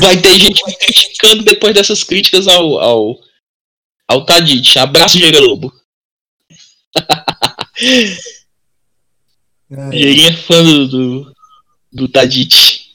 Vai 0.00 0.16
ter 0.16 0.38
gente 0.38 0.64
me 0.66 0.74
criticando 0.76 1.44
depois 1.44 1.74
dessas 1.74 2.02
críticas 2.02 2.48
ao, 2.48 2.78
ao, 2.78 3.18
ao 4.08 4.24
Tadic. 4.24 4.78
Abraço, 4.78 5.18
Diego 5.18 5.40
Lobo. 5.40 5.72
É. 9.70 10.26
é 10.28 10.32
fã 10.32 10.64
do, 10.64 10.88
do, 10.88 11.34
do 11.98 12.08
Tadic. 12.08 12.88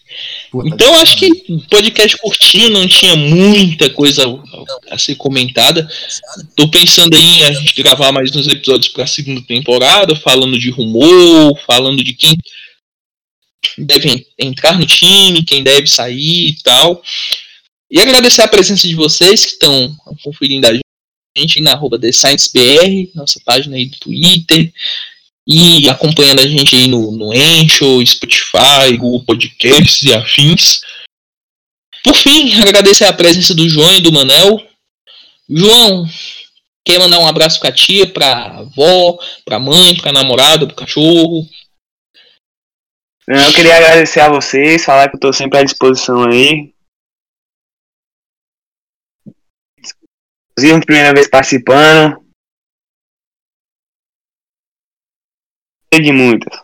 Então 0.66 0.94
acho 1.02 1.18
que 1.18 1.30
podcast 1.70 2.18
curtinho, 2.18 2.70
não 2.70 2.88
tinha 2.88 3.16
muita 3.16 3.90
coisa 3.90 4.24
a, 4.28 4.94
a 4.94 4.98
ser 4.98 5.16
comentada. 5.16 5.88
Tô 6.56 6.70
pensando 6.70 7.16
em 7.16 7.44
a 7.44 7.52
gente 7.52 7.82
gravar 7.82 8.12
mais 8.12 8.36
uns 8.36 8.48
episódios 8.48 8.92
para 8.94 9.04
a 9.04 9.08
segunda 9.08 9.42
temporada, 9.42 10.16
falando 10.16 10.60
de 10.60 10.70
rumor, 10.70 11.60
falando 11.66 12.04
de 12.04 12.14
quem 12.14 12.38
deve 13.78 14.28
entrar 14.38 14.78
no 14.78 14.86
time, 14.86 15.44
quem 15.44 15.64
deve 15.64 15.88
sair 15.88 16.50
e 16.50 16.58
tal. 16.64 17.02
E 17.90 18.00
agradecer 18.00 18.44
a 18.44 18.48
presença 18.48 18.88
de 18.88 18.96
vocês 18.96 19.46
que 19.46 19.52
estão 19.54 19.96
conferindo 20.24 20.68
a 20.68 20.80
gente 21.36 21.62
na 21.62 21.72
arroba 21.72 22.00
TheScienceBR, 22.00 23.12
nossa 23.16 23.40
página 23.44 23.76
aí 23.76 23.88
do 23.88 23.98
Twitter, 23.98 24.72
e 25.48 25.90
acompanhando 25.90 26.40
a 26.40 26.48
gente 26.48 26.76
aí 26.76 26.88
no, 26.88 27.12
no 27.12 27.34
Encho, 27.34 28.06
Spotify, 28.06 28.98
Google 28.98 29.26
Podcasts 29.26 30.02
e 30.04 30.14
afins. 30.14 30.82
Por 32.04 32.16
fim, 32.16 32.62
agradecer 32.62 33.06
a 33.06 33.14
presença 33.14 33.54
do 33.54 33.68
João 33.68 33.94
e 33.94 34.02
do 34.02 34.12
Manel. 34.12 34.66
João, 35.50 36.06
quer 36.86 37.00
mandar 37.00 37.20
um 37.20 37.28
abraço 37.28 37.60
pra 37.60 37.72
tia, 37.72 38.12
pra 38.12 38.60
avó, 38.60 39.18
pra 39.46 39.60
mãe, 39.60 39.96
pra 39.96 40.12
namorada, 40.12 40.66
pro 40.66 40.76
cachorro? 40.76 41.48
Eu 43.28 43.54
queria 43.54 43.78
agradecer 43.78 44.20
a 44.20 44.30
vocês, 44.30 44.84
falar 44.84 45.10
que 45.10 45.16
eu 45.16 45.20
tô 45.20 45.32
sempre 45.32 45.60
à 45.60 45.64
disposição 45.64 46.26
aí. 46.26 46.74
Inclusive, 50.52 50.86
primeira 50.86 51.14
vez 51.14 51.30
participando. 51.30 52.23
De 56.00 56.12
muitas. 56.12 56.60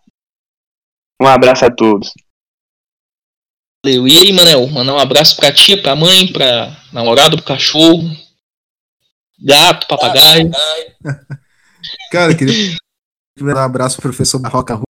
Um 1.21 1.27
abraço 1.27 1.65
a 1.65 1.71
todos. 1.71 2.13
Valeu. 3.83 4.07
E 4.07 4.17
aí, 4.17 4.33
Manel? 4.33 4.67
Mandar 4.67 4.93
um 4.93 4.99
abraço 4.99 5.35
pra 5.35 5.53
tia, 5.53 5.81
pra 5.81 5.95
mãe, 5.95 6.31
pra 6.31 6.75
namorado, 6.91 7.37
pro 7.37 7.45
cachorro, 7.45 8.09
gato, 9.39 9.87
papagaio. 9.87 10.51
Cara, 12.11 12.35
queria 12.35 12.75
mandar 13.39 13.61
um 13.61 13.65
abraço 13.65 13.95
pro 13.97 14.09
professor 14.09 14.39
Barroca 14.39 14.81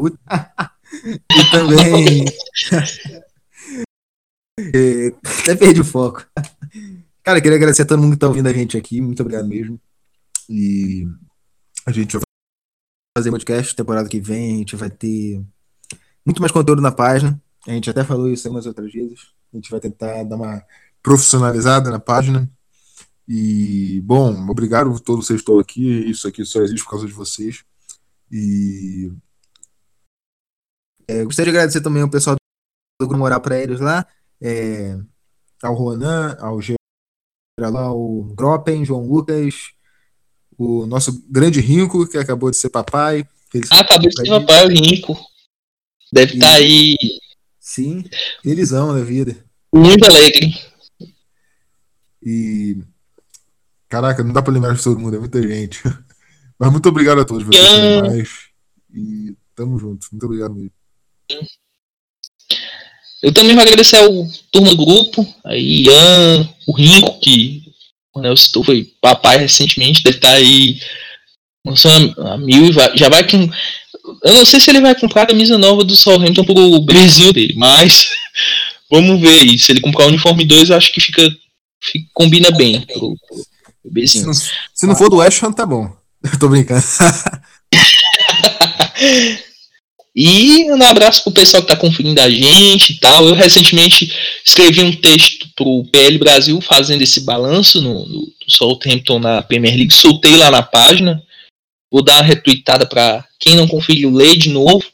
Ruth. 0.00 0.14
e 1.04 1.50
também. 1.50 2.24
É, 4.74 5.08
até 5.42 5.56
perdi 5.56 5.80
o 5.80 5.84
foco. 5.84 6.26
Cara, 7.22 7.40
queria 7.40 7.56
agradecer 7.56 7.80
a 7.80 7.86
todo 7.86 8.02
mundo 8.02 8.12
que 8.12 8.18
tá 8.18 8.28
ouvindo 8.28 8.46
a 8.46 8.52
gente 8.52 8.76
aqui. 8.76 9.00
Muito 9.00 9.22
obrigado 9.22 9.48
mesmo. 9.48 9.80
E 10.50 11.06
a 11.86 11.92
gente 11.92 12.12
vai 12.12 12.22
fazer 13.20 13.30
podcast. 13.30 13.76
Temporada 13.76 14.08
que 14.08 14.20
vem 14.20 14.54
a 14.54 14.58
gente 14.58 14.76
vai 14.76 14.90
ter 14.90 15.44
muito 16.24 16.40
mais 16.40 16.50
conteúdo 16.50 16.80
na 16.80 16.90
página. 16.90 17.40
A 17.66 17.72
gente 17.72 17.90
até 17.90 18.02
falou 18.02 18.28
isso 18.28 18.48
algumas 18.48 18.66
outras 18.66 18.92
vezes. 18.92 19.32
A 19.52 19.56
gente 19.56 19.70
vai 19.70 19.80
tentar 19.80 20.24
dar 20.24 20.36
uma 20.36 20.64
profissionalizada 21.02 21.90
na 21.90 22.00
página. 22.00 22.50
E, 23.28 24.00
bom, 24.02 24.48
obrigado 24.48 24.90
a 24.90 24.98
todos 24.98 25.26
vocês 25.26 25.40
que 25.40 25.42
estão 25.42 25.58
aqui. 25.58 26.10
Isso 26.10 26.26
aqui 26.26 26.44
só 26.44 26.60
existe 26.62 26.82
por 26.82 26.90
causa 26.90 27.06
de 27.06 27.12
vocês. 27.12 27.62
E 28.32 29.12
é, 31.06 31.24
gostaria 31.24 31.52
de 31.52 31.58
agradecer 31.58 31.80
também 31.80 32.02
ao 32.02 32.10
pessoal 32.10 32.36
do 33.00 33.06
Grupo 33.06 33.18
Moral 33.18 33.40
para 33.40 33.58
eles 33.58 33.80
lá. 33.80 34.06
É, 34.40 34.98
ao 35.62 35.74
Ronan, 35.74 36.36
ao 36.40 36.58
Geraldo, 36.60 37.78
ao 37.78 38.22
Groppen, 38.34 38.84
João 38.84 39.06
Lucas, 39.06 39.72
o 40.60 40.86
nosso 40.86 41.24
grande 41.26 41.58
Rinco, 41.58 42.06
que 42.06 42.18
acabou 42.18 42.50
de 42.50 42.56
ser 42.58 42.68
papai. 42.68 43.26
Ah, 43.70 43.80
acabou 43.80 44.10
de 44.10 44.14
ser 44.14 44.28
papai, 44.28 44.66
o 44.66 44.68
Rinco. 44.68 45.18
Deve 46.12 46.34
estar 46.34 46.48
tá 46.48 46.54
aí. 46.56 46.96
Sim, 47.58 48.04
felizão 48.42 48.94
da 48.94 49.02
vida. 49.02 49.42
Muito 49.74 50.04
alegre. 50.04 50.54
E. 52.22 52.76
Caraca, 53.88 54.22
não 54.22 54.34
dá 54.34 54.42
pra 54.42 54.52
lembrar 54.52 54.74
de 54.74 54.82
todo 54.82 55.00
mundo, 55.00 55.16
é 55.16 55.18
muita 55.18 55.40
gente. 55.40 55.80
Mas 56.60 56.70
muito 56.70 56.88
obrigado 56.90 57.22
a 57.22 57.24
todos 57.24 57.42
vocês 57.42 58.02
mais. 58.02 58.28
E 58.94 59.34
tamo 59.54 59.78
junto. 59.78 60.08
Muito 60.12 60.26
obrigado 60.26 60.54
mesmo. 60.54 60.72
Eu 63.22 63.32
também 63.32 63.54
vou 63.54 63.62
agradecer 63.62 63.96
ao 63.96 64.10
turma 64.52 64.74
do 64.74 64.84
grupo, 64.84 65.26
aí 65.42 65.84
Ian, 65.84 66.48
o 66.66 66.72
Rinco, 66.76 67.18
que 67.20 67.69
o 68.14 68.20
Nelson 68.20 68.44
citou, 68.44 68.64
foi 68.64 68.92
papai 69.00 69.38
recentemente, 69.38 70.02
deve 70.02 70.16
estar 70.16 70.30
tá 70.30 70.34
aí 70.34 70.80
lançando 71.64 72.20
a 72.26 72.38
mil 72.38 72.66
e 72.66 72.72
vai, 72.72 72.96
já 72.96 73.08
vai 73.08 73.28
com. 73.28 73.48
Eu 74.24 74.34
não 74.34 74.44
sei 74.44 74.60
se 74.60 74.70
ele 74.70 74.80
vai 74.80 74.94
comprar 74.94 75.22
a 75.22 75.26
camisa 75.26 75.58
nova 75.58 75.84
do 75.84 75.96
Southampton 75.96 76.44
pro 76.44 76.80
Brasil 76.80 77.32
dele, 77.32 77.54
mas 77.56 78.08
vamos 78.90 79.20
ver 79.20 79.40
aí. 79.40 79.58
Se 79.58 79.72
ele 79.72 79.80
comprar 79.80 80.06
o 80.06 80.08
uniforme 80.08 80.44
2, 80.44 80.70
eu 80.70 80.76
acho 80.76 80.92
que 80.92 81.00
fica, 81.00 81.22
fica 81.82 82.06
combina 82.12 82.50
bem 82.50 82.80
pro, 82.80 83.14
pro 83.82 84.08
Se 84.08 84.24
não, 84.24 84.34
se 84.34 84.86
não 84.86 84.96
for 84.96 85.10
do 85.10 85.16
West 85.16 85.42
Ham, 85.42 85.52
tá 85.52 85.66
bom. 85.66 85.90
Eu 86.32 86.38
tô 86.38 86.48
brincando. 86.48 86.84
E 90.14 90.64
um 90.72 90.82
abraço 90.82 91.22
pro 91.22 91.32
pessoal 91.32 91.62
que 91.62 91.68
tá 91.68 91.76
conferindo 91.76 92.20
a 92.20 92.28
gente 92.28 92.92
e 92.92 92.96
tal. 92.96 93.28
Eu 93.28 93.34
recentemente 93.34 94.12
escrevi 94.44 94.82
um 94.82 94.92
texto 94.92 95.48
pro 95.54 95.84
PL 95.92 96.18
Brasil 96.18 96.60
fazendo 96.60 97.02
esse 97.02 97.20
balanço 97.20 97.80
no, 97.80 98.06
no 98.06 98.32
Southampton 98.48 99.18
na 99.20 99.40
Premier 99.42 99.76
League. 99.76 99.94
Soltei 99.94 100.36
lá 100.36 100.50
na 100.50 100.62
página. 100.62 101.22
Vou 101.90 102.02
dar 102.02 102.16
uma 102.16 102.22
retweetada 102.22 102.86
para 102.86 103.24
quem 103.38 103.54
não 103.54 103.68
conferiu 103.68 104.10
ler 104.10 104.36
de 104.36 104.50
novo 104.50 104.84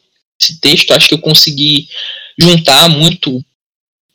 esse 0.41 0.61
texto. 0.61 0.93
Acho 0.93 1.09
que 1.09 1.15
eu 1.15 1.19
consegui 1.19 1.89
juntar 2.39 2.89
muito 2.89 3.43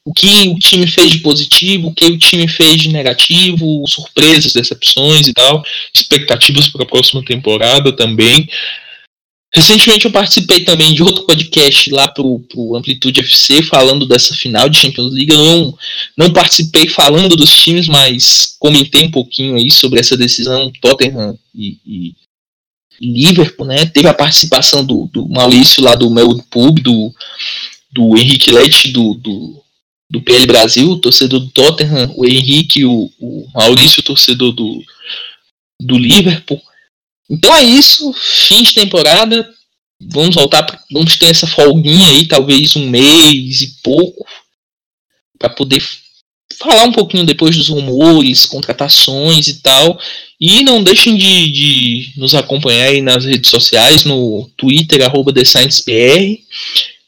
o 0.03 0.13
que 0.13 0.49
o 0.49 0.57
time 0.57 0.87
fez 0.87 1.11
de 1.11 1.19
positivo, 1.19 1.87
o 1.89 1.93
que 1.93 2.05
o 2.05 2.17
time 2.17 2.47
fez 2.47 2.81
de 2.81 2.89
negativo, 2.89 3.83
surpresas, 3.87 4.53
decepções 4.53 5.27
e 5.27 5.33
tal, 5.33 5.63
expectativas 5.93 6.67
para 6.67 6.83
a 6.83 6.87
próxima 6.87 7.23
temporada 7.23 7.95
também. 7.95 8.49
Recentemente 9.53 10.05
eu 10.05 10.11
participei 10.11 10.63
também 10.63 10.93
de 10.93 11.03
outro 11.03 11.25
podcast 11.25 11.89
lá 11.91 12.07
pro, 12.07 12.39
pro 12.39 12.75
Amplitude 12.75 13.19
FC 13.19 13.61
falando 13.63 14.05
dessa 14.05 14.33
final 14.33 14.69
de 14.69 14.79
Champions 14.79 15.11
League. 15.11 15.33
Eu 15.33 15.37
não, 15.37 15.77
não 16.17 16.33
participei 16.33 16.87
falando 16.87 17.35
dos 17.35 17.51
times, 17.51 17.87
mas 17.87 18.55
comentei 18.57 19.03
um 19.03 19.11
pouquinho 19.11 19.55
aí 19.55 19.69
sobre 19.69 19.99
essa 19.99 20.15
decisão 20.15 20.71
Tottenham 20.81 21.37
e, 21.53 21.77
e 21.85 22.15
Liverpool, 23.01 23.65
né? 23.65 23.85
Teve 23.85 24.07
a 24.07 24.13
participação 24.13 24.85
do, 24.85 25.09
do 25.11 25.27
Maurício 25.27 25.83
lá 25.83 25.95
do 25.95 26.09
meu 26.09 26.37
pub, 26.49 26.79
do, 26.79 27.13
do 27.91 28.17
Henrique 28.17 28.51
Lete 28.51 28.89
do, 28.89 29.15
do, 29.15 29.61
do 30.09 30.21
PL 30.21 30.45
Brasil, 30.45 30.97
torcedor 30.97 31.41
do 31.41 31.49
Tottenham, 31.49 32.13
o 32.15 32.25
Henrique 32.25 32.85
o, 32.85 33.11
o 33.19 33.47
Maurício, 33.53 34.01
torcedor 34.03 34.53
do, 34.53 34.81
do 35.81 35.97
Liverpool. 35.97 36.61
Então 37.31 37.55
é 37.55 37.63
isso, 37.63 38.13
fim 38.13 38.61
de 38.61 38.73
temporada. 38.73 39.49
Vamos 40.01 40.35
voltar, 40.35 40.83
vamos 40.91 41.15
ter 41.15 41.27
essa 41.27 41.47
folguinha 41.47 42.09
aí, 42.09 42.27
talvez 42.27 42.75
um 42.75 42.89
mês 42.89 43.61
e 43.61 43.77
pouco, 43.81 44.25
para 45.39 45.49
poder 45.49 45.81
falar 46.59 46.83
um 46.83 46.91
pouquinho 46.91 47.25
depois 47.25 47.55
dos 47.55 47.69
rumores, 47.69 48.45
contratações 48.45 49.47
e 49.47 49.61
tal. 49.61 49.97
E 50.39 50.61
não 50.63 50.83
deixem 50.83 51.15
de, 51.15 51.51
de 51.51 52.13
nos 52.17 52.35
acompanhar 52.35 52.89
aí 52.89 53.01
nas 53.01 53.23
redes 53.23 53.49
sociais, 53.49 54.03
no 54.03 54.49
Twitter, 54.57 55.01
arroba. 55.03 55.31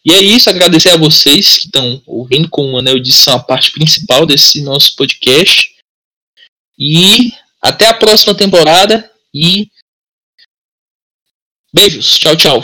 E 0.06 0.12
é 0.12 0.22
isso, 0.22 0.50
agradecer 0.50 0.90
a 0.90 0.98
vocês 0.98 1.58
que 1.58 1.66
estão 1.66 2.02
ouvindo, 2.06 2.48
como 2.48 2.72
o 2.72 2.78
Anel 2.78 3.00
disse, 3.00 3.24
são 3.24 3.36
a 3.36 3.40
parte 3.40 3.72
principal 3.72 4.26
desse 4.26 4.62
nosso 4.62 4.96
podcast. 4.96 5.70
E 6.80 7.34
até 7.62 7.88
a 7.88 7.94
próxima 7.94 8.34
temporada 8.34 9.10
e 9.34 9.68
Beijos. 11.74 12.20
Tchau, 12.20 12.36
tchau. 12.36 12.64